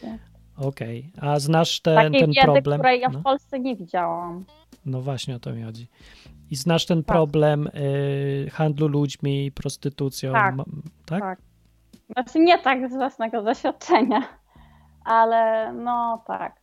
jest. 0.03 0.21
Okej. 0.57 1.11
A 1.21 1.39
znasz 1.39 1.81
ten, 1.81 1.95
Takiej 1.95 2.19
ten 2.21 2.29
biedy, 2.31 2.41
problem? 2.53 2.79
której 2.79 2.99
ja 3.01 3.09
No. 3.09 3.19
w 3.19 3.23
Polsce 3.23 3.59
nie 3.59 3.75
widziałam. 3.75 4.45
No 4.85 5.01
właśnie 5.01 5.35
o 5.35 5.39
to 5.39 5.53
mi 5.53 5.63
chodzi. 5.63 5.87
I 6.51 6.55
znasz 6.55 6.85
ten 6.85 7.03
Tak. 7.03 7.15
problem 7.15 7.67
y, 7.67 8.49
handlu 8.53 8.87
ludźmi, 8.87 9.51
prostytucją, 9.51 10.33
Tak. 10.33 10.55
tak? 11.05 11.19
Tak. 11.21 11.39
Znaczy 12.13 12.39
nie 12.39 12.57
tak 12.59 12.89
z 12.91 12.93
własnego 12.93 13.43
doświadczenia, 13.43 14.21
ale 15.05 15.73
no 15.73 16.23
tak. 16.27 16.55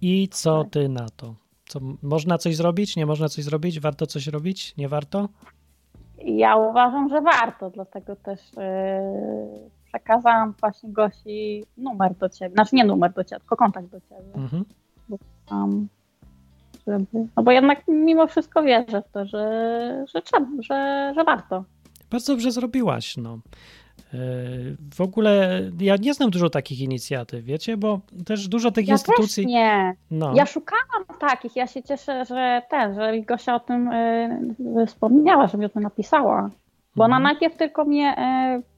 I 0.00 0.28
co 0.28 0.62
Tak. 0.64 0.72
ty 0.72 0.88
na 0.88 1.08
to? 1.16 1.34
Co, 1.68 1.80
można 2.02 2.38
coś 2.38 2.56
zrobić? 2.56 2.96
Nie 2.96 3.06
można 3.06 3.28
coś 3.28 3.44
zrobić? 3.44 3.80
Warto 3.80 4.06
coś 4.06 4.26
robić? 4.26 4.76
Nie 4.76 4.88
warto? 4.88 5.28
Ja 6.18 6.56
uważam, 6.56 7.08
że 7.08 7.20
warto, 7.20 7.70
dlatego 7.70 8.16
też 8.16 8.40
yy, 8.56 9.70
przekazałam 9.98 10.54
właśnie 10.60 10.92
Gosi 10.92 11.64
numer 11.76 12.14
do 12.14 12.28
ciebie. 12.28 12.54
Znaczy 12.54 12.76
nie 12.76 12.84
numer 12.84 13.12
do 13.12 13.24
ciebie, 13.24 13.40
tylko 13.40 13.56
kontakt 13.56 13.86
do 13.88 14.00
ciebie. 14.00 14.34
Mhm. 14.34 14.64
Um, 15.50 15.88
żeby, 16.86 17.06
no 17.36 17.42
bo 17.42 17.50
jednak 17.52 17.82
mimo 17.88 18.26
wszystko 18.26 18.62
wierzę 18.62 19.02
w 19.02 19.12
to, 19.12 19.26
że, 19.26 20.04
że 20.14 20.22
trzeba, 20.22 20.46
że, 20.60 21.12
że 21.16 21.24
warto. 21.24 21.64
Bardzo 22.10 22.32
dobrze 22.32 22.52
zrobiłaś, 22.52 23.16
no. 23.16 23.38
Y, 24.14 24.76
W 24.96 25.00
ogóle 25.00 25.60
ja 25.80 25.96
nie 25.96 26.14
znam 26.14 26.30
dużo 26.30 26.50
takich 26.50 26.80
inicjatyw, 26.80 27.44
wiecie, 27.44 27.76
bo 27.76 28.00
też 28.26 28.48
dużo 28.48 28.70
tych 28.70 28.88
Ja 28.88 28.94
instytucji. 28.94 29.44
też 29.44 29.52
nie. 29.52 29.94
No, 30.10 30.32
Ja 30.34 30.46
szukałam 30.46 31.04
takich, 31.20 31.56
ja 31.56 31.66
się 31.66 31.82
cieszę, 31.82 32.24
że 32.24 32.62
ten, 32.70 32.94
że 32.94 33.20
Gosia 33.20 33.54
o 33.54 33.60
tym 33.60 33.88
y, 33.92 34.86
wspomniała, 34.86 35.46
że 35.46 35.58
mi 35.58 35.64
o 35.64 35.68
tym 35.68 35.82
napisała. 35.82 36.50
Bo 36.96 37.04
ona 37.04 37.16
Mhm. 37.16 37.22
najpierw 37.22 37.56
tylko 37.56 37.84
mnie 37.84 38.14
y, 38.58 38.73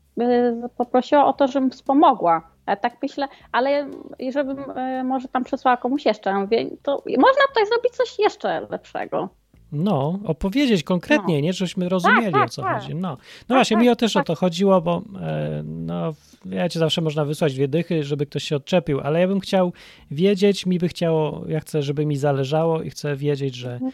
poprosiła 0.77 1.27
o 1.27 1.33
to, 1.33 1.49
żebym 1.49 1.71
wspomogła. 1.71 2.51
Ja 2.67 2.77
tak 2.77 2.97
myślę, 3.03 3.29
ale 3.53 3.91
żebym 4.33 4.59
y, 4.59 5.05
może 5.05 5.29
tam 5.29 5.45
przesłała 5.45 5.77
komuś 5.77 6.05
jeszcze. 6.07 6.31
Ja 6.31 6.41
mówię, 6.41 6.67
to 6.83 7.03
można 7.07 7.43
tutaj 7.49 7.67
zrobić 7.67 7.93
coś 7.93 8.19
jeszcze 8.19 8.67
lepszego. 8.71 9.29
no, 9.73 10.19
opowiedzieć 10.25 10.83
konkretnie, 10.83 11.43
nie, 11.43 11.53
żeśmy 11.53 11.89
rozumieli 11.89 12.33
tak, 12.33 12.47
o 12.47 12.49
co 12.49 12.63
tak. 12.63 12.81
chodzi. 12.81 12.95
No, 12.95 13.17
no 13.49 13.57
właśnie, 13.57 13.77
mi 13.77 13.85
tak, 13.85 13.93
o 13.93 13.97
też 13.97 14.13
tak. 14.13 14.21
o 14.21 14.25
to 14.25 14.35
chodziło, 14.35 14.81
bo 14.81 15.03
e, 15.21 15.63
no, 15.65 16.15
wiecie, 16.45 16.79
zawsze 16.79 17.01
można 17.01 17.25
wysłać 17.25 17.55
dwie 17.55 17.69
dychy, 17.69 18.05
żeby 18.05 18.27
ktoś 18.27 18.45
się 18.45 18.57
odczepił, 18.57 19.01
ale 19.01 19.21
ja 19.21 19.29
bym 19.29 19.41
chciał 19.41 19.73
wiedzieć, 20.11 20.67
mi 20.67 20.79
by 20.79 20.89
chciało, 20.89 21.45
ja 21.49 21.61
chcę, 21.61 21.83
żeby 21.83 22.07
mi 22.07 22.17
zależało 22.17 22.83
i 22.83 22.91
chcę 22.91 23.17
wiedzieć, 23.17 23.55
że 23.55 23.73
Mhm. 23.73 23.93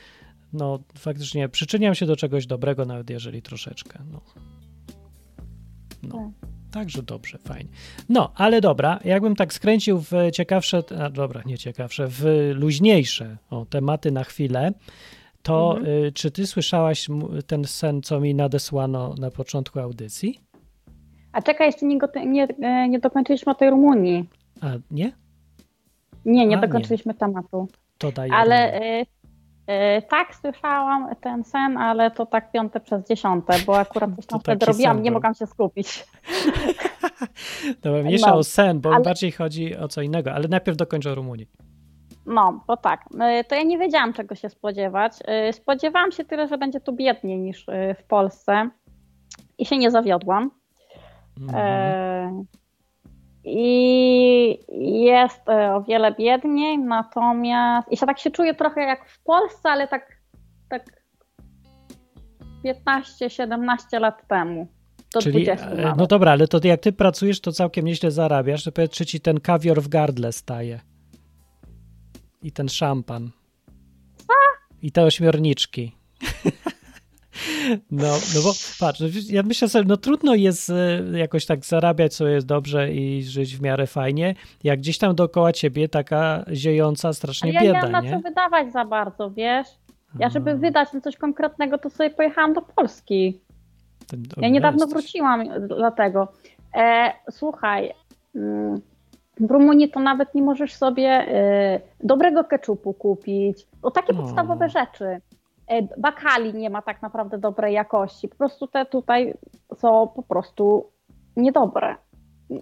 no 0.53 0.79
faktycznie 0.99 1.49
przyczyniam 1.49 1.95
się 1.95 2.07
do 2.07 2.17
czegoś 2.17 2.47
dobrego, 2.47 2.85
nawet 2.85 3.11
jeżeli 3.11 3.43
troszeczkę. 3.43 3.99
No. 4.13 4.21
No. 6.03 6.33
Tak. 6.41 6.51
Także 6.71 7.03
dobrze, 7.03 7.39
fajnie. 7.39 7.71
No, 8.09 8.33
ale 8.35 8.61
dobra, 8.61 9.01
jakbym 9.05 9.37
tak 9.37 9.53
skręcił 9.53 9.99
w 10.01 10.11
ciekawsze, 10.33 10.83
a 11.05 11.11
dobra, 11.11 11.43
nie 11.47 11.59
ciekawsze, 11.59 12.07
w 12.09 12.25
luźniejsze 12.55 13.37
o, 13.51 13.65
tematy 13.67 14.11
na 14.11 14.25
chwilę, 14.25 14.73
to 15.43 15.77
Mhm. 15.79 15.97
y, 16.05 16.13
czy 16.13 16.31
ty 16.31 16.47
słyszałaś 16.47 17.07
ten 17.47 17.65
sen, 17.65 18.03
co 18.03 18.21
mi 18.21 18.35
nadesłano 18.35 19.15
na 19.19 19.31
początku 19.31 19.81
audycji? 19.81 20.41
A 21.33 21.43
czekaj, 21.43 21.67
jeszcze 21.69 21.87
nie, 21.87 21.99
nie, 22.27 22.49
e, 22.63 22.89
nie 22.89 22.99
dokończyliśmy 22.99 23.53
o 23.53 23.55
tej 23.55 23.71
Rumunii. 23.71 24.29
A 24.61 24.67
nie? 24.91 25.13
Nie, 26.25 26.47
nie 26.47 26.57
A, 26.57 26.61
nie. 26.61 26.67
dokończyliśmy 26.67 27.15
tematu. 27.15 27.69
To 27.99 28.13
daje. 28.13 28.33
Ale 28.33 28.83
y, 29.01 29.07
tak, 30.09 30.35
słyszałam 30.35 31.15
ten 31.21 31.45
sen, 31.45 31.77
ale 31.77 32.11
to 32.11 32.27
tak 32.27 32.53
piąte 32.53 32.81
przez 32.81 33.09
dziesiąte, 33.09 33.55
bo 33.67 33.79
akurat 33.79 34.11
coś 34.17 34.27
tam 34.27 34.41
wtedy 34.41 34.67
robiłam, 34.67 35.03
nie 35.03 35.11
mogłam 35.11 35.35
się 35.35 35.47
skupić. 35.47 36.05
Dobra, 37.83 38.03
mniejsza 38.03 38.31
no, 38.31 38.37
o 38.37 38.45
sen, 38.45 38.81
bo 38.81 38.95
ale- 38.95 39.05
bardziej 39.05 39.33
chodzi 39.33 39.77
o 39.77 39.89
co 39.89 40.03
innego, 40.03 40.33
ale 40.33 40.49
najpierw 40.49 40.77
dokończę 40.77 41.13
o 41.13 41.15
Rumunii. 41.15 41.47
No, 42.27 42.65
bo 42.67 42.77
tak, 42.77 43.05
y, 43.41 43.45
to 43.45 43.55
ja 43.55 43.63
nie 43.63 43.79
wiedziałam 43.79 44.13
czego 44.13 44.35
się 44.35 44.49
spodziewać. 44.49 45.13
Y, 45.49 45.53
Spodziewałam 45.53 46.13
się 46.13 46.25
tyle, 46.25 46.49
że 46.49 46.59
będzie 46.59 46.81
tu 46.81 46.93
biedniej 46.93 47.39
niż 47.39 47.67
w 47.99 48.05
Polsce 48.09 48.71
i 49.59 49.67
się 49.67 49.79
nie 49.79 49.91
zawiodłam. 49.91 50.51
Mhm. 51.41 51.63
E, 51.65 52.45
I 53.45 54.59
jest 55.09 55.49
e, 55.49 55.75
o 55.75 55.83
wiele 55.83 56.13
biedniej, 56.13 56.79
natomiast 56.79 57.93
i 57.93 57.97
się 57.97 58.07
tak 58.07 58.19
się 58.19 58.31
czuję 58.31 58.55
trochę 58.55 58.81
jak 58.81 59.09
w 59.09 59.23
Polsce, 59.23 59.71
ale 59.71 59.89
tak, 59.89 60.19
tak 60.69 61.03
15-17 62.65 64.01
lat 64.01 64.29
temu. 64.29 64.67
Do 65.15 65.21
Czyli, 65.23 65.45
20 65.45 65.71
e, 65.71 65.95
no 65.97 66.07
dobra, 66.07 66.33
ale 66.33 66.49
to 66.49 66.61
jak 66.65 66.81
ty 66.81 66.93
pracujesz, 66.93 67.41
to 67.41 67.53
całkiem 67.53 67.85
nieźle 67.85 68.11
zarabiasz, 68.11 68.65
to 68.65 68.73
powiedz, 68.73 68.93
czy 68.93 69.07
ci 69.07 69.21
ten 69.21 69.41
kawior 69.41 69.83
w 69.83 69.89
gardle 69.89 70.33
staje? 70.33 70.81
I 72.43 72.53
ten 72.53 72.69
szampan. 72.69 73.31
I 74.83 74.93
te 74.93 75.03
ośmiorniczki. 75.03 75.93
No, 77.91 78.09
no 78.35 78.43
bo 78.45 78.53
patrz, 78.81 79.01
no 79.01 79.07
ja 79.31 79.43
myślę 79.43 79.69
sobie, 79.69 79.85
no 79.89 79.97
trudno 79.97 80.35
jest 80.35 80.71
e, 80.71 81.19
jakoś 81.19 81.47
tak 81.47 81.65
zarabiać, 81.65 82.15
co 82.15 82.29
jest 82.29 82.47
dobrze 82.47 82.93
i 82.93 83.23
żyć 83.23 83.57
w 83.57 83.63
miarę 83.63 83.87
fajnie, 83.87 84.35
jak 84.65 84.79
gdzieś 84.79 84.99
tam 84.99 85.15
dookoła 85.15 85.53
ciebie 85.53 85.89
taka 85.89 86.45
ziejąca 86.53 87.13
strasznie 87.13 87.53
ja 87.53 87.61
nie 87.61 87.67
bieda, 87.67 87.83
mam 87.83 87.93
na 87.93 88.01
nie? 88.01 88.11
co 88.11 88.21
wydawać 88.21 88.73
za 88.73 88.85
bardzo, 88.85 89.31
wiesz? 89.31 89.67
Ja, 90.19 90.29
żeby 90.29 90.55
wydać 90.55 90.93
na 90.93 91.01
coś 91.01 91.17
konkretnego, 91.17 91.79
to 91.79 91.91
sobie 91.91 92.11
pojechałam 92.11 92.53
do 92.53 92.63
Polski. 92.63 93.41
Ja 94.37 94.49
niedawno 94.49 94.87
wróciłam 94.87 95.45
dlatego. 95.69 96.29
E, 96.75 97.13
słuchaj, 97.31 97.93
mm, 98.35 98.81
w 99.41 99.51
Rumunii 99.51 99.91
to 99.91 100.01
nawet 100.01 100.35
nie 100.35 100.43
możesz 100.43 100.75
sobie 100.75 101.09
e, 101.09 101.81
dobrego 102.01 102.45
keczupu 102.45 102.95
kupić. 102.95 103.67
O 103.83 103.91
takie 103.91 104.15
podstawowe 104.15 104.69
rzeczy. 104.69 105.21
E, 105.73 105.89
bakali 105.99 106.55
nie 106.55 106.71
ma 106.71 106.83
tak 106.83 107.03
naprawdę 107.03 107.39
dobrej 107.39 107.75
jakości. 107.75 108.29
Po 108.29 108.37
prostu 108.37 108.67
te 108.67 108.87
tutaj 108.87 109.35
są 109.77 110.09
po 110.09 110.23
prostu 110.23 110.93
niedobre. 111.37 111.97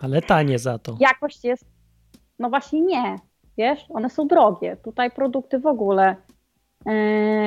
Ale 0.00 0.22
tanie 0.22 0.58
za 0.58 0.78
to. 0.78 0.96
Jakość 1.00 1.44
jest, 1.44 1.64
no 2.38 2.50
właśnie 2.50 2.80
nie, 2.80 3.16
wiesz, 3.58 3.86
one 3.88 4.10
są 4.10 4.26
drogie. 4.26 4.76
Tutaj 4.76 5.10
produkty 5.10 5.58
w 5.58 5.66
ogóle, 5.66 6.16
e, 6.86 6.94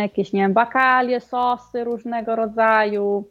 jakieś, 0.01 0.33
nie 0.33 0.41
wiem, 0.41 0.53
bakalie, 0.53 1.19
sosy 1.19 1.83
różnego 1.83 2.35
rodzaju, 2.35 3.29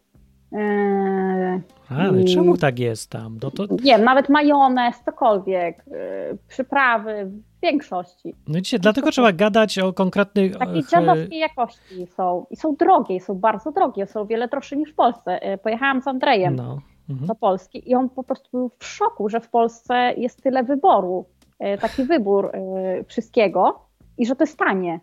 e, 0.52 1.60
Ale 1.90 2.22
i- 2.22 2.24
czemu 2.34 2.56
tak 2.56 2.78
jest 2.78 3.10
tam? 3.10 3.38
No 3.42 3.50
to, 3.50 3.62
nie 3.62 3.76
wiem, 3.78 4.04
nawet 4.04 4.28
majonez, 4.28 4.96
cokolwiek, 5.04 5.84
e, 5.92 6.36
przyprawy 6.48 7.24
w 7.26 7.60
większości. 7.62 8.34
no 8.48 8.54
widzicie, 8.54 8.78
dlatego 8.78 9.10
trzeba 9.10 9.32
gadać 9.32 9.78
o 9.78 9.92
konkretnych... 9.92 10.56
Takiej 10.58 10.80
och, 10.82 10.88
dziadowskiej 10.88 11.38
jakości 11.38 12.06
są 12.06 12.46
i 12.50 12.56
są 12.56 12.74
drogie, 12.76 13.16
i 13.16 13.20
są 13.20 13.34
bardzo 13.34 13.72
drogie, 13.72 14.06
są 14.06 14.20
o 14.20 14.26
wiele 14.26 14.48
droższe 14.48 14.76
niż 14.76 14.92
w 14.92 14.94
Polsce. 14.94 15.42
E, 15.42 15.58
Pojechałam 15.58 16.02
z 16.02 16.06
Andrejem 16.08 16.56
No. 16.56 16.78
Mhm. 17.10 17.26
do 17.28 17.34
Polski 17.34 17.90
i 17.90 17.94
on 17.94 18.08
po 18.08 18.22
prostu 18.24 18.48
był 18.52 18.70
w 18.78 18.84
szoku, 18.84 19.28
że 19.28 19.40
w 19.40 19.48
Polsce 19.50 20.12
jest 20.16 20.42
tyle 20.42 20.62
wyboru, 20.64 21.24
e, 21.58 21.78
taki 21.78 22.04
wybór 22.04 22.50
e, 22.52 23.04
wszystkiego 23.04 23.80
i 24.18 24.26
że 24.26 24.36
to 24.36 24.42
jest 24.42 24.58
tanie. 24.58 25.00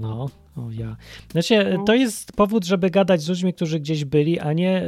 No, 0.00 0.26
O 0.56 0.70
ja. 0.70 0.96
Znaczy, 1.32 1.74
No. 1.78 1.84
to 1.84 1.94
jest 1.94 2.32
powód, 2.32 2.64
żeby 2.64 2.90
gadać 2.90 3.20
z 3.20 3.28
ludźmi, 3.28 3.54
którzy 3.54 3.80
gdzieś 3.80 4.04
byli, 4.04 4.40
a 4.40 4.52
nie 4.52 4.82
e, 4.82 4.86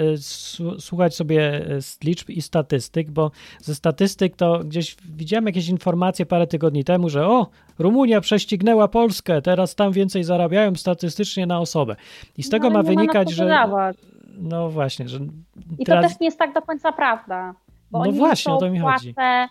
słuchać 0.78 1.14
sobie 1.16 1.66
e, 1.66 1.78
liczb 2.04 2.28
i 2.30 2.42
statystyk, 2.42 3.10
bo 3.10 3.30
ze 3.60 3.74
statystyk 3.74 4.36
to 4.36 4.58
gdzieś 4.58 4.96
widziałem 5.04 5.46
jakieś 5.46 5.68
informacje 5.68 6.26
parę 6.26 6.46
tygodni 6.46 6.84
temu, 6.84 7.08
że 7.08 7.26
o, 7.28 7.46
Rumunia 7.78 8.20
prześcignęła 8.20 8.88
Polskę, 8.88 9.42
teraz 9.42 9.74
tam 9.74 9.92
więcej 9.92 10.24
zarabiają 10.24 10.74
statystycznie 10.74 11.46
na 11.46 11.60
osobę. 11.60 11.96
I 12.38 12.42
z 12.42 12.48
tego 12.50 12.68
No, 12.70 12.74
ma 12.74 12.82
wynikać, 12.82 13.28
co 13.28 13.34
że. 13.34 13.66
No 14.38 14.70
właśnie, 14.70 15.08
że. 15.08 15.18
I 15.78 15.84
teraz- 15.84 16.04
to 16.04 16.08
też 16.08 16.20
nie 16.20 16.26
jest 16.26 16.38
tak 16.38 16.54
do 16.54 16.62
końca 16.62 16.92
prawda. 16.92 17.54
Bo 17.90 18.04
No 18.04 18.12
właśnie, 18.12 18.52
o 18.52 18.56
to 18.56 18.70
mi 18.70 18.78
chodzi. 18.78 19.14
płacę, 19.14 19.48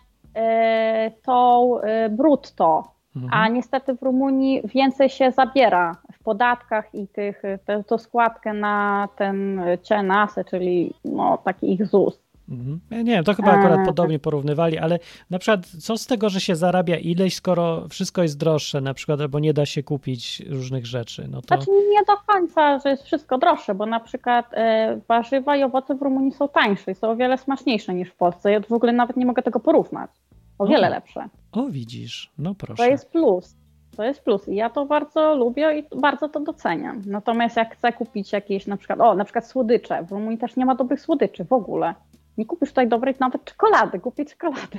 y, 1.08 1.12
tą 1.26 1.78
y, 2.06 2.10
brutto. 2.10 2.84
A 3.32 3.48
niestety 3.48 3.96
w 3.96 4.02
Rumunii 4.02 4.62
więcej 4.66 5.10
się 5.10 5.32
zabiera 5.32 5.96
w 6.14 6.24
podatkach 6.24 6.96
i 6.96 7.08
tych, 7.08 7.42
te, 7.66 7.84
to 7.84 7.98
składkę 7.98 8.54
na 8.54 9.08
ten 9.16 9.62
cienasę, 9.84 10.46
czyli 10.46 10.94
no, 11.06 11.38
taki 11.38 11.74
ich 11.74 11.86
ZUS. 11.86 12.20
Mhm. 12.50 12.80
Ja 12.90 12.98
nie 12.98 13.12
wiem, 13.12 13.24
to 13.24 13.34
chyba 13.34 13.52
akurat 13.52 13.80
A. 13.80 13.86
podobnie 13.86 14.20
porównywali, 14.20 14.78
ale 14.78 15.00
na 15.30 15.40
przykład 15.40 15.66
co 15.66 15.98
z 15.98 16.08
tego, 16.08 16.30
że 16.30 16.42
się 16.42 16.56
zarabia 16.56 16.98
ileś, 16.98 17.36
skoro 17.36 17.88
wszystko 17.90 18.22
jest 18.22 18.38
droższe 18.38 18.82
na 18.82 18.94
przykład, 18.94 19.22
albo 19.22 19.40
nie 19.40 19.54
da 19.54 19.66
się 19.66 19.84
kupić 19.84 20.44
różnych 20.50 20.86
rzeczy, 20.86 21.28
no 21.32 21.42
to 21.42 21.48
Znaczy 21.48 21.72
nie 21.90 22.00
do 22.08 22.18
końca, 22.28 22.80
że 22.80 22.90
jest 22.90 23.04
wszystko 23.04 23.38
droższe, 23.38 23.76
bo 23.76 23.86
na 23.86 24.00
przykład 24.00 24.54
e, 24.54 25.00
warzywa 25.08 25.58
i 25.58 25.64
owoce 25.64 25.96
w 25.96 26.02
Rumunii 26.02 26.32
są 26.32 26.50
tańsze 26.50 26.92
i 26.92 26.96
są 26.96 27.10
o 27.12 27.16
wiele 27.16 27.38
smaczniejsze 27.38 27.94
niż 27.94 28.10
w 28.10 28.16
Polsce. 28.16 28.52
Ja 28.52 28.60
w 28.60 28.74
ogóle 28.74 28.92
nawet 28.92 29.18
nie 29.18 29.26
mogę 29.26 29.42
tego 29.42 29.60
porównać. 29.60 30.12
O 30.62 30.66
wiele 30.68 30.88
O. 30.88 30.90
lepsze. 30.90 31.30
o 31.52 31.68
widzisz, 31.70 32.32
no 32.38 32.56
proszę. 32.56 32.84
To 32.84 32.90
jest 32.90 33.12
plus. 33.12 33.56
To 33.98 34.04
jest 34.04 34.22
plus 34.24 34.48
i 34.48 34.56
ja 34.56 34.70
to 34.70 34.86
bardzo 34.86 35.36
lubię 35.36 35.80
i 35.80 36.00
bardzo 36.00 36.30
to 36.30 36.40
doceniam. 36.40 37.02
Natomiast 37.06 37.58
jak 37.58 37.76
chcę 37.76 37.94
kupić 37.94 38.32
jakieś 38.32 38.68
na 38.68 38.78
przykład, 38.78 39.00
o 39.02 39.16
na 39.16 39.24
przykład 39.24 39.48
słodycze, 39.48 40.04
w 40.04 40.12
Rumunii 40.12 40.38
też 40.38 40.56
nie 40.56 40.66
ma 40.66 40.76
dobrych 40.76 41.02
słodyczy 41.02 41.46
w 41.46 41.54
ogóle. 41.54 41.96
Nie 42.38 42.46
kupisz 42.46 42.70
tutaj 42.70 42.88
dobrej 42.88 43.16
nawet 43.20 43.46
czekolady, 43.46 44.00
kupię 44.00 44.26
czekolady. 44.26 44.78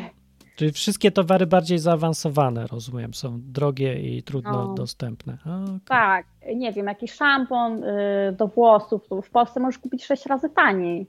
Czyli 0.57 0.73
wszystkie 0.73 1.11
towary 1.11 1.47
bardziej 1.47 1.79
zaawansowane, 1.79 2.67
rozumiem, 2.67 3.15
są 3.15 3.39
drogie 3.43 4.01
i 4.17 4.23
trudno 4.23 4.53
No. 4.53 4.75
dostępne. 4.75 5.39
Okej. 5.65 5.79
Tak, 5.89 6.27
nie 6.57 6.73
wiem, 6.73 6.87
jakiś 6.87 7.13
szampon 7.13 7.85
y, 7.85 8.35
do 8.39 8.47
włosów, 8.49 9.09
to 9.09 9.23
w 9.23 9.31
Polsce 9.31 9.61
możesz 9.61 9.79
kupić 9.79 10.05
sześć 10.05 10.27
razy 10.27 10.51
taniej. 10.51 11.07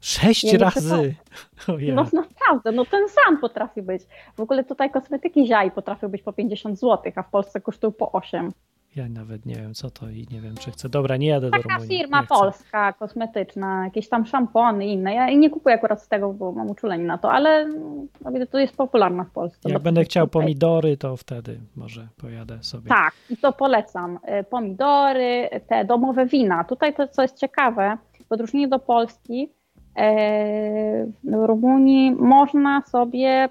Sześć 0.00 0.44
Ja 0.52 0.58
razy! 0.58 1.14
O 1.68 1.78
ja. 1.78 1.94
No 1.94 2.06
naprawdę, 2.12 2.72
no 2.72 2.84
ten 2.84 3.08
sam 3.08 3.38
potrafi 3.40 3.82
być. 3.82 4.02
W 4.36 4.40
ogóle 4.40 4.64
tutaj 4.64 4.90
kosmetyki 4.90 5.46
ziai 5.46 5.70
potrafią 5.70 6.08
być 6.08 6.22
po 6.22 6.32
50 6.32 6.78
zł, 6.78 7.12
a 7.16 7.22
w 7.22 7.30
Polsce 7.30 7.60
kosztują 7.60 7.92
po 7.92 8.12
8. 8.12 8.52
ja 8.96 9.08
nawet 9.08 9.46
nie 9.46 9.54
wiem 9.54 9.74
co 9.74 9.90
to 9.90 10.08
i 10.08 10.26
nie 10.30 10.40
wiem 10.40 10.54
czy 10.56 10.70
chcę. 10.70 10.88
Dobra, 10.88 11.16
nie 11.16 11.26
jadę 11.26 11.50
do 11.50 11.56
Taka 11.56 11.74
Rumunii. 11.74 11.98
firma 11.98 12.22
polska, 12.22 12.92
kosmetyczna, 12.92 13.84
jakieś 13.84 14.08
tam 14.08 14.26
szampony 14.26 14.86
inne. 14.86 15.14
Ja 15.14 15.30
nie 15.30 15.50
kupuję 15.50 15.74
akurat 15.74 16.02
z 16.02 16.08
tego, 16.08 16.32
bo 16.32 16.52
mam 16.52 16.70
uczulenie 16.70 17.04
na 17.04 17.18
to, 17.18 17.32
ale 17.32 17.66
no, 17.68 18.30
to 18.50 18.58
jest 18.58 18.76
popularna 18.76 19.24
w 19.24 19.30
Polsce. 19.30 19.68
Jak 19.68 19.78
Bo- 19.78 19.84
będę 19.84 20.04
chciał 20.04 20.26
tutaj- 20.26 20.42
pomidory, 20.42 20.96
to 20.96 21.16
wtedy 21.16 21.60
może 21.76 22.08
pojadę 22.16 22.62
sobie. 22.62 22.88
Tak, 22.88 23.12
i 23.30 23.36
to 23.36 23.52
polecam. 23.52 24.18
E, 24.22 24.44
Pomidory, 24.44 25.48
te 25.68 25.84
domowe 25.84 26.26
wina. 26.26 26.64
Tutaj 26.64 26.94
to, 26.94 27.08
co 27.08 27.22
jest 27.22 27.38
ciekawe, 27.38 27.98
w 28.28 28.32
odróżnieniu 28.32 28.68
do 28.68 28.78
Polski, 28.78 29.48
w 31.24 31.32
Rumunii 31.46 32.12
można 32.12 32.82
sobie 32.82 33.48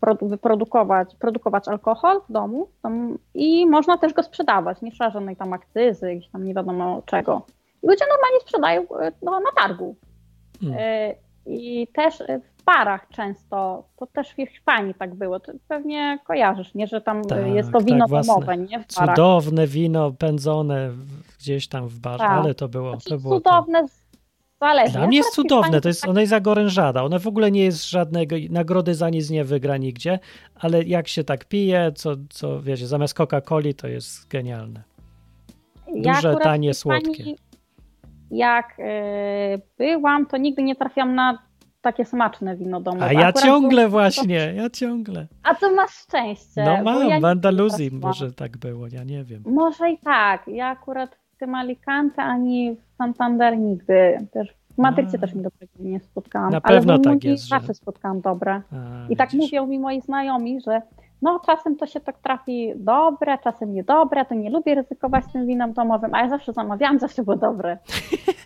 produ- 0.00 0.28
wyprodukować 0.28 1.14
produkować 1.14 1.68
alkohol 1.68 2.20
w 2.28 2.32
domu 2.32 2.68
tam, 2.82 3.18
i 3.34 3.66
można 3.66 3.96
też 3.98 4.12
go 4.12 4.22
sprzedawać. 4.22 4.82
Nie 4.82 4.92
trzeba 4.92 5.10
żadnej 5.10 5.36
tam 5.36 5.52
akcyzy, 5.52 6.14
gdzieś 6.16 6.30
tam 6.30 6.44
nie 6.44 6.54
wiadomo 6.54 7.02
czego. 7.06 7.46
I 7.82 7.86
ludzie 7.86 8.04
normalnie 8.10 8.40
sprzedają 8.40 8.82
e, 8.82 9.12
no, 9.22 9.40
na 9.40 9.50
targu. 9.62 9.96
Mm. 10.62 10.74
E, 10.78 11.14
I 11.46 11.86
też 11.94 12.20
e, 12.20 12.40
w 12.40 12.64
parach 12.64 13.08
często, 13.08 13.84
to 13.96 14.06
też 14.06 14.28
w 14.32 14.36
Hiszpanii 14.36 14.94
tak 14.94 15.14
było, 15.14 15.40
to 15.40 15.52
pewnie 15.68 16.18
kojarzysz, 16.26 16.74
nie, 16.74 16.86
że 16.86 17.00
tam 17.00 17.18
e, 17.18 17.22
Tak, 17.24 17.46
jest 17.46 17.72
to 17.72 17.78
tak, 17.78 17.86
wino 17.86 18.06
własne. 18.08 18.34
domowe, 18.34 18.56
nie. 18.56 18.84
Cudowne 18.88 19.66
wino 19.66 20.12
pędzone 20.12 20.90
gdzieś 21.38 21.68
tam 21.68 21.88
w 21.88 21.98
barze, 21.98 22.18
Tak. 22.18 22.30
ale 22.30 22.54
to 22.54 22.68
było. 22.68 22.90
Znaczy, 22.90 23.08
To 23.10 23.18
było 23.18 23.40
to. 23.40 23.50
Zależy. 24.60 24.92
Dla 24.92 25.06
mnie 25.06 25.16
jest 25.16 25.34
cudowne, 25.34 25.80
to 25.80 25.88
jest, 25.88 26.08
ona 26.08 26.20
jest 26.20 26.30
zagorężada, 26.30 27.02
ona 27.04 27.18
w 27.18 27.26
ogóle 27.26 27.50
nie 27.50 27.64
jest 27.64 27.90
żadnego, 27.90 28.36
nagrody 28.50 28.94
za 28.94 29.10
nic 29.10 29.30
nie 29.30 29.44
wygra 29.44 29.76
nigdzie, 29.76 30.18
ale 30.54 30.82
jak 30.82 31.08
się 31.08 31.24
tak 31.24 31.44
pije, 31.44 31.92
co, 31.94 32.14
co 32.30 32.62
wiecie, 32.62 32.86
zamiast 32.86 33.18
Coca-Coli 33.18 33.74
to 33.74 33.88
jest 33.88 34.28
genialne. 34.28 34.82
ja 35.94 36.14
duże, 36.14 36.34
w 36.34 36.38
tanie, 36.38 36.74
słodkie. 36.74 37.24
Jak 38.30 38.74
e, 38.78 39.58
byłam, 39.78 40.26
to 40.26 40.36
nigdy 40.36 40.62
nie 40.62 40.76
trafiłam 40.76 41.14
na 41.14 41.38
takie 41.80 42.04
smaczne 42.04 42.56
wino 42.56 42.80
domowe. 42.80 43.06
A 43.06 43.12
ja 43.12 43.26
Akurat 43.26 43.44
ciągle 43.44 43.82
było- 43.82 43.90
właśnie, 43.90 44.52
ja 44.56 44.70
ciągle. 44.70 45.26
A 45.42 45.54
to 45.54 45.72
masz 45.74 45.90
szczęście. 45.90 46.64
No 46.64 46.82
mam, 46.82 47.08
ja 47.08 47.20
w 47.20 47.24
Andaluzji 47.24 47.90
może 47.90 48.32
tak 48.32 48.56
było, 48.56 48.86
ja 48.86 49.04
nie 49.04 49.24
wiem. 49.24 49.42
Może 49.46 49.90
i 49.90 49.98
tak. 49.98 50.48
Ja 50.48 50.66
akurat 50.66 51.16
w 51.34 51.36
tym 51.38 51.54
Alicante 51.54 52.22
ani 52.22 52.76
Santander 52.98 53.58
nigdy. 53.58 54.18
Też 54.32 54.54
w 54.74 54.78
Madrycie 54.78 55.18
też 55.18 55.34
mi 55.34 55.42
dobrego 55.42 55.72
nie 55.78 56.00
spotkałam. 56.00 56.50
Na 56.52 56.60
ale 56.62 56.76
pewno 56.78 56.98
w 56.98 57.00
tak 57.02 57.24
jest, 57.24 57.44
że- 57.44 57.48
zawsze 57.48 57.74
spotkałam 57.74 58.20
dobre. 58.20 58.62
A, 58.72 58.76
I 59.08 59.16
tak 59.16 59.30
widzisz. 59.30 59.52
mówią 59.52 59.66
mi 59.66 59.78
moi 59.78 60.00
znajomi, 60.00 60.60
że 60.60 60.82
no 61.26 61.40
czasem 61.46 61.76
to 61.76 61.86
się 61.86 62.00
tak 62.00 62.18
trafi 62.18 62.72
dobre, 62.76 63.38
czasem 63.44 63.74
niedobre, 63.74 64.24
to 64.24 64.34
nie 64.34 64.50
lubię 64.50 64.74
ryzykować 64.74 65.24
tym 65.32 65.46
winem 65.46 65.72
domowym, 65.72 66.14
a 66.14 66.20
ja 66.20 66.28
zawsze 66.28 66.52
zamawiałam, 66.52 66.98
zawsze 66.98 67.22
było 67.22 67.36
dobre. 67.36 67.78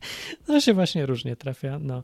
No 0.49 0.61
się 0.61 0.75
właśnie 0.75 1.07
różnie 1.07 1.37
trafia. 1.37 1.79
No. 1.81 2.03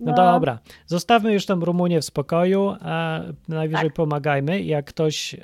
no 0.00 0.12
No. 0.12 0.12
dobra, 0.12 0.58
zostawmy 0.86 1.32
już 1.32 1.46
tą 1.46 1.60
Rumunię 1.60 2.00
w 2.00 2.04
spokoju, 2.04 2.76
a 2.80 3.20
najwyżej 3.48 3.88
Tak. 3.88 3.94
pomagajmy. 3.96 4.62
Jak 4.62 4.86
ktoś 4.86 5.34
y, 5.34 5.38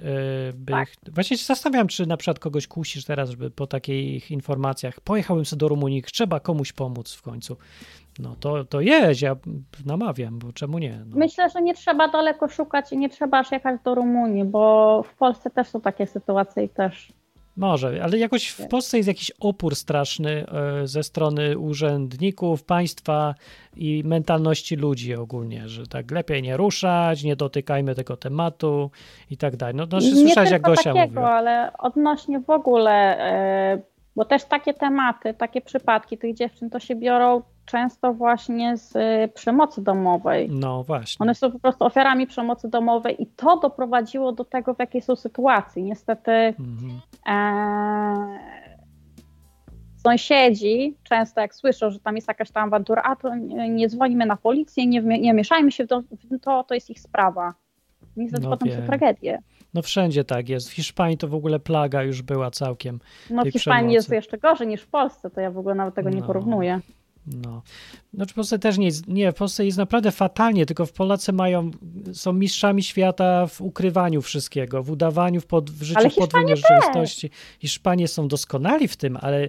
by. 0.54 0.72
Tak. 0.72 0.88
Właśnie 1.08 1.38
się 1.38 1.44
zastanawiam, 1.44 1.86
czy 1.88 2.06
na 2.06 2.16
przykład 2.16 2.38
kogoś 2.38 2.66
kusisz 2.66 3.04
teraz, 3.04 3.30
żeby 3.30 3.50
po 3.50 3.66
takich 3.66 4.30
informacjach 4.30 5.00
pojechałbym 5.00 5.44
sobie 5.44 5.60
do 5.60 5.68
Rumunii, 5.68 6.02
trzeba 6.02 6.40
komuś 6.40 6.72
pomóc 6.72 7.14
w 7.14 7.22
końcu. 7.22 7.56
No 8.18 8.36
to, 8.40 8.64
to 8.64 8.80
jeźdź, 8.80 9.22
ja 9.22 9.36
namawiam, 9.86 10.38
bo 10.38 10.52
czemu 10.52 10.78
nie? 10.78 11.04
No. 11.06 11.16
Myślę, 11.16 11.50
że 11.50 11.62
nie 11.62 11.74
trzeba 11.74 12.08
daleko 12.08 12.48
szukać 12.48 12.92
i 12.92 12.98
nie 12.98 13.08
trzeba 13.08 13.38
aż 13.38 13.52
jechać 13.52 13.80
do 13.84 13.94
Rumunii, 13.94 14.44
bo 14.44 15.02
w 15.02 15.14
Polsce 15.14 15.50
też 15.50 15.68
są 15.68 15.80
takie 15.80 16.06
sytuacje 16.06 16.64
i 16.64 16.68
też 16.68 17.12
Może, 17.56 18.00
ale 18.04 18.18
jakoś 18.18 18.48
w 18.48 18.68
Polsce 18.68 18.96
jest 18.96 19.08
jakiś 19.08 19.32
opór 19.40 19.76
straszny 19.76 20.46
e, 20.46 20.86
ze 20.86 21.02
strony 21.02 21.58
urzędników, 21.58 22.64
państwa 22.64 23.34
i 23.76 24.02
mentalności 24.04 24.76
ludzi 24.76 25.14
ogólnie, 25.14 25.68
że 25.68 25.86
tak 25.86 26.10
lepiej 26.10 26.42
nie 26.42 26.56
ruszać, 26.56 27.22
nie 27.22 27.36
dotykajmy 27.36 27.94
tego 27.94 28.16
tematu 28.16 28.90
i 29.30 29.36
tak 29.36 29.56
dalej. 29.56 29.74
No, 29.74 29.86
znaczy, 29.86 30.16
słyszałeś, 30.16 30.50
jak 30.50 30.62
Gosia 30.62 30.82
takiego, 30.82 31.06
mówiła. 31.06 31.30
ale 31.30 31.72
odnośnie 31.78 32.40
w 32.40 32.50
ogóle, 32.50 32.92
e, 33.18 33.82
bo 34.16 34.24
też 34.24 34.44
takie 34.44 34.74
tematy, 34.74 35.34
takie 35.34 35.60
przypadki 35.60 36.18
tych 36.18 36.34
dziewczyn 36.34 36.70
to 36.70 36.78
się 36.80 36.94
biorą 36.96 37.42
często 37.64 38.14
właśnie 38.14 38.76
z 38.76 38.96
e, 38.96 39.28
przemocy 39.28 39.82
domowej. 39.82 40.48
No 40.50 40.84
właśnie. 40.84 41.24
One 41.24 41.34
są 41.34 41.52
po 41.52 41.58
prostu 41.58 41.84
ofiarami 41.84 42.26
przemocy 42.26 42.68
domowej 42.68 43.22
i 43.22 43.26
to 43.26 43.56
doprowadziło 43.56 44.32
do 44.32 44.44
tego, 44.44 44.74
w 44.74 44.78
jakiej 44.78 45.02
są 45.02 45.16
sytuacji. 45.16 45.82
Niestety 45.82 46.30
Mhm. 46.30 47.00
e, 47.28 48.38
sąsiedzi 49.96 50.96
często 51.02 51.40
jak 51.40 51.54
słyszą, 51.54 51.90
że 51.90 52.00
tam 52.00 52.16
jest 52.16 52.28
jakaś 52.28 52.50
tam 52.50 52.68
awantura, 52.68 53.02
a 53.02 53.16
to 53.16 53.34
nie, 53.68 53.88
dzwonimy 53.88 54.26
na 54.26 54.36
policję, 54.36 54.86
nie, 54.86 55.02
nie 55.02 55.32
mieszajmy 55.32 55.72
się 55.72 55.84
w 55.84 55.88
to, 55.88 56.00
w 56.00 56.40
to, 56.40 56.64
to 56.64 56.74
jest 56.74 56.90
ich 56.90 57.00
sprawa. 57.00 57.54
Niestety 58.16 58.42
No 58.42 58.50
potem 58.50 58.68
wiem. 58.68 58.80
są 58.80 58.86
tragedie. 58.86 59.42
No 59.74 59.82
wszędzie 59.82 60.24
tak 60.24 60.48
jest. 60.48 60.68
W 60.70 60.72
Hiszpanii 60.72 61.18
to 61.18 61.28
w 61.28 61.34
ogóle 61.34 61.60
plaga 61.60 62.02
już 62.02 62.22
była 62.22 62.50
całkiem. 62.50 63.00
No 63.30 63.42
w 63.42 63.50
Hiszpanii 63.50 63.78
przemocy. 63.80 63.94
jest 63.94 64.10
jeszcze 64.10 64.38
gorzej 64.38 64.68
niż 64.68 64.80
w 64.82 64.86
Polsce, 64.88 65.30
to 65.30 65.40
ja 65.40 65.50
w 65.50 65.58
ogóle 65.58 65.74
nawet 65.74 65.94
tego 65.94 66.10
nie 66.10 66.20
No. 66.20 66.26
porównuję. 66.26 66.80
No. 67.26 67.62
Znaczy 68.14 68.32
w 68.32 68.34
Polsce 68.34 68.58
też 68.58 68.78
nie 68.78 68.86
jest, 68.86 69.08
nie, 69.08 69.32
w 69.32 69.34
Polsce 69.34 69.64
jest 69.66 69.78
naprawdę 69.78 70.10
fatalnie, 70.10 70.66
tylko 70.66 70.86
w 70.86 70.92
Polacy 70.92 71.32
mają, 71.32 71.70
są 72.12 72.32
mistrzami 72.32 72.82
świata 72.82 73.46
w 73.46 73.60
ukrywaniu 73.60 74.22
wszystkiego, 74.22 74.82
w 74.82 74.90
udawaniu, 74.90 75.40
w, 75.40 75.46
pod, 75.46 75.70
w 75.70 75.82
życiu 75.82 76.10
podwójnej 76.18 76.56
rzeczywistości. 76.56 77.30
Hiszpanie 77.60 78.08
są 78.08 78.28
doskonali 78.28 78.88
w 78.88 78.96
tym, 78.96 79.18
ale 79.20 79.48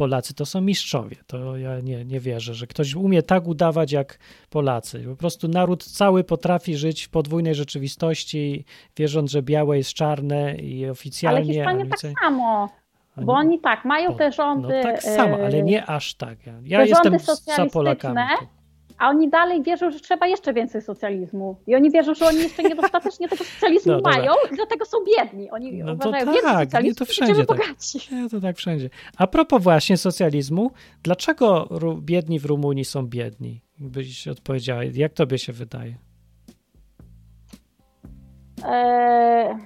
Polacy 0.00 0.34
to 0.34 0.46
są 0.46 0.60
mistrzowie. 0.60 1.16
To 1.26 1.56
ja 1.56 1.80
nie, 1.80 2.04
nie 2.04 2.20
wierzę, 2.20 2.54
że 2.54 2.66
ktoś 2.66 2.94
umie 2.94 3.22
tak 3.22 3.46
udawać 3.46 3.92
jak 3.92 4.18
Polacy. 4.50 5.04
Po 5.08 5.16
prostu 5.16 5.48
naród 5.48 5.84
cały 5.84 6.24
potrafi 6.24 6.76
żyć 6.76 7.02
w 7.02 7.08
podwójnej 7.08 7.54
rzeczywistości, 7.54 8.64
wierząc, 8.96 9.30
że 9.30 9.42
białe 9.42 9.76
jest 9.76 9.94
czarne 9.94 10.54
i 10.54 10.82
Ale 10.84 10.92
oficjalnie. 10.92 11.54
Hiszpanie 11.54 11.84
a 11.84 11.96
tak 11.96 12.14
samo, 12.22 12.68
a 13.16 13.22
bo 13.22 13.32
oni 13.32 13.60
tak, 13.60 13.84
mają 13.84 14.14
te 14.14 14.32
rządy. 14.32 14.74
No 14.76 14.82
tak 14.82 15.02
samo, 15.02 15.34
ale 15.34 15.58
e, 15.58 15.62
nie 15.62 15.86
aż 15.86 16.14
tak. 16.14 16.46
Ja, 16.46 16.52
ja 16.64 16.78
te 16.78 16.88
jestem 16.88 17.18
za 17.56 17.66
Polakami. 17.66 18.20
A 19.00 19.08
oni 19.08 19.28
dalej 19.30 19.62
wierzą, 19.62 19.90
że 19.90 20.00
trzeba 20.00 20.26
jeszcze 20.26 20.52
więcej 20.52 20.82
socjalizmu. 20.82 21.56
I 21.66 21.74
oni 21.74 21.90
wierzą, 21.90 22.14
że 22.14 22.26
oni 22.26 22.38
jeszcze 22.38 22.62
niedostatecznie 22.62 23.28
tego 23.28 23.44
socjalizmu 23.44 23.92
No, 23.92 24.00
mają 24.00 24.32
i 24.52 24.56
dlatego 24.56 24.84
są 24.84 24.98
biedni. 25.16 25.50
Oni 25.50 25.72
No 25.78 25.96
to 25.96 26.08
uważają, 26.08 26.32
tak, 26.42 26.64
socjalizmu, 26.64 26.94
to 26.94 27.04
wszędzie 27.04 27.44
tak. 27.44 27.58
bogaci. 27.58 27.98
Nie, 28.12 28.28
to 28.28 28.40
tak 28.40 28.56
wszędzie. 28.56 28.90
A 29.16 29.26
propos 29.26 29.62
właśnie 29.62 29.96
socjalizmu, 29.96 30.70
dlaczego 31.02 31.68
biedni 32.00 32.38
w 32.40 32.44
Rumunii 32.44 32.84
są 32.84 33.06
biedni? 33.06 33.62
Byś 33.78 34.28
odpowiedziała, 34.28 34.84
jak 34.84 35.12
tobie 35.12 35.38
się 35.38 35.52
wydaje? 35.52 35.94
Eee, 38.64 39.56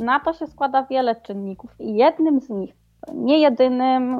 Na 0.00 0.20
to 0.20 0.32
się 0.32 0.46
składa 0.46 0.86
wiele 0.90 1.20
czynników 1.20 1.70
i 1.80 1.94
jednym 1.94 2.40
z 2.40 2.48
nich, 2.50 2.74
nie 3.14 3.38
jedynym, 3.38 4.16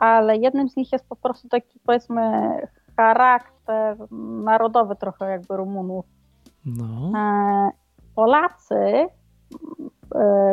ale 0.00 0.36
jednym 0.36 0.68
z 0.68 0.76
nich 0.76 0.92
jest 0.92 1.08
po 1.08 1.16
prostu 1.16 1.48
taki 1.48 1.80
powiedzmy 1.86 2.22
charakter 2.96 3.96
narodowy 4.44 4.96
trochę 4.96 5.30
jakby 5.30 5.56
Rumunów. 5.56 6.04
No, 6.66 7.18
E, 7.18 7.70
Polacy, 8.14 9.06
e, 10.14 10.52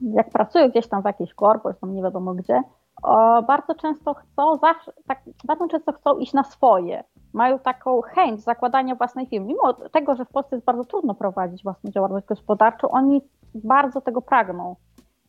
jak 0.00 0.30
pracują 0.30 0.68
gdzieś 0.68 0.88
tam 0.88 1.02
w 1.02 1.04
jakiejś 1.04 1.34
korpo, 1.34 1.72
czy 1.72 1.80
tam 1.80 1.94
nie 1.94 2.02
wiadomo 2.02 2.34
gdzie, 2.34 2.62
o, 3.02 3.42
bardzo 3.42 3.74
często 3.74 4.14
chcą 4.14 4.56
zawsze, 4.56 4.92
tak, 5.08 5.20
bardzo 5.44 5.68
często 5.68 5.92
chcą 5.92 6.18
iść 6.18 6.32
na 6.32 6.44
swoje. 6.44 7.04
Mają 7.32 7.58
taką 7.58 8.00
chęć 8.00 8.42
zakładania 8.42 8.94
własnej 8.94 9.26
firmy. 9.26 9.46
Mimo 9.46 9.72
tego, 9.72 10.14
że 10.14 10.24
w 10.24 10.28
Polsce 10.28 10.56
jest 10.56 10.66
bardzo 10.66 10.84
trudno 10.84 11.14
prowadzić 11.14 11.62
własną 11.62 11.90
działalność 11.90 12.26
gospodarczą, 12.26 12.88
oni 12.88 13.22
bardzo 13.54 14.00
tego 14.00 14.22
pragną. 14.22 14.76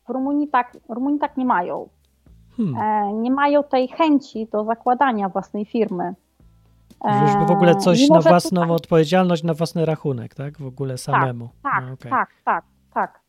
W 0.08 0.10
Rumunii 0.10 0.48
tak, 0.48 0.72
Rumunii 0.88 1.20
tak 1.20 1.36
nie 1.36 1.44
mają. 1.44 1.88
Hmm. 2.56 2.76
E, 2.76 3.12
nie 3.12 3.30
mają 3.30 3.62
tej 3.62 3.88
chęci 3.88 4.48
do 4.52 4.64
zakładania 4.64 5.28
własnej 5.28 5.64
firmy. 5.64 6.14
już 7.22 7.48
w 7.48 7.50
ogóle 7.50 7.72
E, 7.72 7.76
coś 7.76 8.08
na 8.08 8.20
własną 8.20 8.60
tutaj- 8.60 8.76
odpowiedzialność, 8.76 9.42
na 9.42 9.54
własny 9.54 9.84
rachunek, 9.86 10.34
tak? 10.34 10.58
W 10.58 10.66
ogóle 10.66 10.98
samemu. 10.98 11.48
Tak, 11.62 11.84
No, 11.86 11.92
okej. 11.92 12.10
tak, 12.10 12.28
tak, 12.44 12.64
tak. 12.94 13.20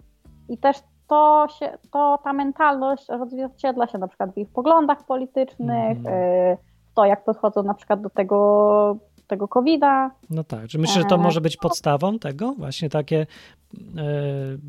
I 0.49 0.57
też 0.57 0.77
to 1.07 1.47
się, 1.59 1.77
to 1.91 2.19
ta 2.23 2.33
mentalność 2.33 3.09
odzwierciedla 3.09 3.87
się 3.87 3.97
na 3.97 4.07
przykład 4.07 4.33
w 4.33 4.37
ich 4.37 4.49
poglądach 4.49 5.05
politycznych, 5.05 5.97
w 5.97 6.05
to 6.95 7.05
jak 7.05 7.23
podchodzą 7.23 7.63
na 7.63 7.73
przykład 7.73 8.01
do 8.01 8.09
tego, 8.09 8.97
tego 9.27 9.47
COVID-a. 9.47 10.11
No 10.29 10.43
tak, 10.43 10.67
czy 10.67 10.79
myślisz, 10.79 10.97
że 11.03 11.05
to 11.05 11.17
może 11.17 11.41
być 11.41 11.57
podstawą 11.57 12.19
tego? 12.19 12.53
Właśnie 12.57 12.89
takie 12.89 13.25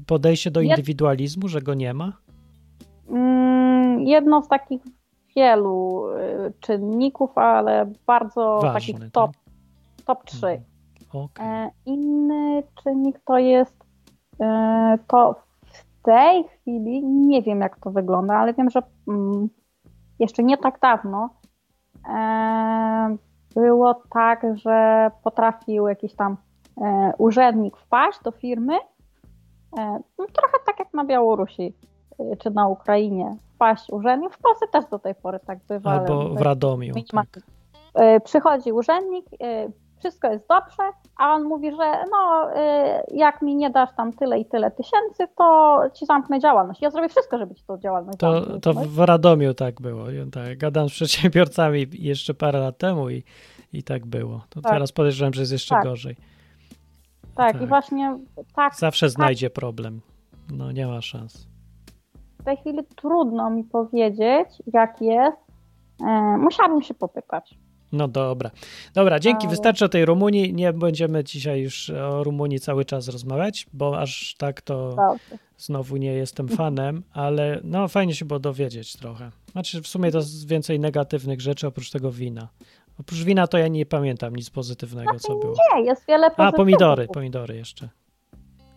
podejście 0.07 0.51
do 0.51 0.61
indywidualizmu, 0.61 1.49
że 1.49 1.63
go 1.63 1.75
nie 1.75 1.95
ma? 1.95 2.13
Mm, 3.09 3.64
Jedno 4.01 4.43
z 4.43 4.49
takich 4.49 4.83
wielu 5.37 6.07
y, 6.09 6.53
czynników, 6.61 7.39
ale 7.39 7.93
bardzo 8.07 8.59
Ważny, 8.63 8.95
takich 8.95 9.13
top, 9.13 9.31
top 10.05 10.25
3. 10.25 10.47
Mhm. 10.47 10.65
Okej. 11.15 11.47
E, 11.47 11.71
Inny 11.87 12.63
czynnik 12.83 13.21
to 13.25 13.39
jest 13.39 13.85
e, 14.41 14.99
to 15.07 15.35
w 15.65 16.03
tej 16.03 16.45
chwili, 16.45 17.05
nie 17.07 17.43
wiem 17.43 17.61
jak 17.61 17.81
to 17.81 17.91
wygląda, 17.91 18.35
ale 18.35 18.55
wiem, 18.55 18.71
że 18.71 18.83
mm, 19.09 19.49
jeszcze 20.19 20.43
nie 20.43 20.59
tak 20.59 20.81
dawno 20.81 21.31
e, 22.09 23.17
było 23.55 24.03
tak, 24.11 24.47
że 24.55 25.11
potrafił 25.25 25.89
jakiś 25.89 26.15
tam 26.15 26.37
urzędnik 27.19 27.77
wpaść 27.77 28.23
do 28.23 28.31
firmy, 28.31 28.75
no, 30.19 30.27
trochę 30.33 30.59
tak 30.67 30.79
jak 30.79 30.95
na 30.95 31.05
Białorusi 31.05 31.75
czy 32.39 32.51
na 32.51 32.69
Ukrainie, 32.69 33.37
wpaść 33.55 33.91
urzędnik, 33.91 34.33
w 34.35 34.39
Polsce 34.39 34.67
też 34.73 34.85
do 34.91 34.99
tej 34.99 35.15
pory 35.15 35.39
tak 35.47 35.59
bywa. 35.69 35.91
Albo 35.91 36.29
w 36.29 36.41
Radomiu. 36.41 36.95
Tak. 37.13 37.27
E, 37.95 38.21
Przychodzi 38.21 38.73
urzędnik, 38.73 39.27
e, 39.43 39.69
wszystko 39.99 40.29
jest 40.31 40.49
dobrze, 40.49 40.83
a 41.17 41.35
on 41.35 41.43
mówi, 41.45 41.71
że 41.71 42.05
no, 42.11 42.51
e, 42.57 43.05
jak 43.15 43.43
mi 43.43 43.57
nie 43.57 43.71
dasz 43.71 43.91
tam 43.97 44.13
tyle 44.13 44.39
i 44.39 44.45
tyle 44.47 44.71
tysięcy, 44.71 45.35
to 45.39 45.81
ci 45.95 46.07
zamknę 46.07 46.41
działalność. 46.41 46.83
Ja 46.83 46.91
zrobię 46.91 47.09
wszystko, 47.09 47.39
żeby 47.39 47.55
ci 47.55 47.65
tą 47.65 47.79
działalność 47.79 48.19
To, 48.19 48.33
zamknąć. 48.33 48.63
to 48.63 48.73
No 48.73 48.81
w 48.85 48.99
Radomiu 48.99 49.55
tak 49.55 49.81
było. 49.81 50.05
Tak, 50.33 50.59
gadam 50.59 50.89
z 50.89 50.93
przedsiębiorcami 50.93 51.87
jeszcze 51.93 52.35
parę 52.35 52.59
lat 52.59 52.79
temu 52.79 53.11
i, 53.11 53.25
i 53.73 53.83
tak 53.83 54.07
było. 54.07 54.41
To 54.51 54.61
Tak. 54.61 54.73
teraz 54.73 54.93
podejrzewam, 54.93 55.35
że 55.35 55.43
jest 55.43 55.53
jeszcze 55.53 55.75
Tak. 55.75 55.85
gorzej. 55.85 56.17
tak, 57.35 57.53
tak. 57.53 57.63
i 57.63 57.67
właśnie 57.67 58.19
tak 58.57 58.75
Zawsze 58.77 59.11
znajdzie 59.11 59.51
problem. 59.51 60.01
No 60.53 60.73
nie 60.73 60.87
ma 60.87 61.01
szans. 61.01 61.47
W 62.45 62.47
tej 62.47 62.57
chwili 62.57 62.79
trudno 62.97 63.51
mi 63.51 63.65
powiedzieć, 63.65 64.49
jak 64.73 65.03
jest. 65.03 65.37
E, 66.01 66.37
musiałabym 66.39 66.83
się 66.83 66.95
popytać. 66.95 67.55
No 67.93 68.09
dobra. 68.09 68.51
Dobra, 68.95 69.21
dzięki. 69.21 69.49
Wystarczy 69.49 69.85
o 69.85 69.89
tej 69.89 70.05
Rumunii. 70.05 70.55
Nie 70.55 70.73
będziemy 70.73 71.25
dzisiaj 71.25 71.61
już 71.61 71.91
o 71.91 72.25
Rumunii 72.25 72.61
cały 72.61 72.85
czas 72.85 73.09
rozmawiać, 73.09 73.67
bo 73.73 74.01
aż 74.01 74.35
tak 74.39 74.63
to 74.63 74.97
znowu 75.59 75.97
nie 75.97 76.13
jestem 76.13 76.49
fanem, 76.49 77.03
ale 77.13 77.61
no 77.65 77.89
fajnie 77.89 78.15
się 78.15 78.25
było 78.25 78.41
dowiedzieć 78.41 78.97
trochę. 78.97 79.31
Znaczy 79.53 79.83
w 79.83 79.87
sumie 79.87 80.11
to 80.11 80.19
jest 80.19 80.49
więcej 80.49 80.81
negatywnych 80.81 81.41
rzeczy 81.41 81.67
oprócz 81.67 81.91
tego 81.91 82.13
wina. 82.13 82.49
Oprócz 83.01 83.23
wina 83.23 83.47
to 83.47 83.59
ja 83.59 83.69
nie 83.69 83.87
pamiętam 83.87 84.37
nic 84.37 84.51
pozytywnego, 84.51 85.19
co 85.19 85.37
było. 85.37 85.55
Nie, 85.75 85.83
jest 85.85 86.07
wiele 86.09 86.27
A, 86.27 86.31
pozytywów. 86.31 86.57
pomidory, 86.57 87.09
pomidory 87.09 87.57
jeszcze. 87.57 87.89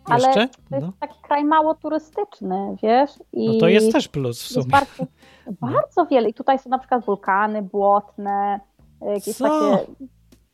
Ale 0.10 0.28
Jeszcze? 0.28 0.47
To 0.70 0.76
jest 0.76 0.88
No. 0.88 0.93
taki 0.99 1.22
kraj 1.22 1.45
mało 1.45 1.76
turystyczny, 1.76 2.76
wiesz? 2.84 3.12
I 3.34 3.47
no 3.47 3.60
to 3.60 3.68
jest 3.68 3.91
też 3.91 4.08
plus 4.08 4.43
w 4.43 4.47
sumie. 4.47 4.66
bardzo, 4.72 5.03
bardzo 5.72 6.05
wiele. 6.05 6.30
I 6.30 6.34
tutaj 6.34 6.60
są 6.60 6.70
na 6.70 6.80
przykład 6.80 7.05
wulkany 7.05 7.62
błotne, 7.62 8.60
jakieś 9.01 9.36
Co? 9.38 9.43
takie. 9.72 9.86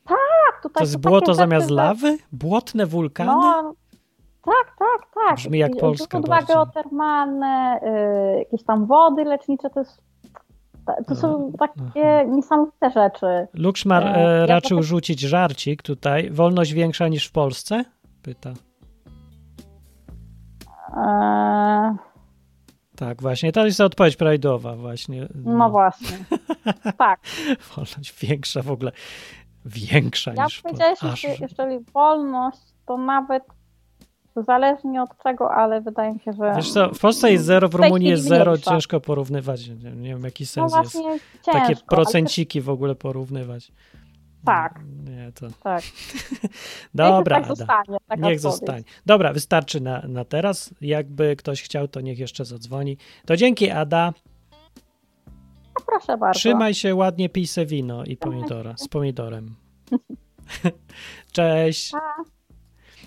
Tak, 0.05 0.61
tutaj 0.63 0.73
To 0.81 0.83
jest 0.83 0.97
błoto 0.97 1.33
zamiast 1.33 1.69
lawy? 1.69 2.17
Błotne 2.31 2.85
wulkany? 2.85 3.31
No, 3.31 3.73
tak, 4.45 4.75
tak, 4.79 5.07
tak. 5.15 5.35
Brzmi 5.35 5.59
jak 5.59 5.71
Polska 5.77 6.17
Źródła 6.17 6.35
bardziej. 6.35 6.55
geotermalne, 6.55 7.79
y, 8.35 8.37
jakieś 8.39 8.63
tam 8.63 8.85
wody 8.85 9.23
lecznicze, 9.23 9.69
to 9.69 9.79
jest. 9.79 10.01
To 11.07 11.15
są 11.15 11.51
Aha. 11.59 11.67
takie 11.83 12.25
niesamowite 12.29 12.91
rzeczy. 12.91 13.47
Lukszmar 13.53 14.03
E, 14.03 14.15
e, 14.15 14.39
ja 14.39 14.45
raczył 14.45 14.69
trochę- 14.77 14.83
rzucić 14.83 15.19
żarcik 15.19 15.81
tutaj. 15.83 16.31
Wolność 16.31 16.73
większa 16.73 17.07
niż 17.07 17.27
w 17.27 17.31
Polsce? 17.31 17.85
Pyta. 18.23 18.53
E, 20.97 21.95
Tak, 22.95 23.21
właśnie. 23.21 23.51
To 23.51 23.65
jest 23.65 23.81
odpowiedź 23.81 24.15
prawidłowa 24.15 24.75
właśnie. 24.75 25.27
no 25.35 25.69
właśnie. 25.69 26.17
tak. 26.97 27.19
Wolność 27.75 28.13
większa 28.21 28.61
w 28.61 28.71
ogóle. 28.71 28.91
Większa 29.65 30.33
Ja 30.33 30.45
niż 30.45 30.59
w 30.59 30.61
powiedziałeś, 30.61 30.99
Polsce. 30.99 31.27
że 31.27 31.35
jeżeli 31.41 31.79
wolność, 31.93 32.57
to 32.85 32.97
nawet 32.97 33.43
zależnie 34.47 35.01
od 35.03 35.09
czego, 35.23 35.51
ale 35.51 35.81
wydaje 35.81 36.13
mi 36.13 36.19
się, 36.19 36.33
że. 36.33 36.53
Wiesz 36.55 36.71
co, 36.73 36.89
w 36.89 36.99
Polsce 36.99 37.31
jest 37.31 37.45
zero, 37.45 37.69
w 37.69 37.75
Rumunii 37.75 38.09
jest 38.09 38.23
zero, 38.23 38.51
mniejsza. 38.51 38.71
ciężko 38.71 38.99
porównywać. 38.99 39.67
Nie, 39.67 39.91
nie 39.91 40.09
wiem, 40.09 40.23
jaki 40.23 40.43
No 40.43 40.47
sens 40.47 40.73
jest. 40.75 40.93
właśnie 40.93 41.19
ciężko. 41.45 41.51
Takie 41.51 41.75
procenciki 41.75 42.61
w 42.61 42.69
ogóle 42.69 42.95
porównywać. 42.95 43.71
Tak. 44.45 44.79
Nie, 45.09 45.31
to... 45.31 45.47
Tak. 45.63 45.83
Dobra, 46.93 47.39
niech 47.39 47.47
tak 47.47 47.51
Ada. 47.51 47.55
zostanie. 47.55 47.97
Taka 48.07 48.15
Niech 48.15 48.23
odpowiedź. 48.23 48.41
zostanie. 48.41 48.83
Dobra, 49.05 49.33
wystarczy 49.33 49.81
na, 49.81 50.01
na 50.07 50.25
teraz. 50.25 50.73
Jakby 50.81 51.35
ktoś 51.35 51.61
chciał, 51.61 51.87
to 51.87 52.01
niech 52.01 52.19
jeszcze 52.19 52.45
zadzwoni. 52.45 52.97
To 53.25 53.37
dzięki, 53.37 53.69
Ada. 53.69 54.13
No, 55.79 55.85
proszę 55.85 56.17
bardzo. 56.17 56.39
Trzymaj 56.39 56.73
się 56.73 56.95
ładnie, 56.95 57.29
pij 57.29 57.47
se 57.47 57.65
wino 57.65 58.03
i 58.03 58.17
pomidora. 58.17 58.77
Z 58.77 58.87
pomidorem. 58.87 59.55
Cześć. 61.31 61.91
Pa. 61.91 61.99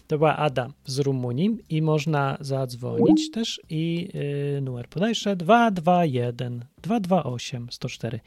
To 0.07 0.19
była 0.19 0.37
Ada 0.37 0.69
z 0.85 0.99
Rumunii 0.99 1.59
i 1.69 1.83
można 1.83 2.37
zadzwonić 2.41 3.31
też 3.31 3.61
i 3.71 4.09
yy, 4.55 4.61
numer 4.61 4.89
podajże 4.89 5.37
221 5.37 6.65
228 6.83 7.67
104 7.71 8.21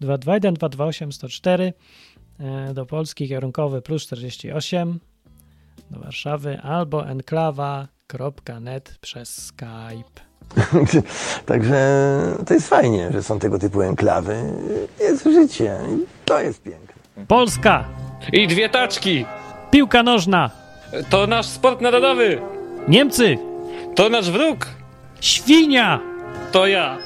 221 0.00 0.54
228 0.54 1.12
104 1.12 1.64
yy, 1.64 1.72
do 2.74 2.86
Polski 2.86 3.28
kierunkowy 3.28 3.82
plus 3.82 4.02
48 4.02 5.00
do 5.90 6.00
Warszawy 6.00 6.60
albo 6.62 7.08
enklawa.net 7.08 8.98
przez 9.00 9.46
Skype. 9.46 10.20
Także 11.46 11.76
to 12.46 12.54
jest 12.54 12.68
fajnie, 12.68 13.12
że 13.12 13.22
są 13.22 13.38
tego 13.38 13.58
typu 13.58 13.82
enklawy. 13.82 14.42
Jest 15.00 15.24
życie. 15.24 15.78
i 15.88 16.06
To 16.24 16.40
jest 16.40 16.62
piękne. 16.62 16.94
Polska! 17.28 17.84
I 18.32 18.46
dwie 18.48 18.68
taczki! 18.68 19.24
Piłka 19.70 20.02
nożna! 20.02 20.50
To 21.10 21.26
nasz 21.26 21.46
sport 21.46 21.80
narodowy! 21.80 22.40
Niemcy! 22.88 23.38
To 23.94 24.08
nasz 24.08 24.30
wróg! 24.30 24.66
Świnia! 25.20 26.00
To 26.52 26.66
ja! 26.66 26.98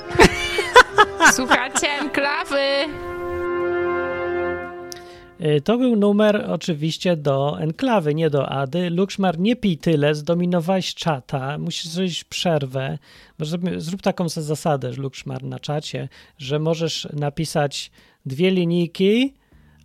Słuchacie 1.33 1.89
enklawy! 1.89 2.59
Y, 5.43 5.61
To 5.61 5.79
był 5.79 5.97
numer 5.97 6.45
oczywiście 6.51 7.17
do 7.17 7.61
enklawy, 7.61 8.15
nie 8.15 8.31
do 8.31 8.49
Ady. 8.49 8.91
Lukszmar, 8.91 9.39
nie 9.39 9.57
pij 9.57 9.79
tyle, 9.79 10.15
zdominowałeś 10.15 10.95
czata, 10.95 11.59
musisz 11.59 11.87
zrobić 11.87 12.25
przerwę. 12.25 12.99
Może 13.39 13.59
zrób 13.77 14.03
taką 14.03 14.29
zasadę, 14.29 14.93
Lukszmar, 14.93 15.43
na 15.43 15.59
czacie, 15.59 16.09
że 16.39 16.59
możesz 16.59 17.09
napisać 17.13 17.91
dwie 18.27 18.51
linijki, 18.51 19.35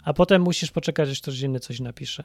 a 0.03 0.13
potem 0.13 0.41
musisz 0.41 0.71
poczekać, 0.71 1.09
aż 1.09 1.21
ktoś 1.21 1.41
inny 1.41 1.59
coś 1.59 1.79
napisze. 1.79 2.23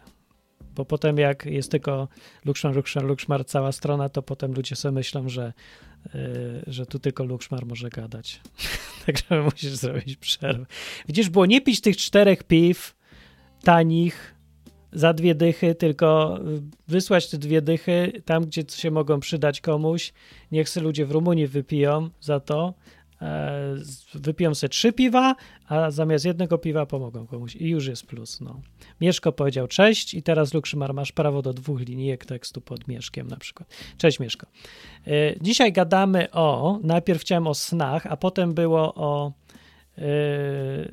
Bo 0.75 0.85
potem 0.85 1.19
jak 1.19 1.47
jest 1.47 1.71
tylko 1.71 2.09
Lukszmar, 2.45 2.75
Lukszmar, 2.75 3.05
Lukszmar, 3.05 3.45
cała 3.45 3.73
strona, 3.73 4.09
to 4.09 4.23
potem 4.23 4.53
ludzie 4.53 4.77
sobie 4.77 4.93
myślą, 4.93 5.29
że, 5.29 5.53
yy, 6.15 6.63
że 6.67 6.87
tu 6.87 6.99
tylko 6.99 7.25
Lukszmar 7.25 7.67
może 7.67 7.91
gadać. 7.91 8.41
Także 9.07 9.43
musisz 9.43 9.73
zrobić 9.73 10.17
przerwę. 10.17 10.67
Widzisz, 11.07 11.29
było 11.31 11.47
nie 11.47 11.61
pić 11.61 11.81
tych 11.81 11.97
czterech 11.97 12.43
piw 12.45 13.02
tanich 13.65 14.35
za 14.93 15.13
dwie 15.13 15.35
dychy, 15.35 15.75
tylko 15.75 16.39
wysłać 16.89 17.31
te 17.31 17.39
dwie 17.39 17.63
dychy 17.63 18.13
tam, 18.25 18.45
gdzie 18.45 18.63
się 18.69 18.91
mogą 18.91 19.21
przydać 19.21 19.61
komuś. 19.61 20.13
Niech 20.53 20.69
se 20.69 20.81
ludzie 20.81 21.07
w 21.07 21.11
Rumunii 21.11 21.47
wypiją 21.47 22.11
za 22.21 22.41
to. 22.41 22.75
E, 23.23 23.75
Wypiją 24.15 24.55
sobie 24.55 24.69
trzy 24.69 24.93
piwa, 24.93 25.35
a 25.69 25.91
zamiast 25.91 26.25
jednego 26.25 26.59
piwa 26.59 26.87
pomogą 26.87 27.27
komuś 27.27 27.57
i 27.57 27.69
już 27.69 27.87
jest 27.87 28.07
plus. 28.07 28.41
No. 28.41 28.61
Mieszko 29.01 29.33
powiedział 29.33 29.69
cześć 29.69 30.15
i 30.15 30.23
teraz 30.23 30.55
Lukszymar 30.55 30.95
masz 30.95 31.13
prawo 31.13 31.43
do 31.43 31.53
dwóch 31.53 31.81
linijek 31.81 32.27
tekstu 32.27 32.61
pod 32.61 32.89
Mieszkiem 32.89 33.29
na 33.29 33.37
przykład. 33.37 33.69
Cześć 33.99 34.21
Mieszko. 34.21 34.47
E, 35.07 35.11
Dzisiaj 35.41 35.73
gadamy 35.73 36.31
o, 36.31 36.79
najpierw 36.83 37.21
chciałem 37.21 37.47
o 37.47 37.55
snach, 37.55 38.07
a 38.07 38.17
potem 38.17 38.55
było 38.55 38.95
o 38.95 39.33
e, 39.99 40.03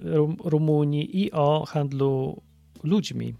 Rum- 0.04 0.38
Rumunii 0.44 1.24
i 1.24 1.32
o 1.32 1.66
handlu 1.66 2.42
ludźmi, 2.84 3.36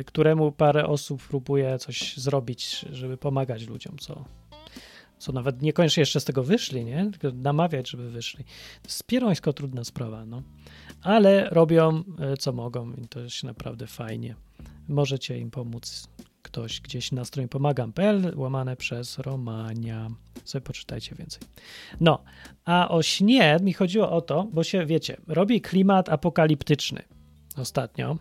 y, 0.00 0.04
któremu 0.04 0.52
parę 0.52 0.86
osób 0.86 1.22
próbuje 1.28 1.78
coś 1.78 2.16
zrobić, 2.16 2.86
żeby 2.92 3.16
pomagać 3.16 3.66
ludziom, 3.66 3.98
co, 3.98 4.24
co 5.18 5.32
nawet 5.32 5.62
niekoniecznie 5.62 6.00
jeszcze 6.00 6.20
z 6.20 6.24
tego 6.24 6.42
wyszli, 6.42 6.84
nie? 6.84 7.10
Tylko 7.10 7.36
namawiać, 7.36 7.90
żeby 7.90 8.10
wyszli. 8.10 8.44
To 8.82 8.88
jest 8.88 9.06
pierońsko 9.06 9.52
trudna 9.52 9.84
sprawa, 9.84 10.24
no. 10.24 10.42
Ale 11.02 11.48
robią 11.50 12.04
y, 12.34 12.36
co 12.36 12.52
mogą 12.52 12.92
i 12.92 13.08
to 13.08 13.20
jest 13.20 13.44
naprawdę 13.44 13.86
fajnie. 13.86 14.36
Możecie 14.88 15.38
im 15.38 15.50
pomóc 15.50 16.08
ktoś 16.44 16.80
gdzieś 16.80 17.12
na 17.12 17.24
stronie 17.24 17.48
pomagam.pl 17.48 18.32
łamane 18.36 18.76
przez 18.76 19.18
Romania. 19.18 20.10
Sobie 20.44 20.62
poczytajcie 20.62 21.14
więcej. 21.14 21.42
No, 22.00 22.24
a 22.64 22.88
o 22.88 23.02
śnie 23.02 23.56
mi 23.62 23.72
chodziło 23.72 24.10
o 24.10 24.20
to, 24.20 24.48
bo 24.52 24.64
się, 24.64 24.86
wiecie, 24.86 25.16
robi 25.26 25.60
klimat 25.60 26.08
apokaliptyczny 26.08 27.02
ostatnio. 27.56 28.16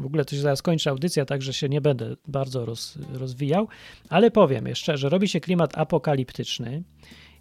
W 0.00 0.06
ogóle 0.06 0.24
to 0.24 0.36
się 0.36 0.40
zaraz 0.40 0.62
kończy 0.62 0.90
audycja, 0.90 1.24
także 1.24 1.52
się 1.52 1.68
nie 1.68 1.80
będę 1.80 2.16
bardzo 2.28 2.64
roz, 2.64 2.98
rozwijał, 3.12 3.68
ale 4.08 4.30
powiem 4.30 4.66
jeszcze, 4.66 4.98
że 4.98 5.08
robi 5.08 5.28
się 5.28 5.40
klimat 5.40 5.78
apokaliptyczny 5.78 6.82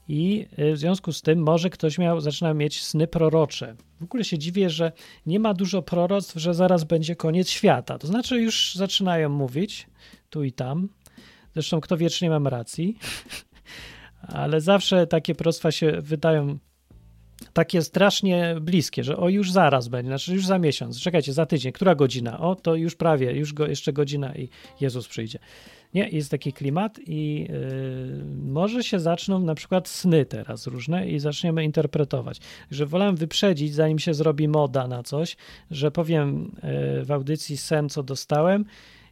i 0.07 0.47
y, 0.59 0.73
w 0.73 0.77
związku 0.77 1.13
z 1.13 1.21
tym 1.21 1.43
może 1.43 1.69
ktoś 1.69 1.97
miał, 1.97 2.21
zaczyna 2.21 2.53
mieć 2.53 2.83
sny 2.83 3.07
prorocze. 3.07 3.75
W 3.99 4.03
ogóle 4.03 4.23
się 4.23 4.37
dziwię, 4.37 4.69
że 4.69 4.91
nie 5.25 5.39
ma 5.39 5.53
dużo 5.53 5.81
proroctw, 5.81 6.35
że 6.35 6.53
zaraz 6.53 6.83
będzie 6.83 7.15
koniec 7.15 7.49
świata. 7.49 7.97
To 7.97 8.07
znaczy 8.07 8.41
już 8.41 8.75
zaczynają 8.75 9.29
mówić 9.29 9.87
tu 10.29 10.43
i 10.43 10.51
tam. 10.51 10.89
Zresztą 11.53 11.81
kto 11.81 11.97
wiecznie 11.97 12.29
mam 12.29 12.47
racji, 12.47 12.97
ale 14.21 14.61
zawsze 14.61 15.07
takie 15.07 15.35
proroctwa 15.35 15.71
się 15.71 15.91
wydają 16.01 16.57
takie 17.53 17.81
strasznie 17.81 18.55
bliskie, 18.61 19.03
że 19.03 19.17
o 19.17 19.29
już 19.29 19.51
zaraz 19.51 19.87
będzie, 19.87 20.09
znaczy 20.09 20.33
już 20.33 20.45
za 20.45 20.59
miesiąc, 20.59 20.99
czekajcie, 20.99 21.33
za 21.33 21.45
tydzień, 21.45 21.71
która 21.71 21.95
godzina? 21.95 22.39
O, 22.39 22.55
to 22.55 22.75
już 22.75 22.95
prawie, 22.95 23.31
już 23.31 23.53
go, 23.53 23.67
jeszcze 23.67 23.93
godzina 23.93 24.35
i 24.35 24.49
Jezus 24.81 25.07
przyjdzie. 25.07 25.39
Nie, 25.93 26.09
jest 26.09 26.31
taki 26.31 26.53
klimat 26.53 26.99
i 27.07 27.47
yy, 27.49 28.51
może 28.51 28.83
się 28.83 28.99
zaczną 28.99 29.39
na 29.39 29.55
przykład 29.55 29.87
sny 29.87 30.25
teraz 30.25 30.67
różne 30.67 31.09
i 31.09 31.19
zaczniemy 31.19 31.63
interpretować. 31.63 32.39
Że 32.71 32.85
wolałem 32.85 33.15
wyprzedzić, 33.15 33.73
zanim 33.73 33.99
się 33.99 34.13
zrobi 34.13 34.47
moda 34.47 34.87
na 34.87 35.03
coś, 35.03 35.37
że 35.71 35.91
powiem 35.91 36.55
yy, 36.97 37.05
w 37.05 37.11
audycji 37.11 37.57
sen, 37.57 37.89
co 37.89 38.03
dostałem 38.03 38.65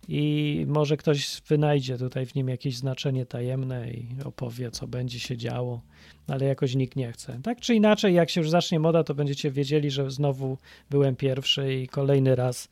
i 0.08 0.66
może 0.68 0.98
ktoś 0.98 1.42
wynajdzie 1.48 1.98
tutaj 1.98 2.26
w 2.26 2.36
nim 2.36 2.50
jakieś 2.50 2.78
znaczenie 2.78 3.26
tajemne 3.26 3.92
i 3.92 4.06
opowie, 4.26 4.72
co 4.72 4.88
będzie 4.88 5.20
się 5.20 5.38
działo, 5.38 5.82
ale 6.28 6.46
jakoś 6.46 6.76
nikt 6.76 6.96
nie 6.96 7.12
chce. 7.12 7.40
Tak 7.44 7.60
czy 7.60 7.76
inaczej, 7.76 8.14
jak 8.14 8.30
się 8.30 8.42
już 8.42 8.50
zacznie 8.50 8.80
moda, 8.80 9.04
to 9.04 9.16
będziecie 9.16 9.52
wiedzieli, 9.52 9.92
że 9.92 10.12
znowu 10.12 10.58
byłem 10.90 11.16
pierwszy 11.16 11.74
i 11.74 11.88
kolejny 11.88 12.36
raz 12.36 12.70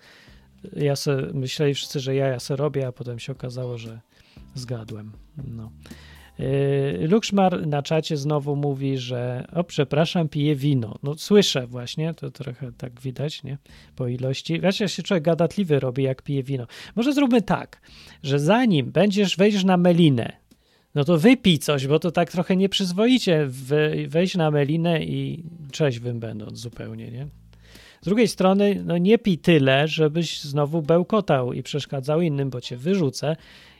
ja 0.75 0.95
se, 0.95 1.15
myśleli 1.33 1.73
wszyscy, 1.73 1.99
że 1.99 2.15
ja, 2.15 2.27
ja 2.27 2.39
se 2.39 2.55
robię, 2.55 2.87
a 2.87 2.91
potem 2.91 3.19
się 3.19 3.31
okazało, 3.31 3.77
że 3.77 3.99
zgadłem. 4.55 5.11
No. 5.47 5.71
Yy, 6.39 7.07
Lukszmar 7.07 7.67
na 7.67 7.81
czacie 7.81 8.17
znowu 8.17 8.55
mówi, 8.55 8.97
że 8.97 9.47
o 9.53 9.63
przepraszam, 9.63 10.29
pije 10.29 10.55
wino. 10.55 10.95
No 11.03 11.15
słyszę 11.17 11.67
właśnie, 11.67 12.13
to 12.13 12.31
trochę 12.31 12.71
tak 12.71 13.01
widać, 13.01 13.43
nie? 13.43 13.57
Po 13.95 14.07
ilości. 14.07 14.59
Wiecie, 14.61 14.89
się 14.89 15.03
człowiek 15.03 15.23
gadatliwy 15.23 15.79
robi, 15.79 16.03
jak 16.03 16.21
pije 16.21 16.43
wino. 16.43 16.67
Może 16.95 17.13
zróbmy 17.13 17.41
tak, 17.41 17.81
że 18.23 18.39
zanim 18.39 18.91
będziesz, 18.91 19.37
wejdziesz 19.37 19.63
na 19.63 19.77
melinę, 19.77 20.31
no 20.95 21.03
to 21.03 21.17
wypij 21.17 21.59
coś, 21.59 21.87
bo 21.87 21.99
to 21.99 22.11
tak 22.11 22.31
trochę 22.31 22.55
nieprzyzwoicie 22.55 23.45
we- 23.47 24.07
wejść 24.07 24.35
na 24.35 24.51
melinę 24.51 25.03
i 25.03 25.43
trzeźwym 25.71 26.19
będąc 26.19 26.59
zupełnie, 26.59 27.11
nie? 27.11 27.27
Z 28.01 28.05
drugiej 28.05 28.27
strony, 28.27 28.83
no 28.85 28.97
nie 28.97 29.17
pij 29.17 29.37
tyle, 29.37 29.87
żebyś 29.87 30.41
znowu 30.41 30.81
bełkotał 30.81 31.53
i 31.53 31.63
przeszkadzał 31.63 32.21
innym, 32.21 32.49
bo 32.49 32.61
cię 32.61 32.77
wyrzucę 32.77 33.35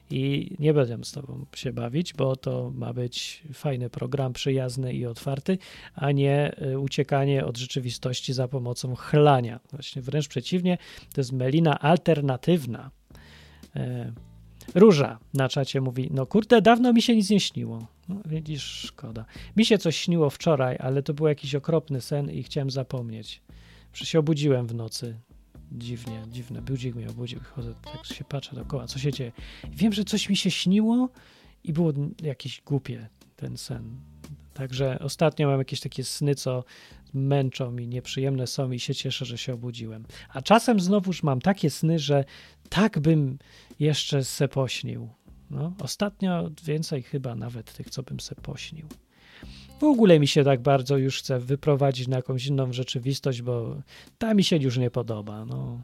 i 0.10 0.56
nie 0.60 0.74
będę 0.74 0.98
z 1.04 1.12
tobą 1.12 1.46
się 1.56 1.74
bawić, 1.74 2.14
bo 2.14 2.36
to 2.36 2.72
ma 2.76 2.94
być 2.94 3.44
fajny 3.54 3.90
program, 3.90 4.34
przyjazny 4.34 4.94
i 4.94 5.06
otwarty, 5.06 5.58
a 5.96 6.12
nie 6.12 6.62
y, 6.62 6.80
uciekanie 6.80 7.46
od 7.46 7.58
rzeczywistości 7.58 8.34
za 8.34 8.48
pomocą 8.48 8.96
chlania. 8.96 9.60
Właśnie 9.72 10.02
wręcz 10.02 10.28
przeciwnie, 10.28 10.78
to 11.14 11.22
jest 11.22 11.32
melina 11.32 11.80
alternatywna. 11.80 12.92
E, 13.76 14.14
Róża 14.76 15.20
na 15.34 15.50
czacie 15.50 15.82
mówi, 15.82 16.10
no 16.14 16.26
kurde, 16.26 16.62
dawno 16.62 16.94
mi 16.94 17.02
się 17.02 17.16
nic 17.16 17.30
nie 17.30 17.40
śniło. 17.40 17.88
No 18.10 18.16
widzisz, 18.26 18.64
szkoda. 18.64 19.26
Mi 19.56 19.66
się 19.66 19.78
coś 19.78 19.98
śniło 19.98 20.30
wczoraj, 20.30 20.78
ale 20.80 21.04
to 21.04 21.14
był 21.14 21.28
jakiś 21.28 21.56
okropny 21.56 22.02
sen 22.02 22.32
i 22.32 22.44
chciałem 22.44 22.70
zapomnieć. 22.70 23.42
Przecież 23.92 24.12
się 24.12 24.20
obudziłem 24.20 24.68
w 24.68 24.76
nocy. 24.76 25.16
Dziwnie, 25.72 26.24
dziwne. 26.32 26.62
Budzik 26.62 26.96
mnie 26.96 27.10
obudził. 27.10 27.40
Chodzę, 27.56 27.74
tak 27.84 28.06
się 28.06 28.24
patrzę 28.24 28.56
dookoła, 28.56 28.88
co 28.88 29.00
się 29.00 29.12
dzieje. 29.12 29.32
Wiem, 29.72 29.94
że 29.94 30.04
coś 30.04 30.30
mi 30.30 30.38
się 30.38 30.52
śniło 30.52 31.10
i 31.64 31.74
było 31.74 31.94
jakieś 32.22 32.62
głupie 32.62 33.10
ten 33.36 33.58
sen. 33.58 34.00
Także 34.54 35.00
ostatnio 35.00 35.48
mam 35.48 35.60
jakieś 35.60 35.80
takie 35.80 36.04
sny, 36.04 36.36
co 36.36 36.64
męczą 37.14 37.78
i 37.78 37.88
nieprzyjemne 37.88 38.48
są 38.48 38.72
i 38.72 38.80
się 38.80 38.96
cieszę, 38.96 39.26
że 39.26 39.38
się 39.38 39.54
obudziłem. 39.54 40.06
A 40.30 40.42
czasem 40.42 40.80
znowuż 40.80 41.24
mam 41.24 41.42
takie 41.42 41.70
sny, 41.70 42.00
że 42.00 42.26
tak 42.70 43.00
bym 43.00 43.38
jeszcze 43.80 44.24
se 44.24 44.48
pośnił. 44.48 45.10
No, 45.50 45.74
ostatnio 45.80 46.50
więcej 46.64 47.04
chyba 47.04 47.36
nawet 47.36 47.74
tych, 47.74 47.90
co 47.90 48.04
bym 48.04 48.20
se 48.20 48.36
pośnił. 48.36 48.88
W 49.80 49.84
ogóle 49.84 50.20
mi 50.20 50.28
się 50.28 50.44
tak 50.44 50.62
bardzo 50.62 50.98
już 50.98 51.20
chce 51.20 51.40
wyprowadzić 51.40 52.08
na 52.08 52.16
jakąś 52.16 52.46
inną 52.46 52.74
rzeczywistość, 52.74 53.42
bo 53.42 53.76
ta 54.18 54.34
mi 54.34 54.44
się 54.44 54.58
już 54.58 54.78
nie 54.78 54.92
podoba. 54.92 55.46
No, 55.46 55.82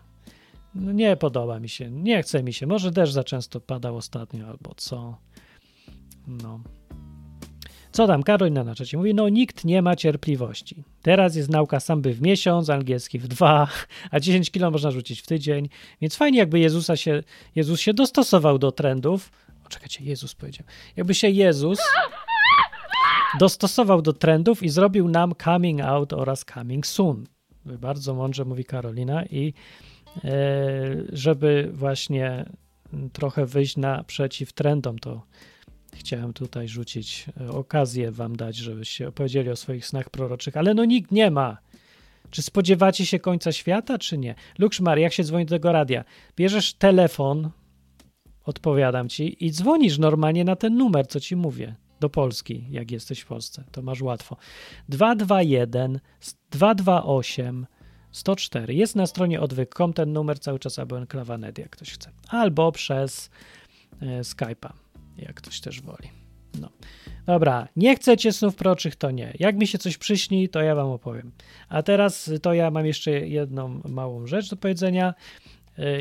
no 0.75 0.91
nie 0.91 1.17
podoba 1.17 1.59
mi 1.59 1.69
się, 1.69 1.91
nie 1.91 2.23
chce 2.23 2.43
mi 2.43 2.53
się. 2.53 2.67
Może 2.67 2.91
deszcz 2.91 3.13
za 3.13 3.23
często 3.23 3.61
padał 3.61 3.97
ostatnio, 3.97 4.47
albo 4.47 4.73
co. 4.75 5.17
No. 6.27 6.59
Co 7.91 8.07
tam? 8.07 8.23
Karolina 8.23 8.63
na 8.63 8.75
czacie 8.75 8.97
mówi, 8.97 9.13
no 9.13 9.29
nikt 9.29 9.65
nie 9.65 9.81
ma 9.81 9.95
cierpliwości. 9.95 10.83
Teraz 11.01 11.35
jest 11.35 11.49
nauka 11.49 11.79
samby 11.79 12.13
w 12.13 12.21
miesiąc, 12.21 12.69
angielski 12.69 13.19
w 13.19 13.27
dwa, 13.27 13.67
a 14.11 14.19
10 14.19 14.51
kilo 14.51 14.71
można 14.71 14.91
rzucić 14.91 15.21
w 15.21 15.27
tydzień, 15.27 15.69
więc 16.01 16.15
fajnie 16.15 16.39
jakby 16.39 16.59
Jezusa 16.59 16.97
się, 16.97 17.23
Jezus 17.55 17.79
się 17.79 17.93
dostosował 17.93 18.59
do 18.59 18.71
trendów. 18.71 19.31
O, 19.65 19.69
czekajcie, 19.69 20.03
Jezus 20.03 20.35
powiedział. 20.35 20.67
Jakby 20.95 21.13
się 21.13 21.29
Jezus 21.29 21.79
dostosował 23.39 24.01
do 24.01 24.13
trendów 24.13 24.63
i 24.63 24.69
zrobił 24.69 25.07
nam 25.07 25.33
coming 25.43 25.81
out 25.81 26.13
oraz 26.13 26.45
coming 26.53 26.87
soon. 26.87 27.25
Bardzo 27.65 28.13
mądrze 28.13 28.45
mówi 28.45 28.65
Karolina 28.65 29.25
i 29.25 29.53
e, 30.23 30.31
żeby 31.09 31.69
właśnie 31.73 32.45
trochę 33.13 33.45
wyjść 33.45 33.77
naprzeciw 33.77 34.53
trendom, 34.53 34.99
to 34.99 35.21
chciałem 35.93 36.33
tutaj 36.33 36.67
rzucić 36.67 37.25
e, 37.41 37.51
okazję 37.51 38.11
wam 38.11 38.35
dać, 38.35 38.55
żebyście 38.55 39.07
opowiedzieli 39.07 39.49
o 39.49 39.55
swoich 39.55 39.85
snach 39.85 40.09
proroczych, 40.09 40.57
ale 40.57 40.73
no 40.73 40.85
nikt 40.85 41.11
nie 41.11 41.31
ma. 41.31 41.57
Czy 42.29 42.41
spodziewacie 42.41 43.05
się 43.05 43.19
końca 43.19 43.51
świata, 43.51 43.97
czy 43.97 44.17
nie? 44.17 44.35
Lukszmar, 44.57 44.99
jak 44.99 45.13
się 45.13 45.23
dzwoni 45.23 45.45
do 45.45 45.55
tego 45.55 45.71
radia? 45.71 46.03
Bierzesz 46.35 46.73
telefon, 46.73 47.49
odpowiadam 48.43 49.09
ci, 49.09 49.45
i 49.45 49.51
dzwonisz 49.51 49.97
normalnie 49.97 50.43
na 50.43 50.55
ten 50.55 50.77
numer, 50.77 51.07
co 51.07 51.19
ci 51.19 51.35
mówię, 51.35 51.75
do 52.03 52.09
Polski, 52.09 52.65
jak 52.69 52.91
jesteś 52.91 53.19
w 53.19 53.25
Polsce. 53.25 53.63
To 53.71 53.81
masz 53.81 54.01
łatwo. 54.01 54.37
221 54.89 55.99
228 56.51 57.65
104. 58.11 58.73
Jest 58.73 58.95
na 58.95 59.07
stronie 59.07 59.41
odwyk.com 59.41 59.93
ten 59.93 60.13
numer 60.13 60.39
cały 60.39 60.59
czas 60.59 60.79
albo 60.79 60.97
enklawa.net, 60.97 61.57
jak 61.57 61.69
ktoś 61.69 61.91
chce. 61.91 62.11
Albo 62.27 62.71
przez 62.71 63.29
e, 64.01 64.21
Skype'a, 64.21 64.73
jak 65.17 65.35
ktoś 65.35 65.61
też 65.61 65.81
woli. 65.81 66.09
No. 66.61 66.69
Dobra, 67.25 67.67
nie 67.75 67.95
chcecie 67.95 68.33
snów 68.33 68.55
proczych, 68.55 68.95
to 68.95 69.11
nie. 69.11 69.33
Jak 69.39 69.55
mi 69.55 69.67
się 69.67 69.77
coś 69.77 69.97
przyśni, 69.97 70.49
to 70.49 70.61
ja 70.61 70.75
wam 70.75 70.87
opowiem. 70.87 71.31
A 71.69 71.83
teraz 71.83 72.31
to 72.41 72.53
ja 72.53 72.71
mam 72.71 72.85
jeszcze 72.85 73.11
jedną 73.11 73.81
małą 73.85 74.27
rzecz 74.27 74.49
do 74.49 74.55
powiedzenia 74.55 75.13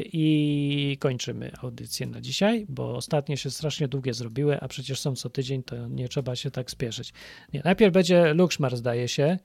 i 0.05 0.97
kończymy 1.01 1.53
audycję 1.62 2.07
na 2.07 2.20
dzisiaj, 2.20 2.66
bo 2.68 2.97
ostatnie 2.97 3.37
się 3.37 3.51
strasznie 3.51 3.89
długie 3.89 4.14
zrobiły, 4.14 4.61
a 4.61 4.68
przecież 4.68 5.01
są 5.01 5.16
co 5.16 5.31
tydzień, 5.31 5.62
to 5.62 5.89
nie 5.89 6.09
trzeba 6.09 6.37
się 6.37 6.51
tak 6.51 6.70
spieszyć. 6.70 7.12
Nie, 7.53 7.62
najpierw 7.64 7.95
będzie 7.95 8.35
Lukszmar, 8.35 8.77
zdaje 8.77 9.09
się. 9.09 9.39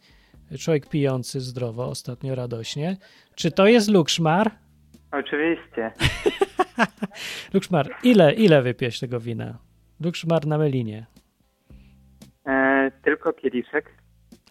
Człowiek 0.60 0.90
pijący 0.90 1.42
zdrowo, 1.42 1.86
ostatnio 1.86 2.36
radośnie. 2.36 2.98
Czy 3.36 3.52
to 3.52 3.68
jest 3.68 3.90
Lukszmar? 3.90 4.52
Oczywiście. 5.12 5.92
Lukszmar, 7.54 7.96
ile, 8.04 8.34
ile 8.34 8.62
wypieś 8.62 9.00
tego 9.00 9.20
wina? 9.20 9.58
Lukszmar 10.02 10.48
na 10.48 10.58
melinie. 10.58 11.06
E, 12.46 12.92
tylko 13.04 13.34
kieliszek. 13.34 13.92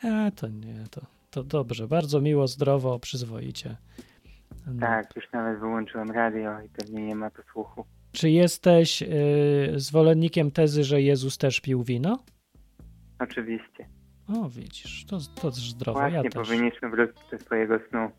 A, 0.03 0.31
to 0.31 0.49
nie, 0.49 0.85
to, 0.91 1.01
to 1.31 1.43
dobrze. 1.43 1.89
Bardzo 1.89 2.21
miło, 2.21 2.49
zdrowo, 2.49 2.99
przyzwoicie. 2.99 3.77
No. 4.67 4.81
Tak, 4.81 5.17
już 5.17 5.25
nawet 5.33 5.61
wyłączyłem 5.61 6.11
radio 6.11 6.61
i 6.61 6.69
pewnie 6.69 7.07
nie 7.07 7.15
ma 7.15 7.31
posłuchu. 7.31 7.85
Czy 8.13 8.31
jesteś 8.31 9.03
y, 9.03 9.07
zwolennikiem 9.77 10.51
tezy, 10.51 10.85
że 10.85 11.03
Jezus 11.03 11.39
też 11.39 11.61
pił 11.61 11.83
wino? 11.83 12.19
Oczywiście. 13.19 13.87
O, 14.29 14.49
widzisz, 14.49 15.05
to, 15.07 15.19
to 15.41 15.51
zdrowo. 15.51 16.01
Właśnie, 16.01 16.17
ja 16.17 16.23
też. 16.23 16.35
powinniśmy 16.49 16.91
wrócić 16.91 17.17
do 17.31 17.39
swojego 17.39 17.79
snu. 17.91 18.11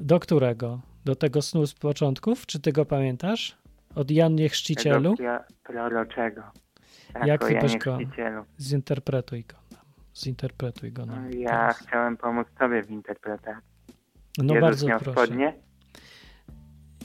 Do 0.00 0.20
którego? 0.20 0.80
Do 1.04 1.16
tego 1.16 1.42
snu 1.42 1.66
z 1.66 1.74
początków? 1.74 2.46
Czy 2.46 2.60
ty 2.60 2.72
go 2.72 2.84
pamiętasz? 2.84 3.58
Od 3.94 4.10
Jannie 4.10 4.48
Chrzcicielu? 4.48 5.16
Tego 5.16 5.28
pro- 5.62 5.72
proroczego. 5.88 6.42
Tak, 7.12 7.26
Jak 7.26 7.42
Janie 7.50 7.78
go-. 7.78 7.98
Zinterpretuj 8.60 9.44
go 9.44 9.56
nam. 9.72 9.80
Zinterpretuj 10.16 10.92
go 10.92 11.06
No, 11.06 11.16
nam. 11.16 11.30
Ja 11.32 11.48
teraz. 11.50 11.78
chciałem 11.78 12.16
pomóc 12.16 12.46
tobie 12.58 12.82
w 12.82 12.90
interpretacji. 12.90 13.73
No 14.38 14.54
Jezus 14.54 14.60
bardzo 14.68 14.86
miał 14.86 15.00
proszę. 15.00 15.26
spodnie? 15.26 15.54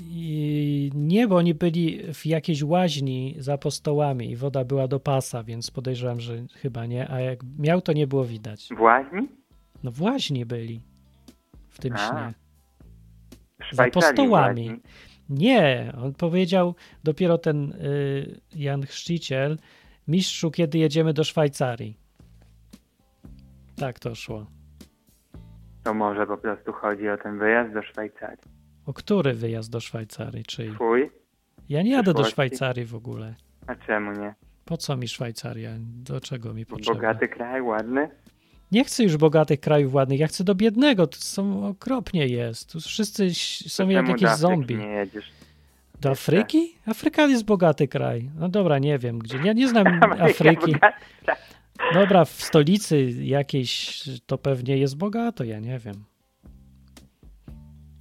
I 0.02 0.92
nie, 0.96 1.28
bo 1.28 1.36
oni 1.36 1.54
byli 1.54 2.14
w 2.14 2.26
jakiejś 2.26 2.64
łaźni 2.64 3.36
za 3.38 3.54
apostołami 3.54 4.32
i 4.32 4.36
woda 4.36 4.64
była 4.66 4.88
do 4.88 5.00
pasa, 5.00 5.44
więc 5.44 5.72
podejrzewam, 5.72 6.20
że 6.20 6.46
chyba 6.54 6.86
nie. 6.86 7.12
A 7.12 7.20
jak 7.20 7.40
miał, 7.60 7.82
to 7.82 7.94
nie 7.94 8.08
było 8.08 8.26
widać. 8.26 8.70
W 8.78 8.82
łaźni? 8.82 9.28
No 9.84 9.92
w 9.92 10.02
łaźni 10.02 10.46
byli 10.46 10.82
w 11.70 11.80
tym 11.80 11.94
A, 11.94 11.98
śnie. 11.98 12.34
Z 13.74 13.80
apostołami. 13.80 14.68
łaźni. 14.70 14.82
Nie, 15.30 15.94
on 16.04 16.14
powiedział 16.14 16.76
dopiero 17.04 17.38
ten 17.38 17.72
y, 17.72 18.42
Jan 18.56 18.86
Chrzciciel, 18.86 19.58
mistrzu, 20.08 20.52
kiedy 20.52 20.78
jedziemy 20.78 21.14
do 21.14 21.24
Szwajcarii. 21.24 21.98
Tak 23.76 24.00
to 24.00 24.16
szło. 24.16 24.46
To 25.84 25.94
może 25.94 26.28
po 26.28 26.38
prostu 26.38 26.74
chodzi 26.74 27.10
o 27.10 27.18
ten 27.18 27.40
wyjazd 27.40 27.74
do 27.74 27.82
Szwajcarii. 27.84 28.38
O 28.86 28.94
który 28.94 29.34
wyjazd 29.34 29.72
do 29.72 29.80
Szwajcarii? 29.80 30.44
Czyli 30.44 30.74
Twój? 30.74 31.10
ja 31.70 31.82
nie 31.82 31.92
jadę 31.92 32.14
do? 32.14 32.24
Szwajcarii 32.24 32.86
w 32.86 32.96
ogóle. 32.96 33.36
A 33.68 33.76
czemu 33.76 34.12
nie? 34.12 34.34
Po 34.66 34.78
co 34.78 34.98
mi 34.98 35.08
Szwajcaria? 35.08 35.72
Do 35.80 36.22
czego 36.22 36.54
mi 36.54 36.66
potrzeba? 36.66 36.96
Bogaty 36.96 37.28
kraj, 37.28 37.62
ładny? 37.62 38.10
Nie 38.72 38.84
chcę 38.84 39.04
już 39.04 39.18
bogatych 39.18 39.60
krajów 39.60 39.94
ładnych, 39.94 40.20
ja 40.20 40.28
chcę 40.28 40.44
do 40.44 40.56
biednego. 40.56 41.08
To 41.08 41.18
są 41.18 41.68
okropnie 41.68 42.28
jest. 42.28 42.72
Tu 42.72 42.80
wszyscy 42.80 43.30
są 43.68 43.86
To 43.86 43.92
jak 43.92 44.08
jakieś 44.08 44.30
zombie. 44.30 44.76
nie 44.76 44.88
jedziesz? 44.88 45.32
Do 46.02 46.10
Afryki? 46.10 46.76
Afryka 46.86 47.28
jest 47.28 47.46
bogaty 47.46 47.88
kraj. 47.88 48.30
No 48.40 48.50
dobra, 48.50 48.80
nie 48.80 48.98
wiem 49.00 49.20
gdzie. 49.20 49.38
Ja 49.44 49.54
nie 49.54 49.68
znam 49.68 49.86
Afryki. 50.20 50.76
Dobra, 51.94 52.26
w 52.26 52.30
stolicy 52.30 53.12
jakiejś 53.12 54.04
to 54.26 54.38
pewnie 54.38 54.78
jest 54.78 54.98
bogato, 54.98 55.44
ja 55.44 55.60
nie 55.60 55.80
wiem. 55.80 56.04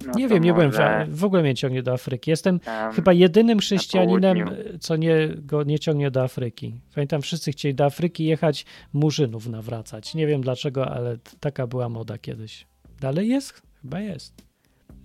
No 0.07 0.13
nie 0.15 0.27
wiem, 0.27 0.43
nie 0.43 0.53
byłem, 0.53 0.71
w, 0.71 0.77
w 1.09 1.23
ogóle 1.23 1.41
mnie 1.41 1.55
ciągnie 1.55 1.83
do 1.83 1.93
Afryki. 1.93 2.31
Jestem 2.31 2.59
tam 2.59 2.93
chyba 2.93 3.13
jedynym 3.13 3.59
chrześcijaninem, 3.59 4.37
co 4.79 4.95
nie, 4.95 5.29
go 5.37 5.63
nie 5.63 5.79
ciągnie 5.79 6.11
do 6.11 6.23
Afryki. 6.23 6.81
Pamiętam, 6.95 7.21
wszyscy 7.21 7.51
chcieli 7.51 7.75
do 7.75 7.85
Afryki 7.85 8.25
jechać, 8.25 8.65
murzynów 8.93 9.47
nawracać. 9.47 10.15
Nie 10.15 10.27
wiem 10.27 10.41
dlaczego, 10.41 10.91
ale 10.91 11.17
taka 11.39 11.67
była 11.67 11.89
moda 11.89 12.17
kiedyś. 12.17 12.67
Dalej 12.99 13.29
jest? 13.29 13.61
Chyba 13.81 13.99
jest. 13.99 14.33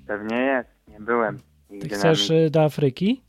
Pewnie 0.06 0.36
jest. 0.36 0.68
Nie 0.88 1.00
byłem. 1.00 1.38
Ty 1.80 1.88
chcesz 1.88 2.30
y, 2.30 2.50
do 2.50 2.62
Afryki? 2.62 3.22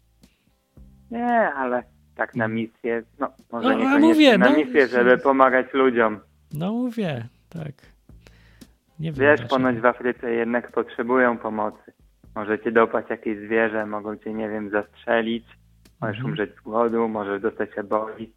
Nie, 1.11 1.53
ale 1.53 1.83
tak 2.16 2.36
na 2.36 2.47
misję, 2.47 3.03
no 3.20 3.30
może 3.51 3.68
No, 3.70 3.74
niekoniecznie 3.78 4.07
mówię, 4.07 4.38
na 4.38 4.49
no. 4.49 4.57
misję, 4.57 4.88
żeby 4.88 5.18
pomagać 5.18 5.66
ludziom. 5.74 6.20
No 6.53 6.72
mówię, 6.74 7.28
tak. 7.49 7.74
Nie 8.99 9.11
wiem. 9.11 9.20
Wiesz, 9.22 9.39
dlaczego. 9.39 9.49
ponoć 9.49 9.78
w 9.78 9.86
Afryce 9.86 10.32
jednak 10.32 10.72
potrzebują 10.72 11.38
pomocy. 11.38 11.91
Może 12.36 12.59
cię 12.59 12.72
dopaść 12.72 13.09
jakieś 13.09 13.38
zwierzę, 13.38 13.86
mogą 13.86 14.18
cię, 14.18 14.34
nie 14.34 14.49
wiem, 14.49 14.70
zastrzelić, 14.70 15.45
możesz 16.01 16.16
Mhm. 16.18 16.26
umrzeć 16.32 16.51
z 16.55 16.61
głodu, 16.63 17.07
możesz 17.07 17.41
dostać 17.41 17.70
eboli. 17.78 18.32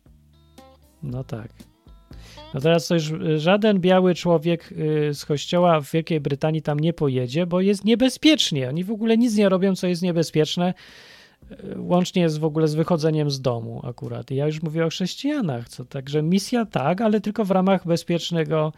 No 1.02 1.24
tak. 1.24 1.48
No 2.54 2.60
teraz 2.60 2.88
to 2.88 2.94
już 2.94 3.10
y, 3.10 3.38
żaden 3.38 3.80
biały 3.80 4.14
człowiek 4.14 4.72
y, 4.72 5.14
z 5.14 5.24
kościoła 5.24 5.80
w 5.80 5.90
Wielkiej 5.90 6.20
Brytanii 6.20 6.62
tam 6.62 6.80
nie 6.80 6.92
pojedzie, 6.92 7.46
bo 7.46 7.60
jest 7.60 7.84
niebezpiecznie. 7.84 8.68
Oni 8.68 8.84
w 8.84 8.90
ogóle 8.90 9.16
nic 9.16 9.36
nie 9.36 9.48
robią, 9.48 9.74
co 9.74 9.86
jest 9.86 10.02
niebezpieczne, 10.02 10.74
łącznie 11.76 12.28
z 12.30 12.38
w 12.38 12.44
ogóle 12.44 12.68
z 12.68 12.74
wychodzeniem 12.74 13.30
z 13.30 13.40
domu 13.40 13.80
akurat. 13.84 14.30
I 14.30 14.36
ja 14.36 14.46
już 14.46 14.62
mówię 14.62 14.86
o 14.86 14.88
chrześcijanach, 14.88 15.68
co 15.68 15.84
także 15.84 16.22
misja 16.22 16.66
tak, 16.66 17.00
ale 17.00 17.20
tylko 17.20 17.44
w 17.44 17.50
ramach 17.50 17.86
bezpiecznego 17.86 18.72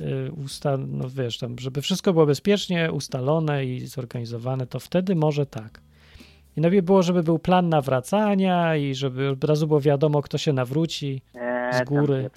y, 0.00 0.32
usta, 0.44 0.76
no 0.76 1.08
wiesz, 1.08 1.38
tam, 1.38 1.58
żeby 1.58 1.82
wszystko 1.82 2.12
było 2.12 2.26
bezpiecznie 2.26 2.92
ustalone 2.92 3.64
i 3.64 3.86
zorganizowane, 3.86 4.66
to 4.66 4.80
wtedy 4.80 5.14
może 5.14 5.46
tak. 5.46 5.80
I 6.56 6.60
najpierw 6.60 6.86
było, 6.86 7.02
żeby 7.02 7.22
był 7.22 7.38
plan 7.38 7.68
nawracania 7.68 8.76
i 8.76 8.94
żeby 8.94 9.28
od 9.28 9.44
razu 9.44 9.66
było 9.66 9.80
wiadomo, 9.80 10.22
kto 10.22 10.38
się 10.38 10.52
nawróci. 10.52 11.22
Eee, 11.34 11.74
Z 11.74 11.76
tam 11.78 11.86
góry. 11.86 12.30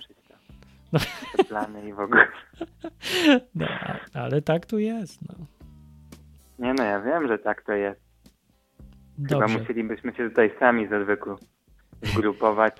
Te 1.38 1.44
plany 1.44 1.90
i 1.90 1.94
w 1.94 2.00
ogóle. 2.00 2.28
No, 3.56 3.68
ale 4.14 4.42
tak 4.42 4.66
tu 4.66 4.80
jest. 4.80 5.20
No. 5.30 5.46
Nie 6.60 6.74
no, 6.74 6.84
ja 6.84 7.02
wiem, 7.02 7.28
że 7.28 7.38
tak 7.40 7.62
to 7.62 7.74
jest. 7.74 8.03
Chyba 9.18 9.40
Dobrze. 9.40 9.60
musielibyśmy 9.60 10.14
się 10.14 10.30
tutaj 10.30 10.52
sami 10.60 10.88
z 10.88 10.94
odwyku 10.94 11.30
zgrupować, 12.04 12.76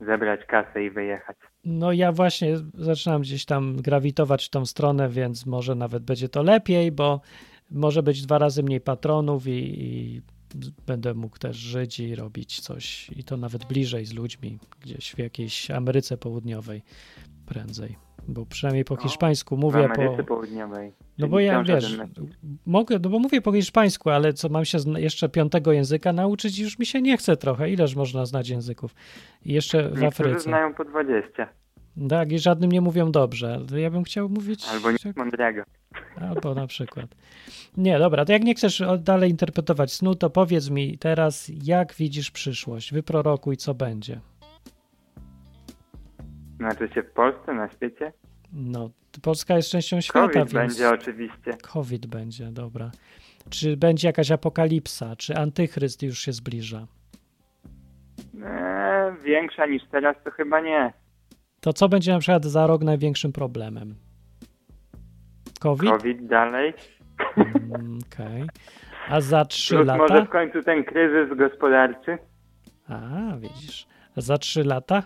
zebrać 0.00 0.46
kasę 0.46 0.84
i 0.84 0.90
wyjechać. 0.90 1.36
No 1.64 1.92
ja 1.92 2.12
właśnie 2.12 2.56
zaczynam 2.74 3.22
gdzieś 3.22 3.44
tam 3.44 3.76
grawitować 3.76 4.46
w 4.46 4.50
tą 4.50 4.66
stronę, 4.66 5.08
więc 5.08 5.46
może 5.46 5.74
nawet 5.74 6.04
będzie 6.04 6.28
to 6.28 6.42
lepiej, 6.42 6.92
bo 6.92 7.20
może 7.70 8.02
być 8.02 8.22
dwa 8.22 8.38
razy 8.38 8.62
mniej 8.62 8.80
patronów 8.80 9.46
i, 9.46 9.84
i 9.84 10.22
będę 10.86 11.14
mógł 11.14 11.38
też 11.38 11.56
żyć 11.56 12.00
i 12.00 12.14
robić 12.14 12.60
coś 12.60 13.10
i 13.10 13.24
to 13.24 13.36
nawet 13.36 13.64
bliżej 13.64 14.04
z 14.04 14.14
ludźmi, 14.14 14.58
gdzieś 14.80 15.14
w 15.14 15.18
jakiejś 15.18 15.70
Ameryce 15.70 16.16
Południowej 16.16 16.82
prędzej. 17.46 17.96
Bo 18.28 18.46
przynajmniej 18.46 18.84
po 18.84 18.94
No, 18.94 19.00
hiszpańsku 19.00 19.56
w 19.56 19.60
mówię 19.60 19.88
po... 20.16 20.24
Południowej. 20.24 20.92
No 21.18 21.28
bo 21.28 21.40
ja 21.40 21.62
wiesz, 21.62 21.98
mogę, 22.66 22.98
no 22.98 23.10
bo 23.10 23.18
mówię 23.18 23.40
po 23.40 23.52
hiszpańsku, 23.52 24.10
ale 24.10 24.32
co 24.32 24.48
mam 24.48 24.64
się 24.64 24.78
jeszcze 24.96 25.28
piątego 25.28 25.72
języka 25.72 26.12
nauczyć, 26.12 26.58
już 26.58 26.78
mi 26.78 26.86
się 26.86 27.02
nie 27.02 27.16
chce 27.16 27.36
trochę. 27.36 27.70
Ileż 27.70 27.94
można 27.94 28.26
znać 28.26 28.48
języków? 28.48 28.94
I 29.44 29.52
jeszcze 29.52 29.90
w 29.90 30.04
Afryce. 30.04 30.40
znają 30.40 30.74
po 30.74 30.84
20. 30.84 31.48
Tak, 32.08 32.32
i 32.32 32.38
żadnym 32.38 32.72
nie 32.72 32.80
mówią 32.80 33.12
dobrze. 33.12 33.60
Ja 33.76 33.90
bym 33.90 34.04
chciał 34.04 34.28
mówić. 34.28 34.64
Albo 34.70 34.90
nic 34.92 35.04
jak- 35.04 35.16
mądrego. 35.16 35.62
albo 36.20 36.54
na 36.54 36.66
przykład. 36.66 37.06
Nie, 37.76 37.98
dobra, 37.98 38.24
to 38.24 38.32
jak 38.32 38.44
nie 38.44 38.54
chcesz 38.54 38.82
dalej 38.98 39.30
interpretować 39.30 39.92
snu, 39.92 40.14
to 40.14 40.30
powiedz 40.30 40.70
mi 40.70 40.98
teraz, 40.98 41.50
jak 41.62 41.94
widzisz 41.94 42.30
przyszłość? 42.30 42.92
Wyprorokuj, 42.92 43.56
co 43.56 43.74
będzie. 43.74 44.20
Znaczy 46.56 46.88
się 46.94 47.02
w 47.02 47.10
Polsce, 47.10 47.54
na 47.54 47.68
świecie? 47.70 48.12
No, 48.52 48.90
Polska 49.22 49.56
jest 49.56 49.70
częścią 49.70 50.00
świata, 50.00 50.20
COVID 50.20 50.34
więc. 50.36 50.52
będzie 50.52 50.88
oczywiście. 50.90 51.56
COVID 51.62 52.06
będzie, 52.06 52.46
dobra. 52.52 52.90
Czy 53.50 53.76
będzie 53.76 54.08
jakaś 54.08 54.30
apokalipsa? 54.30 55.16
Czy 55.16 55.36
antychryst 55.36 56.02
już 56.02 56.18
się 56.18 56.32
zbliża? 56.32 56.86
Eee, 58.44 59.16
większa 59.24 59.66
niż 59.66 59.82
teraz 59.90 60.16
to 60.24 60.30
chyba 60.30 60.60
nie. 60.60 60.92
To 61.60 61.72
co 61.72 61.88
będzie 61.88 62.12
na 62.12 62.18
przykład 62.18 62.44
za 62.44 62.66
rok 62.66 62.82
największym 62.82 63.32
problemem? 63.32 63.94
COVID? 65.60 65.90
COVID 65.90 66.26
dalej. 66.26 66.74
Mm, 67.36 67.98
Okej. 68.12 68.46
A 69.08 69.20
za 69.20 69.44
trzy 69.44 69.74
Plus 69.74 69.86
lata? 69.86 69.98
może 69.98 70.24
w 70.24 70.28
końcu 70.28 70.62
ten 70.62 70.84
kryzys 70.84 71.36
gospodarczy. 71.38 72.18
A, 72.88 73.36
widzisz. 73.38 73.86
A 74.16 74.20
za 74.20 74.38
trzy 74.38 74.64
lata? 74.64 75.02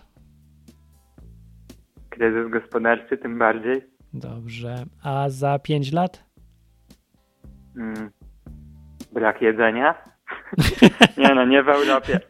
Kryzys 2.11 2.51
gospodarczy 2.51 3.17
tym 3.17 3.39
bardziej. 3.39 3.81
Dobrze. 4.13 4.75
A 5.03 5.29
za 5.29 5.59
pięć 5.59 5.91
lat? 5.91 6.23
Mm, 7.77 8.09
brak 9.13 9.41
jedzenia? 9.41 9.95
nie 11.17 11.35
no, 11.35 11.45
nie 11.45 11.63
w 11.63 11.69
Europie. 11.69 12.19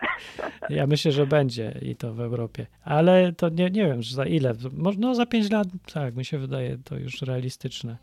Ja 0.69 0.88
myślę, 0.88 1.11
że 1.11 1.27
będzie 1.27 1.79
i 1.82 1.95
to 1.95 2.13
w 2.13 2.19
Europie. 2.19 2.67
Ale 2.84 3.34
to 3.34 3.49
nie, 3.49 3.69
nie 3.69 3.86
wiem, 3.86 4.01
że 4.01 4.15
za 4.15 4.25
ile. 4.25 4.53
No 4.97 5.15
za 5.15 5.25
5 5.25 5.51
lat, 5.51 5.67
tak, 5.93 6.15
mi 6.15 6.25
się 6.25 6.38
wydaje 6.38 6.77
to 6.77 6.97
już 6.97 7.21
realistyczne. 7.21 7.97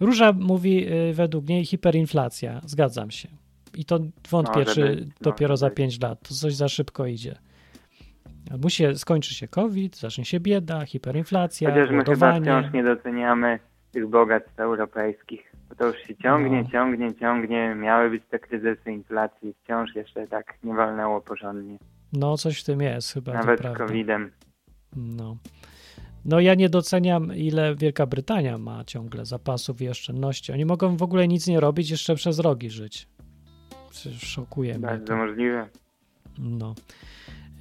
Róża 0.00 0.32
mówi 0.32 0.92
y, 0.92 1.14
według 1.14 1.48
niej 1.48 1.64
hiperinflacja. 1.64 2.60
Zgadzam 2.64 3.10
się. 3.10 3.28
I 3.74 3.84
to 3.84 3.98
wątpię, 4.30 4.58
Może 4.58 4.74
czy 4.74 4.96
być, 4.96 5.08
dopiero 5.20 5.56
za 5.56 5.68
być. 5.68 5.76
5 5.76 6.02
lat. 6.02 6.28
To 6.28 6.34
coś 6.34 6.54
za 6.54 6.68
szybko 6.68 7.06
idzie. 7.06 7.34
Się, 8.68 8.94
skończy 8.94 9.34
się 9.34 9.48
COVID, 9.48 9.96
zacznie 9.96 10.24
się 10.24 10.40
bieda, 10.40 10.86
hiperinflacja, 10.86 11.70
Chociaż 11.70 11.90
my 11.90 12.04
chyba 12.04 12.40
wciąż 12.40 12.72
nie 12.72 12.84
doceniamy 12.84 13.58
tych 13.92 14.06
bogactw 14.08 14.60
europejskich. 14.60 15.52
Bo 15.68 15.74
to 15.74 15.86
już 15.86 15.96
się 15.96 16.16
ciągnie, 16.16 16.62
No. 16.62 16.70
ciągnie, 16.70 17.14
ciągnie. 17.14 17.74
Miały 17.74 18.10
być 18.10 18.22
te 18.30 18.38
kryzysy 18.38 18.92
inflacji. 18.92 19.54
Wciąż 19.64 19.94
jeszcze 19.94 20.26
tak 20.26 20.58
nie 20.64 20.74
walnęło 20.74 21.20
porządnie. 21.20 21.78
No 22.12 22.36
coś 22.36 22.60
w 22.60 22.64
tym 22.64 22.80
jest 22.80 23.12
chyba, 23.14 23.32
Nawet 23.32 23.60
z. 23.60 23.76
COVID-em. 23.78 24.30
No. 24.96 25.36
No 26.24 26.40
ja 26.40 26.54
nie 26.54 26.68
doceniam, 26.68 27.34
ile 27.34 27.74
Wielka 27.74 28.06
Brytania 28.06 28.58
ma 28.58 28.84
ciągle 28.84 29.24
zapasów 29.26 29.82
i 29.82 29.88
oszczędności. 29.88 30.52
Oni 30.52 30.64
mogą 30.64 30.96
w 30.96 31.02
ogóle 31.02 31.28
nic 31.28 31.46
nie 31.46 31.60
robić, 31.60 31.90
jeszcze 31.90 32.14
przez 32.14 32.38
rogi 32.38 32.70
żyć. 32.70 33.08
Przecież 33.90 34.22
Szokuje 34.22 34.72
mnie 34.72 34.86
Bardzo 34.86 35.16
możliwe. 35.16 35.68
No. 36.38 36.74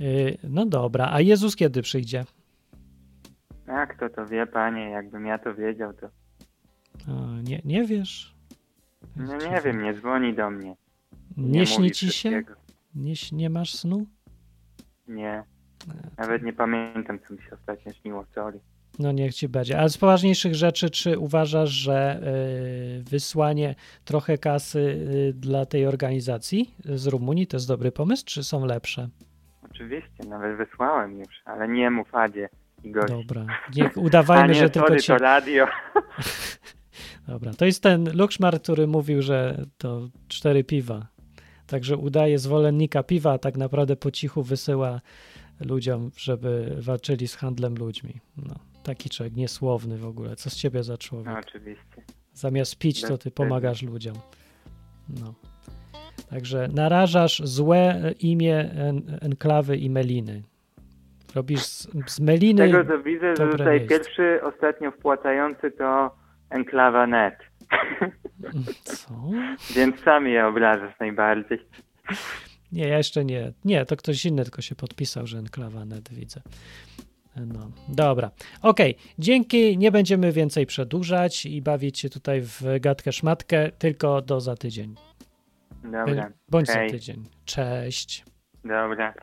Y, 0.01 0.37
No 0.43 0.65
dobra, 0.65 1.09
a 1.11 1.21
Jezus 1.21 1.55
kiedy 1.55 1.81
przyjdzie? 1.81 2.25
A 3.67 3.85
kto 3.87 4.09
to 4.09 4.25
wie, 4.25 4.47
panie? 4.47 4.89
Jakbym 4.89 5.25
ja 5.25 5.37
to 5.39 5.55
wiedział, 5.55 5.93
to... 5.93 6.09
A, 7.07 7.41
Nie, 7.41 7.61
nie 7.65 7.85
wiesz? 7.85 8.35
No 9.15 9.37
nie 9.37 9.61
wiem, 9.65 9.83
nie 9.83 9.93
dzwoni 9.93 10.33
do 10.33 10.49
mnie. 10.49 10.75
Nie, 11.37 11.59
mówi 11.59 11.67
śni 11.67 11.91
ci 11.91 12.11
się? 12.11 12.43
Nie, 12.95 13.13
nie 13.31 13.49
masz 13.49 13.73
snu? 13.73 14.05
Nie. 15.07 15.43
Nawet 16.17 16.43
nie 16.43 16.53
pamiętam, 16.53 17.19
co 17.27 17.33
mi 17.33 17.41
się 17.41 17.49
ostatnio 17.55 17.93
śniło, 17.93 18.25
sorry. 18.35 18.59
No 18.99 19.11
niech 19.11 19.35
ci 19.35 19.49
będzie. 19.49 19.79
Ale 19.79 19.89
z 19.89 19.97
poważniejszych 19.97 20.55
rzeczy, 20.55 20.89
czy 20.89 21.19
uważasz, 21.19 21.69
że 21.69 22.21
y, 22.99 23.03
wysłanie 23.03 23.75
trochę 24.05 24.37
kasy 24.37 24.79
y, 24.79 25.33
dla 25.33 25.65
tej 25.65 25.85
organizacji 25.87 26.75
z 26.85 27.07
Rumunii 27.07 27.47
to 27.47 27.57
jest 27.57 27.67
dobry 27.67 27.91
pomysł, 27.91 28.23
czy 28.25 28.43
są 28.43 28.65
lepsze? 28.65 29.09
Oczywiście, 29.78 30.23
nawet 30.30 30.57
wysłałem 30.57 31.19
już, 31.19 31.41
ale 31.45 31.67
nie 31.67 31.89
mów 31.89 32.15
Adzie 32.15 32.49
i 32.84 32.91
gości. 32.91 33.13
Dobra, 33.13 33.45
niech 33.75 33.97
A 33.97 34.01
udawajmy, 34.01 34.53
nie, 34.53 34.59
że 34.59 34.69
tylko 34.69 34.88
sorry, 34.88 35.01
cię... 35.01 35.13
to 35.13 35.23
radio. 35.23 35.67
Dobra, 37.28 37.53
to 37.53 37.65
jest 37.65 37.84
ten 37.84 38.17
Lukszmar, 38.17 38.61
który 38.61 38.88
mówił, 38.88 39.21
że 39.21 39.65
to 39.78 40.09
cztery 40.28 40.63
piwa. 40.63 41.07
Także 41.67 41.97
udaje 41.97 42.39
zwolennika 42.39 43.03
piwa, 43.03 43.34
a 43.34 43.38
tak 43.38 43.57
naprawdę 43.57 43.95
po 43.95 44.11
cichu 44.11 44.43
wysyła 44.43 45.01
ludziom, 45.59 46.11
żeby 46.17 46.75
walczyli 46.80 47.28
z 47.28 47.36
handlem 47.36 47.75
ludźmi. 47.75 48.21
No, 48.38 48.55
taki 48.84 49.09
człowiek 49.09 49.36
niesłowny 49.36 49.97
w 49.97 50.05
ogóle. 50.05 50.36
Co 50.36 50.49
z 50.49 50.55
ciebie 50.55 50.84
za 50.84 50.97
człowiek? 50.97 51.28
No, 51.28 51.39
oczywiście. 51.39 52.03
Zamiast 52.34 52.78
pić, 52.78 53.01
to 53.01 53.17
ty 53.17 53.32
pomagasz 53.32 53.82
ludziom. 53.82 54.15
No. 55.09 55.34
Także 56.30 56.67
narażasz 56.73 57.41
złe 57.43 57.78
e, 57.78 58.11
imię 58.11 58.71
en 58.75 59.17
enklawy 59.21 59.78
i 59.78 59.89
Meliny. 59.89 60.43
Robisz 61.36 61.61
z, 61.61 61.88
z 62.07 62.19
Meliny... 62.19 62.67
Z 62.67 62.71
tego 62.71 62.86
co 62.86 63.03
widzę, 63.03 63.36
że 63.36 63.47
tutaj 63.47 63.80
miejsce. 63.80 63.88
pierwszy 63.88 64.39
ostatnio 64.43 64.91
wpłacający 64.91 65.71
to 65.71 66.15
Enklawa 66.49 67.07
Net. 67.07 67.36
Co? 68.84 69.13
Więc 69.75 69.99
sam 69.99 70.28
je 70.28 70.47
obrażasz 70.47 70.99
najbardziej. 70.99 71.59
Nie, 72.71 72.88
ja 72.88 72.97
jeszcze 72.97 73.25
nie. 73.25 73.53
Nie, 73.65 73.86
to 73.86 73.97
ktoś 73.97 74.25
inny 74.25 74.43
tylko 74.43 74.61
się 74.61 74.75
podpisał, 74.75 75.28
że 75.28 75.38
enklawa 75.38 75.86
net 75.86 76.09
widzę. 76.13 76.41
No, 77.36 77.71
dobra. 77.89 78.32
Okej, 78.61 78.95
dzięki. 79.19 79.78
Nie 79.78 79.91
będziemy 79.91 80.32
więcej 80.32 80.65
przedłużać 80.65 81.45
i 81.45 81.61
bawić 81.61 81.99
się 81.99 82.09
tutaj 82.09 82.41
w 82.41 82.61
gadkę 82.80 83.11
szmatkę, 83.11 83.71
tylko 83.80 84.21
do 84.21 84.41
za 84.41 84.55
tydzień. 84.55 84.95
Dobra, 85.84 86.32
Bądź 86.49 86.67
Hej. 86.67 86.89
za 86.89 86.95
tydzień. 86.95 87.23
Cześć. 87.45 88.25
dobra. 88.63 89.13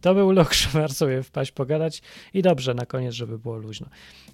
To 0.00 0.14
był 0.14 0.32
Lukszmar 0.32 0.92
sobie 1.02 1.22
wpaść 1.22 1.52
pogadać 1.52 2.02
i 2.34 2.42
dobrze 2.42 2.74
na 2.74 2.86
koniec, 2.86 3.14
żeby 3.14 3.38
było 3.38 3.56
luźno. 3.56 3.86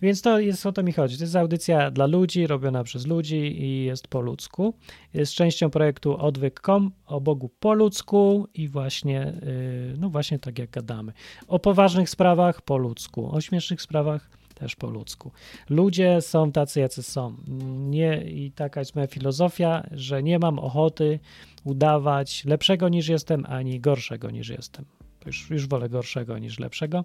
Więc 0.02 0.22
to 0.22 0.40
jest 0.40 0.66
o 0.66 0.72
to 0.72 0.82
mi 0.82 0.92
chodzi. 0.92 1.18
To 1.18 1.24
jest 1.24 1.36
audycja 1.36 1.90
dla 1.90 2.06
ludzi, 2.06 2.46
robiona 2.46 2.84
przez 2.84 3.06
ludzi 3.06 3.62
i 3.62 3.84
jest 3.84 4.08
po 4.08 4.20
ludzku. 4.20 4.74
Jest 5.14 5.32
częścią 5.32 5.70
projektu 5.70 6.16
odwyk.com 6.16 6.90
o 7.06 7.20
Bogu 7.20 7.50
po 7.60 7.74
ludzku 7.74 8.48
i 8.54 8.68
właśnie, 8.68 9.32
yy, 9.42 9.94
no 9.98 10.08
właśnie 10.10 10.38
tak 10.38 10.58
jak 10.58 10.70
gadamy. 10.70 11.12
O 11.48 11.58
poważnych 11.58 12.10
sprawach 12.10 12.62
po 12.62 12.76
ludzku, 12.78 13.34
o 13.34 13.40
śmiesznych 13.40 13.82
sprawach 13.82 14.37
też 14.58 14.76
po 14.76 14.90
ludzku. 14.90 15.30
Ludzie 15.68 16.20
są 16.20 16.52
tacy, 16.52 16.80
jacy 16.80 17.02
są. 17.02 17.36
Nie, 17.78 18.22
I 18.22 18.52
taka 18.52 18.80
jest 18.80 18.94
moja 18.94 19.06
filozofia, 19.06 19.86
że 19.92 20.22
nie 20.22 20.38
mam 20.38 20.58
ochoty 20.58 21.18
udawać 21.64 22.44
lepszego 22.44 22.88
niż 22.88 23.08
jestem, 23.08 23.44
ani 23.48 23.80
gorszego 23.80 24.30
niż 24.30 24.48
jestem. 24.48 24.84
Już, 25.26 25.50
już 25.50 25.68
wolę 25.68 25.88
gorszego 25.88 26.38
niż 26.38 26.58
lepszego. 26.58 27.04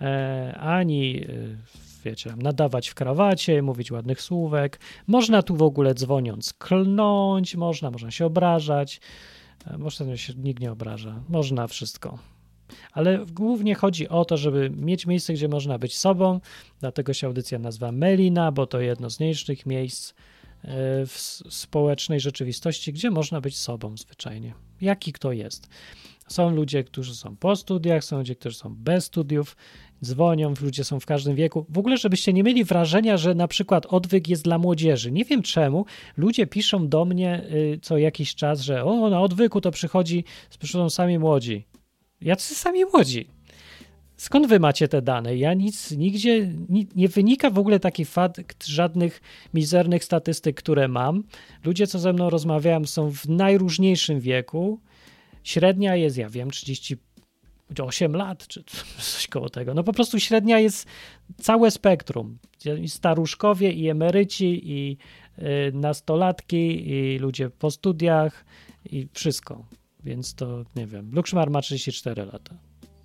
E, 0.00 0.54
ani, 0.60 1.22
y, 1.22 1.56
wiecie, 2.04 2.34
nadawać 2.36 2.88
w 2.88 2.94
krawacie, 2.94 3.62
mówić 3.62 3.92
ładnych 3.92 4.22
słówek. 4.22 4.80
Można 5.06 5.42
tu 5.42 5.56
w 5.56 5.62
ogóle 5.62 5.94
dzwoniąc 5.94 6.52
klnąć, 6.52 7.56
można, 7.56 7.90
można 7.90 8.10
się 8.10 8.26
obrażać. 8.26 9.00
E, 9.66 9.78
Można 9.78 10.16
się 10.16 10.34
nikt 10.34 10.60
nie 10.60 10.72
obraża. 10.72 11.22
Można 11.28 11.66
wszystko. 11.66 12.18
Ale 12.92 13.26
głównie 13.32 13.74
chodzi 13.74 14.08
o 14.08 14.24
to, 14.24 14.36
żeby 14.36 14.70
mieć 14.70 15.06
miejsce, 15.06 15.32
gdzie 15.32 15.48
można 15.48 15.78
być 15.78 15.96
sobą. 15.96 16.40
Dlatego 16.80 17.12
się 17.12 17.26
audycja 17.26 17.58
nazywa 17.58 17.92
Melina, 17.92 18.52
bo 18.52 18.66
to 18.66 18.80
jedno 18.80 19.10
z 19.10 19.20
mniejszych 19.20 19.66
miejsc 19.66 20.10
e, 20.10 20.14
w 21.06 21.18
społecznej 21.48 22.20
rzeczywistości, 22.20 22.92
gdzie 22.92 23.10
można 23.10 23.40
być 23.40 23.58
sobą 23.58 23.96
zwyczajnie. 23.96 24.54
Jaki 24.80 25.12
kto 25.12 25.32
jest. 25.32 25.68
Są 26.28 26.50
ludzie, 26.50 26.84
którzy 26.84 27.14
są 27.14 27.36
po 27.36 27.56
studiach, 27.56 28.04
są 28.04 28.18
ludzie, 28.18 28.34
którzy 28.34 28.56
są 28.56 28.74
bez 28.74 29.04
studiów, 29.04 29.56
dzwonią, 30.04 30.54
ludzie 30.62 30.84
są 30.84 31.00
w 31.00 31.06
każdym 31.06 31.34
wieku. 31.34 31.66
W 31.68 31.78
ogóle, 31.78 31.96
żebyście 31.96 32.32
nie 32.32 32.42
mieli 32.42 32.64
wrażenia, 32.64 33.16
że 33.16 33.34
na 33.34 33.48
przykład 33.48 33.86
odwyk 33.86 34.28
jest 34.28 34.44
dla 34.44 34.58
młodzieży. 34.58 35.12
Nie 35.12 35.24
wiem 35.24 35.42
czemu. 35.42 35.84
Ludzie 36.16 36.46
piszą 36.46 36.88
do 36.88 37.04
mnie 37.04 37.44
y, 37.52 37.78
co 37.82 37.98
jakiś 37.98 38.34
czas, 38.34 38.60
że 38.60 38.84
o, 38.84 39.10
na 39.10 39.20
odwyku 39.20 39.60
to 39.60 39.70
przychodzi, 39.70 40.24
przychodzą 40.58 40.90
sami 40.90 41.18
młodzi. 41.18 41.66
Jacy 42.20 42.54
sami 42.54 42.84
młodzi? 42.84 43.28
Skąd 44.16 44.46
wy 44.46 44.60
macie 44.60 44.88
te 44.88 45.02
dane? 45.02 45.36
Ja 45.36 45.54
nic, 45.54 45.90
nigdzie, 45.90 46.46
ni, 46.68 46.86
nie 46.96 47.08
wynika 47.08 47.50
w 47.50 47.58
ogóle 47.58 47.80
taki 47.80 48.04
fakt 48.04 48.66
żadnych 48.66 49.20
mizernych 49.54 50.04
statystyk, 50.04 50.56
które 50.56 50.88
mam. 50.88 51.24
Ludzie, 51.64 51.86
co 51.86 51.98
ze 51.98 52.12
mną 52.12 52.30
rozmawiają, 52.30 52.84
są 52.84 53.10
w 53.10 53.28
najróżniejszym 53.28 54.20
wieku. 54.20 54.80
Średnia 55.44 55.96
jest, 55.96 56.16
ja 56.16 56.28
wiem, 56.28 56.50
38 56.50 58.16
lat, 58.16 58.46
czy 58.46 58.64
coś 58.98 59.26
koło 59.26 59.48
tego. 59.48 59.74
No 59.74 59.84
po 59.84 59.92
prostu 59.92 60.20
średnia 60.20 60.58
jest 60.58 60.86
całe 61.40 61.70
spektrum. 61.70 62.38
I 62.82 62.88
staruszkowie, 62.88 63.72
i 63.72 63.88
emeryci, 63.88 64.70
i 64.72 64.96
y, 65.38 65.72
nastolatki, 65.72 66.90
i 66.90 67.18
ludzie 67.18 67.50
po 67.50 67.70
studiach, 67.70 68.44
i 68.90 69.08
wszystko. 69.12 69.64
Więc 70.06 70.34
to 70.34 70.64
nie 70.76 70.86
wiem. 70.86 71.10
Lukszmar 71.12 71.50
ma 71.50 71.62
34 71.62 72.24
lata. 72.24 72.54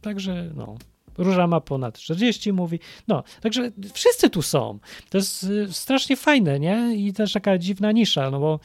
Także 0.01 0.51
no. 0.55 0.77
Róża 1.17 1.47
ma 1.47 1.61
ponad 1.61 1.97
40, 1.97 2.53
mówi. 2.53 2.79
No, 3.07 3.23
także 3.41 3.71
wszyscy 3.93 4.29
tu 4.29 4.41
są. 4.41 4.79
To 5.09 5.17
jest 5.17 5.43
y, 5.43 5.73
strasznie 5.73 6.15
fajne, 6.15 6.59
nie? 6.59 6.95
I 6.95 7.13
też 7.13 7.33
taka 7.33 7.57
dziwna 7.57 7.91
nisza, 7.91 8.31
no 8.31 8.39
bo 8.39 8.59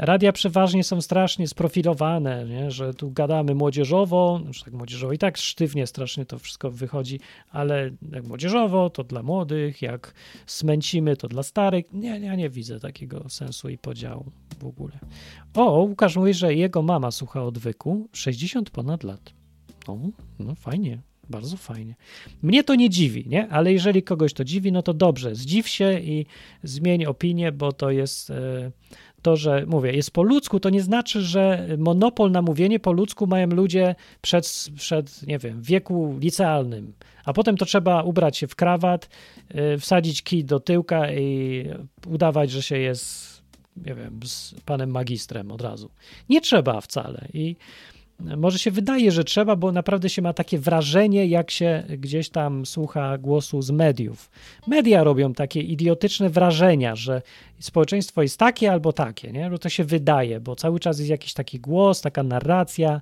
radia 0.00 0.32
przeważnie 0.32 0.84
są 0.84 1.00
strasznie 1.00 1.48
sprofilowane, 1.48 2.44
nie? 2.44 2.70
że 2.70 2.94
tu 2.94 3.10
gadamy 3.10 3.54
młodzieżowo, 3.54 4.40
znaczy 4.42 4.64
tak 4.64 4.74
młodzieżowo 4.74 5.12
i 5.12 5.18
tak 5.18 5.36
sztywnie 5.36 5.86
strasznie 5.86 6.26
to 6.26 6.38
wszystko 6.38 6.70
wychodzi, 6.70 7.20
ale 7.50 7.90
jak 8.12 8.24
młodzieżowo 8.24 8.90
to 8.90 9.04
dla 9.04 9.22
młodych, 9.22 9.82
jak 9.82 10.14
smęcimy 10.46 11.16
to 11.16 11.28
dla 11.28 11.42
starych. 11.42 11.92
Nie, 11.92 12.20
ja 12.20 12.34
nie 12.34 12.50
widzę 12.50 12.80
takiego 12.80 13.28
sensu 13.28 13.68
i 13.68 13.78
podziału 13.78 14.24
w 14.58 14.66
ogóle. 14.66 14.98
O, 15.54 15.80
Łukasz 15.82 16.16
mówi, 16.16 16.34
że 16.34 16.54
jego 16.54 16.82
mama 16.82 17.10
słucha 17.10 17.44
odwyku 17.44 18.08
60 18.12 18.70
ponad 18.70 19.04
lat. 19.04 19.32
O, 19.86 19.98
no 20.38 20.54
fajnie, 20.54 20.98
bardzo 21.30 21.56
fajnie. 21.56 21.94
Mnie 22.42 22.64
to 22.64 22.74
nie 22.74 22.90
dziwi, 22.90 23.24
nie? 23.28 23.48
Ale 23.48 23.72
jeżeli 23.72 24.02
kogoś 24.02 24.32
to 24.32 24.44
dziwi, 24.44 24.72
no 24.72 24.82
to 24.82 24.94
dobrze, 24.94 25.34
zdziw 25.34 25.68
się 25.68 26.00
i 26.00 26.26
zmień 26.62 27.04
opinię, 27.04 27.52
bo 27.52 27.72
to 27.72 27.90
jest 27.90 28.30
e, 28.30 28.70
to, 29.22 29.36
że 29.36 29.64
mówię, 29.66 29.92
jest 29.92 30.10
po 30.10 30.22
ludzku, 30.22 30.60
to 30.60 30.70
nie 30.70 30.82
znaczy, 30.82 31.22
że 31.22 31.68
monopol 31.78 32.30
na 32.30 32.42
mówienie 32.42 32.80
po 32.80 32.92
ludzku 32.92 33.26
mają 33.26 33.46
ludzie 33.46 33.94
przed, 34.20 34.68
przed 34.76 35.26
nie 35.26 35.38
wiem, 35.38 35.62
wieku 35.62 36.16
licealnym, 36.20 36.92
a 37.24 37.32
potem 37.32 37.56
to 37.56 37.64
trzeba 37.64 38.02
ubrać 38.02 38.38
się 38.38 38.46
w 38.46 38.54
krawat, 38.54 39.08
e, 39.48 39.78
wsadzić 39.78 40.22
kij 40.22 40.44
do 40.44 40.60
tyłka 40.60 41.12
i 41.12 41.64
udawać, 42.06 42.50
że 42.50 42.62
się 42.62 42.78
jest 42.78 43.30
nie 43.86 43.94
wiem, 43.94 44.20
z 44.24 44.54
panem 44.64 44.90
magistrem 44.90 45.52
od 45.52 45.60
razu. 45.60 45.90
Nie 46.28 46.40
trzeba 46.40 46.80
wcale. 46.80 47.28
I 47.32 47.56
może 48.36 48.58
się 48.58 48.70
wydaje, 48.70 49.12
że 49.12 49.24
trzeba, 49.24 49.56
bo 49.56 49.72
naprawdę 49.72 50.08
się 50.08 50.22
ma 50.22 50.32
takie 50.32 50.58
wrażenie, 50.58 51.26
jak 51.26 51.50
się 51.50 51.82
gdzieś 51.98 52.28
tam 52.28 52.66
słucha 52.66 53.18
głosu 53.18 53.62
z 53.62 53.70
mediów. 53.70 54.30
Media 54.66 55.04
robią 55.04 55.34
takie 55.34 55.60
idiotyczne 55.60 56.30
wrażenia, 56.30 56.96
że 56.96 57.22
społeczeństwo 57.58 58.22
jest 58.22 58.38
takie 58.38 58.72
albo 58.72 58.92
takie, 58.92 59.32
nie? 59.32 59.50
Bo 59.50 59.58
to 59.58 59.68
się 59.68 59.84
wydaje, 59.84 60.40
bo 60.40 60.56
cały 60.56 60.80
czas 60.80 60.98
jest 60.98 61.10
jakiś 61.10 61.32
taki 61.34 61.60
głos, 61.60 62.00
taka 62.00 62.22
narracja 62.22 63.00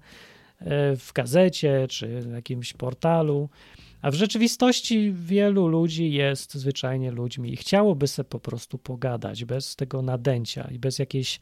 e, 0.60 0.96
w 0.96 1.12
gazecie 1.12 1.86
czy 1.90 2.20
w 2.20 2.32
jakimś 2.32 2.72
portalu. 2.72 3.48
A 4.02 4.10
w 4.10 4.14
rzeczywistości 4.14 5.12
wielu 5.12 5.68
ludzi 5.68 6.12
jest 6.12 6.54
zwyczajnie 6.54 7.10
ludźmi 7.10 7.52
i 7.52 7.56
chciałoby 7.56 8.06
sobie 8.06 8.28
po 8.28 8.40
prostu 8.40 8.78
pogadać 8.78 9.44
bez 9.44 9.76
tego 9.76 10.02
nadęcia 10.02 10.68
i 10.72 10.78
bez 10.78 10.98
jakiejś 10.98 11.40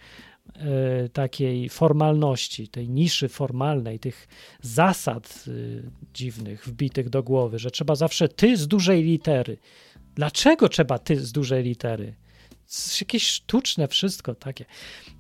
takiej 1.13 1.69
formalności, 1.69 2.69
tej 2.69 2.89
niszy 2.89 3.29
formalnej, 3.29 3.99
tych 3.99 4.29
zasad 4.61 5.45
y, 5.49 5.83
dziwnych 6.15 6.67
wbitych 6.67 7.09
do 7.09 7.23
głowy, 7.23 7.59
że 7.59 7.71
trzeba 7.71 7.95
zawsze 7.95 8.29
ty 8.29 8.57
z 8.57 8.69
dużej 8.69 9.03
litery. 9.03 9.59
Dlaczego 10.15 10.69
trzeba 10.69 10.99
ty 10.99 11.21
z 11.21 11.33
dużej 11.33 11.65
litery? 11.65 12.15
jakieś 13.01 13.27
sztuczne 13.27 13.89
wszystko 13.89 14.35
takie. 14.35 14.65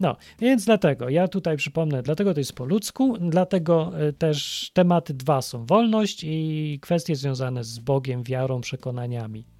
No, 0.00 0.16
więc 0.38 0.64
dlatego, 0.64 1.08
ja 1.08 1.28
tutaj 1.28 1.56
przypomnę, 1.56 2.02
dlatego 2.02 2.34
to 2.34 2.40
jest 2.40 2.52
po 2.52 2.64
ludzku, 2.64 3.16
dlatego 3.20 3.92
e, 4.00 4.12
też 4.12 4.70
tematy 4.74 5.14
dwa 5.14 5.42
są 5.42 5.66
wolność 5.66 6.24
i 6.24 6.78
kwestie 6.82 7.16
związane 7.16 7.64
z 7.64 7.78
Bogiem, 7.78 8.22
wiarą, 8.22 8.60
przekonaniami 8.60 9.40
e, 9.40 9.55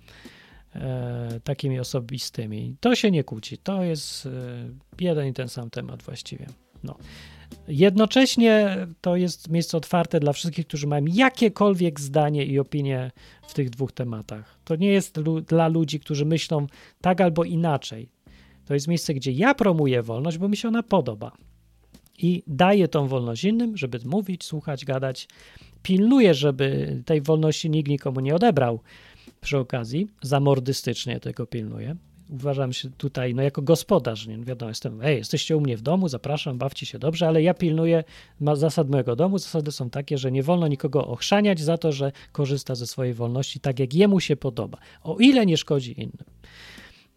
takimi 1.45 1.81
osobistymi. 1.81 2.77
To 2.81 2.95
się 2.95 3.11
nie 3.11 3.25
kłóci, 3.25 3.59
to 3.59 3.83
jest 3.83 4.27
e, 4.27 4.31
jeden 5.01 5.29
i 5.29 5.33
ten 5.33 5.49
sam 5.49 5.71
temat 5.71 6.03
właściwie. 6.03 6.47
No. 6.85 6.97
Jednocześnie 7.69 8.77
to 9.01 9.17
jest 9.17 9.51
miejsce 9.51 9.77
otwarte 9.77 10.21
dla 10.21 10.33
wszystkich, 10.33 10.67
którzy 10.67 10.87
mają 10.87 11.05
jakiekolwiek 11.07 12.01
zdanie 12.01 12.45
i 12.45 12.59
opinie 12.59 13.11
w 13.49 13.55
tych 13.55 13.71
dwóch 13.71 13.93
tematach. 13.93 14.59
To 14.65 14.77
nie 14.77 14.89
jest 14.89 15.17
lu 15.17 15.41
dla 15.41 15.69
ludzi, 15.69 16.01
którzy 16.01 16.25
myślą 16.25 16.67
tak 17.01 17.21
albo 17.21 17.45
inaczej. 17.45 18.09
To 18.65 18.75
jest 18.75 18.89
miejsce, 18.89 19.15
gdzie 19.15 19.33
ja 19.33 19.55
promuję 19.55 20.03
wolność, 20.03 20.39
bo 20.39 20.49
mi 20.49 20.57
się 20.57 20.69
ona 20.69 20.83
podoba. 20.83 21.33
I 22.19 22.43
daję 22.47 22.89
tą 22.89 23.09
wolność 23.09 23.45
innym, 23.45 23.77
żeby 23.77 23.99
mówić, 24.05 24.45
słuchać, 24.45 24.85
gadać. 24.85 25.29
Pilnuję, 25.83 26.35
żeby 26.35 26.97
tej 27.07 27.21
wolności 27.21 27.71
nikt 27.71 27.89
nikomu 27.89 28.21
nie 28.21 28.35
odebrał 28.35 28.81
przy 29.41 29.59
okazji. 29.59 30.07
Zamordystycznie 30.23 31.21
tego 31.21 31.47
pilnuję 31.47 31.97
uważam 32.31 32.73
się 32.73 32.91
tutaj, 32.91 33.35
no 33.35 33.43
jako 33.43 33.63
gospodarz, 33.63 34.27
nie 34.27 34.39
wiadomo, 34.39 34.69
jestem, 34.69 35.03
ej, 35.03 35.19
jesteście 35.19 35.57
u 35.57 35.61
mnie 35.61 35.77
w 35.77 35.83
domu, 35.83 36.09
zapraszam, 36.09 36.59
bawcie 36.59 36.87
się 36.87 36.99
dobrze, 36.99 37.29
ale 37.29 37.43
ja 37.43 37.55
pilnuję 37.55 38.05
zasad 38.55 38.91
mojego 38.91 39.17
domu. 39.17 39.39
Zasady 39.39 39.73
są 39.73 39.91
takie, 39.91 40.19
że 40.19 40.33
nie 40.33 40.43
wolno 40.43 40.69
nikogo 40.69 41.07
ochrzaniać 41.07 41.61
za 41.61 41.79
to, 41.79 41.93
że 41.93 42.13
korzysta 42.33 42.75
ze 42.75 42.87
swojej 42.87 43.15
wolności 43.15 43.61
tak, 43.61 43.79
jak 43.79 43.95
jemu 43.95 44.21
się 44.21 44.37
podoba, 44.37 44.79
o 45.03 45.17
ile 45.19 45.47
nie 45.47 45.57
szkodzi 45.57 46.01
innym. 46.01 46.27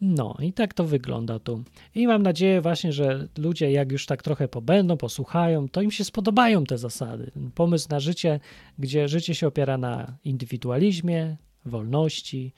No 0.02 0.36
i 0.42 0.54
tak 0.54 0.74
to 0.74 0.84
wygląda 0.84 1.40
tu. 1.40 1.64
I 1.96 2.08
mam 2.08 2.24
nadzieję 2.24 2.62
właśnie, 2.62 2.94
że 2.94 3.28
ludzie 3.38 3.72
jak 3.72 3.92
już 3.92 4.06
tak 4.06 4.24
trochę 4.24 4.48
pobędą, 4.48 4.98
posłuchają, 4.98 5.70
to 5.70 5.82
im 5.82 5.92
się 5.92 6.04
spodobają 6.04 6.64
te 6.64 6.78
zasady. 6.78 7.32
Pomysł 7.56 7.88
na 7.90 8.00
życie, 8.00 8.40
gdzie 8.80 9.08
życie 9.08 9.36
się 9.36 9.48
opiera 9.48 9.78
na 9.78 10.18
indywidualizmie, 10.24 11.38
wolności 11.70 12.54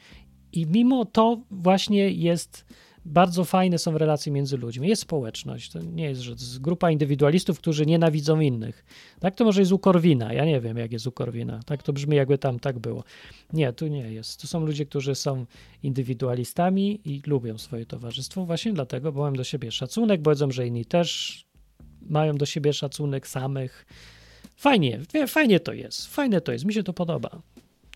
i 0.52 0.68
mimo 0.68 1.06
to 1.06 1.42
właśnie 1.52 2.10
jest 2.10 2.66
bardzo 3.06 3.46
fajne 3.46 3.78
są 3.78 3.98
relacje 3.98 4.32
między 4.32 4.58
ludźmi. 4.58 4.88
Jest 4.88 5.02
społeczność. 5.02 5.72
To 5.72 5.80
nie 5.80 6.04
jest, 6.04 6.22
że 6.22 6.32
jest 6.32 6.62
grupa 6.62 6.92
indywidualistów, 6.92 7.60
którzy 7.60 7.86
nienawidzą 7.86 8.40
innych. 8.40 8.86
Tak 9.20 9.36
to 9.36 9.46
może 9.46 9.62
jest 9.62 9.72
u 9.72 9.80
Korwina. 9.80 10.34
Ja 10.34 10.46
nie 10.46 10.62
wiem, 10.62 10.78
jak 10.78 10.92
jest 10.92 11.08
u 11.08 11.12
Korwina. 11.12 11.60
Tak 11.66 11.84
to 11.84 11.94
brzmi, 11.94 12.16
jakby 12.16 12.38
tam 12.38 12.60
tak 12.60 12.80
było. 12.80 13.04
Nie, 13.54 13.74
tu 13.74 13.88
nie 13.88 14.12
jest. 14.14 14.42
Tu 14.42 14.48
są 14.48 14.66
ludzie, 14.66 14.86
którzy 14.86 15.16
są 15.16 15.46
indywidualistami 15.84 17.02
i 17.06 17.22
lubią 17.28 17.58
swoje 17.58 17.86
towarzystwo 17.86 18.46
właśnie 18.46 18.74
dlatego, 18.74 19.12
bo 19.12 19.22
mają 19.22 19.34
do 19.34 19.44
siebie 19.44 19.72
szacunek, 19.72 20.22
bo 20.22 20.32
wiedzą, 20.32 20.52
że 20.52 20.68
inni 20.68 20.86
też 20.86 21.42
mają 22.02 22.36
do 22.36 22.46
siebie 22.46 22.74
szacunek 22.74 23.28
samych. 23.28 23.86
Fajnie, 24.56 25.00
fajnie 25.28 25.60
to 25.60 25.74
jest. 25.74 26.08
Fajne 26.08 26.42
to 26.42 26.52
jest. 26.52 26.66
Mi 26.66 26.74
się 26.74 26.84
to 26.84 26.94
podoba. 26.94 27.42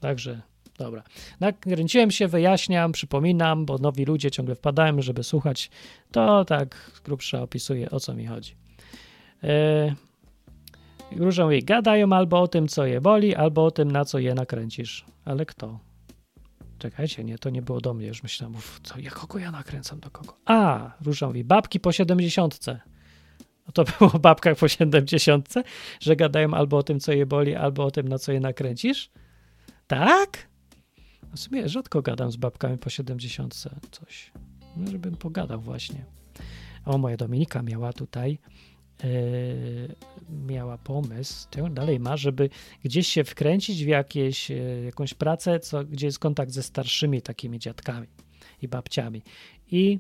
Także 0.02 0.42
Dobra. 0.78 1.04
Nakręciłem 1.40 2.12
się, 2.12 2.28
wyjaśniam, 2.28 2.92
przypominam, 2.92 3.66
bo 3.66 3.78
nowi 3.78 4.06
ludzie 4.06 4.32
ciągle 4.32 4.56
wpadają, 4.56 5.02
żeby 5.02 5.24
słuchać. 5.24 5.70
To 6.12 6.46
tak 6.46 6.92
grubsza 7.04 7.42
opisuję, 7.42 7.92
o 7.92 8.00
co 8.00 8.14
mi 8.14 8.26
chodzi. 8.26 8.56
Yy, 9.44 9.96
Różą 11.12 11.50
jej 11.50 11.64
gadają 11.64 12.14
albo 12.14 12.42
o 12.42 12.48
tym, 12.48 12.68
co 12.68 12.86
je 12.86 13.02
boli, 13.02 13.36
albo 13.36 13.66
o 13.66 13.72
tym, 13.72 13.92
na 13.92 14.06
co 14.06 14.20
je 14.20 14.34
nakręcisz. 14.34 15.06
Ale 15.26 15.46
kto? 15.46 15.80
Czekajcie, 16.80 17.24
nie, 17.24 17.38
to 17.38 17.50
nie 17.50 17.62
było 17.62 17.82
do 17.82 17.94
mnie, 17.94 18.08
już 18.08 18.24
myślałem, 18.24 18.56
uf, 18.56 18.80
co, 18.84 19.00
ja 19.00 19.12
kogo 19.12 19.40
ja 19.40 19.52
nakręcam, 19.52 20.00
do 20.00 20.10
kogo? 20.12 20.38
A, 20.46 20.92
Różowi, 21.06 21.44
babki 21.44 21.80
po 21.80 21.92
siedemdziesiątce. 21.92 22.80
No 23.68 23.72
to 23.74 23.84
było 24.00 24.12
o 24.14 24.20
babkach 24.20 24.58
po 24.58 24.68
siedemdziesiątce, 24.68 25.64
że 26.00 26.16
gadają 26.16 26.54
albo 26.54 26.78
o 26.78 26.84
tym, 26.84 27.00
co 27.00 27.12
je 27.12 27.26
boli, 27.26 27.56
albo 27.56 27.86
o 27.86 27.92
tym, 27.92 28.08
na 28.08 28.18
co 28.20 28.32
je 28.32 28.40
nakręcisz? 28.40 29.10
Tak? 29.88 30.48
W 31.36 31.40
sumie 31.40 31.70
rzadko 31.70 32.02
gadam 32.02 32.32
z 32.32 32.36
babkami 32.36 32.78
po 32.78 32.90
70 32.90 33.56
coś. 33.92 34.32
No, 34.78 34.92
żebym 34.92 35.18
pogadał 35.18 35.62
właśnie. 35.62 36.06
O, 36.86 36.98
moja 36.98 37.18
Dominika 37.18 37.62
miała 37.62 37.94
tutaj 37.94 38.40
yy, 39.04 39.96
miała 40.48 40.78
pomysł, 40.78 41.48
to 41.50 41.70
dalej 41.70 42.00
ma, 42.00 42.18
żeby 42.18 42.50
gdzieś 42.84 43.08
się 43.08 43.24
wkręcić 43.24 43.86
w 43.86 43.88
jakieś, 43.88 44.50
yy, 44.50 44.84
jakąś 44.86 45.14
pracę, 45.14 45.60
co, 45.60 45.86
gdzie 45.86 46.06
jest 46.06 46.20
kontakt 46.20 46.52
ze 46.52 46.64
starszymi 46.64 47.22
takimi 47.22 47.60
dziadkami 47.60 48.08
i 48.62 48.68
babciami. 48.68 49.22
I 49.72 50.00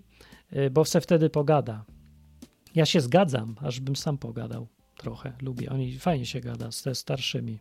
yy, 0.51 0.69
bo 0.69 0.85
se 0.85 1.01
wtedy 1.01 1.29
pogada. 1.29 1.85
Ja 2.75 2.85
się 2.85 3.01
zgadzam, 3.01 3.55
aż 3.61 3.79
bym 3.79 3.95
sam 3.95 4.17
pogadał 4.17 4.67
trochę. 4.97 5.33
Lubię. 5.41 5.69
Oni 5.69 5.99
fajnie 5.99 6.25
się 6.25 6.39
gada 6.39 6.71
z 6.71 6.81
te 6.81 6.95
starszymi. 6.95 7.59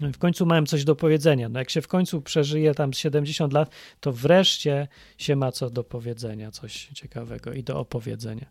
W 0.00 0.18
końcu 0.18 0.46
mają 0.46 0.66
coś 0.66 0.84
do 0.84 0.96
powiedzenia. 0.96 1.48
No 1.48 1.58
jak 1.58 1.70
się 1.70 1.82
w 1.82 1.88
końcu 1.88 2.22
przeżyje 2.22 2.74
tam 2.74 2.92
70 2.92 3.52
lat, 3.52 3.70
to 4.00 4.12
wreszcie 4.12 4.88
się 5.18 5.36
ma 5.36 5.52
co 5.52 5.70
do 5.70 5.84
powiedzenia, 5.84 6.50
coś 6.50 6.88
ciekawego 6.94 7.52
i 7.52 7.62
do 7.62 7.80
opowiedzenia. 7.80 8.46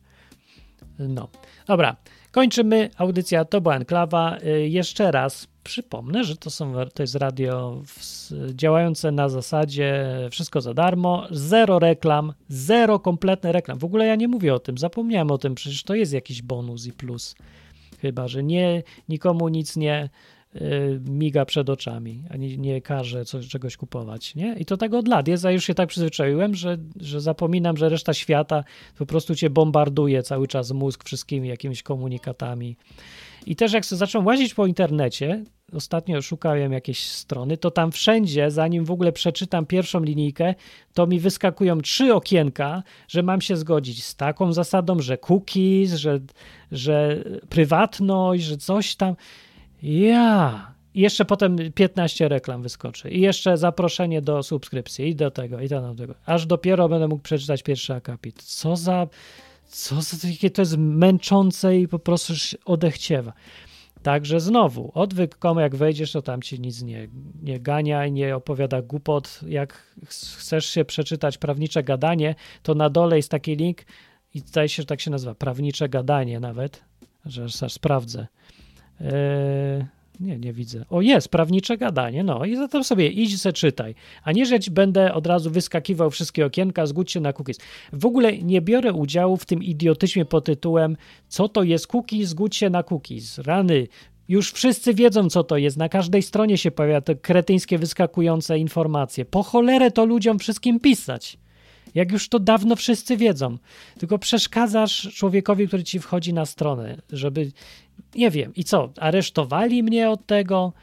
No, 0.99 1.27
dobra, 1.67 1.95
kończymy. 2.31 2.89
Audycja 2.97 3.45
to 3.45 3.61
była 3.61 3.75
Enklawa. 3.75 4.37
Y, 4.37 4.69
jeszcze 4.69 5.11
raz 5.11 5.47
przypomnę, 5.63 6.23
że 6.23 6.35
to, 6.35 6.49
są, 6.49 6.73
to 6.93 7.03
jest 7.03 7.15
radio 7.15 7.81
działające 8.53 9.11
na 9.11 9.29
zasadzie 9.29 10.05
wszystko 10.31 10.61
za 10.61 10.73
darmo, 10.73 11.27
zero 11.31 11.79
reklam, 11.79 12.33
zero 12.49 12.99
kompletne 12.99 13.51
reklam. 13.51 13.79
W 13.79 13.83
ogóle 13.83 14.07
ja 14.07 14.15
nie 14.15 14.27
mówię 14.27 14.53
o 14.53 14.59
tym, 14.59 14.77
zapomniałem 14.77 15.31
o 15.31 15.37
tym, 15.37 15.55
przecież 15.55 15.83
to 15.83 15.95
jest 15.95 16.13
jakiś 16.13 16.41
bonus 16.41 16.85
i 16.85 16.91
plus. 16.91 17.35
Chyba, 18.01 18.27
że 18.27 18.43
nie, 18.43 18.83
nikomu 19.09 19.49
nic 19.49 19.75
nie, 19.75 20.09
miga 21.09 21.45
przed 21.45 21.69
oczami, 21.69 22.23
ani 22.29 22.59
nie 22.59 22.81
każe 22.81 23.25
coś, 23.25 23.47
czegoś 23.47 23.77
kupować, 23.77 24.35
nie? 24.35 24.55
I 24.59 24.65
to 24.65 24.77
tak 24.77 24.93
od 24.93 25.07
lat 25.07 25.27
jest, 25.27 25.45
a 25.45 25.51
już 25.51 25.65
się 25.65 25.73
tak 25.73 25.89
przyzwyczaiłem, 25.89 26.55
że, 26.55 26.77
że 26.99 27.21
zapominam, 27.21 27.77
że 27.77 27.89
reszta 27.89 28.13
świata 28.13 28.63
po 28.97 29.05
prostu 29.05 29.35
cię 29.35 29.49
bombarduje 29.49 30.23
cały 30.23 30.47
czas 30.47 30.71
mózg 30.71 31.03
wszystkimi 31.03 31.49
jakimiś 31.49 31.83
komunikatami. 31.83 32.77
I 33.45 33.55
też 33.55 33.73
jak 33.73 33.85
zacząłem 33.85 34.27
łazić 34.27 34.53
po 34.53 34.65
internecie, 34.67 35.43
ostatnio 35.73 36.21
szukałem 36.21 36.71
jakiejś 36.71 37.07
strony, 37.07 37.57
to 37.57 37.71
tam 37.71 37.91
wszędzie, 37.91 38.51
zanim 38.51 38.85
w 38.85 38.91
ogóle 38.91 39.11
przeczytam 39.11 39.65
pierwszą 39.65 40.03
linijkę, 40.03 40.55
to 40.93 41.07
mi 41.07 41.19
wyskakują 41.19 41.81
trzy 41.81 42.13
okienka, 42.13 42.83
że 43.07 43.23
mam 43.23 43.41
się 43.41 43.57
zgodzić 43.57 44.03
z 44.03 44.15
taką 44.15 44.53
zasadą, 44.53 44.99
że 44.99 45.17
cookies, 45.17 45.93
że, 45.93 46.19
że 46.71 47.23
prywatność, 47.49 48.43
że 48.43 48.57
coś 48.57 48.95
tam. 48.95 49.15
Ja. 49.85 50.75
I 50.93 51.01
jeszcze 51.01 51.25
potem 51.25 51.57
15 51.75 52.29
reklam 52.29 52.61
wyskoczy. 52.61 53.09
I 53.09 53.21
jeszcze 53.21 53.57
zaproszenie 53.57 54.21
do 54.21 54.43
subskrypcji 54.43 55.07
i 55.07 55.15
do 55.15 55.31
tego, 55.31 55.61
i 55.61 55.67
do 55.67 55.95
tego. 55.95 56.15
Aż 56.25 56.45
dopiero 56.45 56.89
będę 56.89 57.07
mógł 57.07 57.23
przeczytać 57.23 57.63
pierwszy 57.63 57.93
akapit. 57.93 58.43
Co 58.43 58.75
za. 58.75 59.07
Co 59.65 60.01
za 60.01 60.27
jakie 60.27 60.49
to 60.49 60.61
jest 60.61 60.77
męczące 60.77 61.77
i 61.77 61.87
po 61.87 61.99
prostu 61.99 62.33
odechciewa. 62.65 63.33
Także 64.03 64.39
znowu, 64.39 64.91
odwyk 64.93 65.35
komu 65.35 65.59
jak 65.59 65.75
wejdziesz, 65.75 66.11
to 66.11 66.21
tam 66.21 66.41
ci 66.41 66.59
nic 66.59 66.81
nie, 66.81 67.07
nie 67.43 67.59
gania 67.59 68.05
i 68.05 68.11
nie 68.11 68.35
opowiada 68.35 68.81
głupot. 68.81 69.39
Jak 69.47 69.95
chcesz 70.05 70.65
się 70.65 70.85
przeczytać 70.85 71.37
prawnicze 71.37 71.83
gadanie, 71.83 72.35
to 72.63 72.75
na 72.75 72.89
dole 72.89 73.15
jest 73.15 73.31
taki 73.31 73.55
link 73.55 73.81
i 74.33 74.39
zdaje 74.39 74.69
się, 74.69 74.83
że 74.83 74.85
tak 74.85 75.01
się 75.01 75.11
nazywa, 75.11 75.35
prawnicze 75.35 75.89
gadanie 75.89 76.39
nawet, 76.39 76.83
że 77.25 77.43
aż 77.43 77.73
sprawdzę. 77.73 78.27
Yy, 78.99 79.07
Nie, 80.19 80.37
nie 80.37 80.53
widzę. 80.53 80.85
O, 80.89 81.01
jest, 81.01 81.29
prawnicze 81.29 81.77
gadanie, 81.77 82.23
no 82.23 82.45
i 82.45 82.55
zatem 82.55 82.83
sobie 82.83 83.07
idź 83.07 83.41
se 83.41 83.53
czytaj. 83.53 83.95
A 84.23 84.31
nie, 84.31 84.45
że 84.45 84.57
będę 84.71 85.13
od 85.13 85.27
razu 85.27 85.51
wyskakiwał 85.51 86.11
wszystkie 86.11 86.45
okienka, 86.45 86.85
zgódź 86.85 87.11
się 87.11 87.19
na 87.19 87.33
cookies. 87.33 87.57
W 87.93 88.05
ogóle 88.05 88.37
nie 88.37 88.61
biorę 88.61 88.93
udziału 88.93 89.37
w 89.37 89.45
tym 89.45 89.63
idiotyzmie 89.63 90.25
pod 90.25 90.45
tytułem 90.45 90.97
co 91.27 91.49
to 91.49 91.63
jest 91.63 91.87
cookies, 91.87 92.29
zgódź 92.29 92.55
się 92.55 92.69
na 92.69 92.83
cookies. 92.83 93.37
Rany, 93.37 93.87
już 94.27 94.51
wszyscy 94.51 94.93
wiedzą, 94.93 95.29
co 95.29 95.43
to 95.43 95.57
jest. 95.57 95.77
Na 95.77 95.89
każdej 95.89 96.21
stronie 96.21 96.57
się 96.57 96.71
pojawia 96.71 97.01
te 97.01 97.15
kretyńskie, 97.15 97.77
wyskakujące 97.77 98.59
informacje. 98.59 99.25
Po 99.25 99.43
cholerę 99.43 99.91
to 99.91 100.05
ludziom 100.05 100.39
wszystkim 100.39 100.79
pisać. 100.79 101.37
Jak 101.95 102.11
już 102.11 102.29
to 102.29 102.39
dawno 102.39 102.75
wszyscy 102.75 103.17
wiedzą. 103.17 103.57
Tylko 103.99 104.19
przeszkadzasz 104.19 105.09
człowiekowi, 105.15 105.67
który 105.67 105.83
ci 105.83 105.99
wchodzi 105.99 106.33
na 106.33 106.45
stronę, 106.45 106.97
żeby. 107.09 107.51
Nie 108.15 108.31
wiem. 108.31 108.55
I 108.55 108.63
co? 108.63 108.93
Aresztowali 108.99 109.83
mnie 109.83 110.09
od 110.09 110.25
tego? 110.25 110.73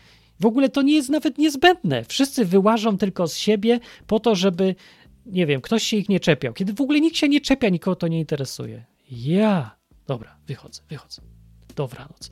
W 0.40 0.46
ogóle 0.46 0.68
to 0.68 0.82
nie 0.82 0.94
jest 0.94 1.08
nawet 1.08 1.38
niezbędne. 1.38 2.04
Wszyscy 2.04 2.44
wyłażą 2.44 2.98
tylko 2.98 3.28
z 3.28 3.36
siebie 3.36 3.80
po 4.06 4.20
to, 4.20 4.34
żeby. 4.34 4.74
Nie 5.26 5.46
wiem, 5.46 5.60
ktoś 5.60 5.82
się 5.82 5.96
ich 5.96 6.08
nie 6.08 6.20
czepiał. 6.20 6.52
Kiedy 6.52 6.72
w 6.72 6.80
ogóle 6.80 7.00
nikt 7.00 7.16
się 7.16 7.28
nie 7.28 7.40
czepia, 7.40 7.68
nikogo 7.68 7.96
to 7.96 8.08
nie 8.08 8.18
interesuje. 8.18 8.84
Ja. 9.10 9.76
Dobra, 10.06 10.36
wychodzę, 10.46 10.82
wychodzę. 10.88 11.22
Dobranoc. 11.76 12.30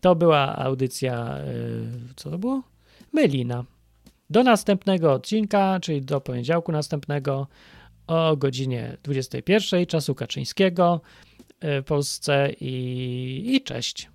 To 0.00 0.14
była 0.14 0.56
audycja. 0.56 1.38
Yy, 1.46 2.14
co 2.16 2.30
to 2.30 2.38
było? 2.38 2.62
Melina. 3.12 3.64
Do 4.30 4.42
następnego 4.42 5.12
odcinka, 5.12 5.80
czyli 5.80 6.02
do 6.02 6.20
poniedziałku 6.20 6.72
następnego 6.72 7.46
o 8.06 8.36
godzinie 8.36 8.96
21 9.02 9.86
czasu 9.86 10.14
Kaczyńskiego 10.14 11.00
w 11.62 11.82
Polsce 11.86 12.52
i, 12.60 13.54
i 13.54 13.60
cześć. 13.60 14.08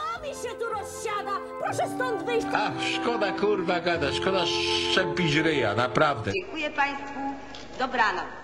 Co 0.00 0.22
mi 0.22 0.28
się 0.34 0.54
tu 0.58 0.64
rozsiada? 0.68 1.36
Proszę 1.60 1.94
stąd 1.96 2.22
wyjść. 2.22 2.46
A, 2.54 2.70
szkoda 3.02 3.32
kurwa 3.32 3.80
gada, 3.80 4.12
szkoda 4.12 4.44
szczepić 4.46 5.34
ryja, 5.34 5.74
naprawdę. 5.74 6.32
Dziękuję 6.32 6.70
Państwu. 6.70 7.20
Dobranoc. 7.78 8.39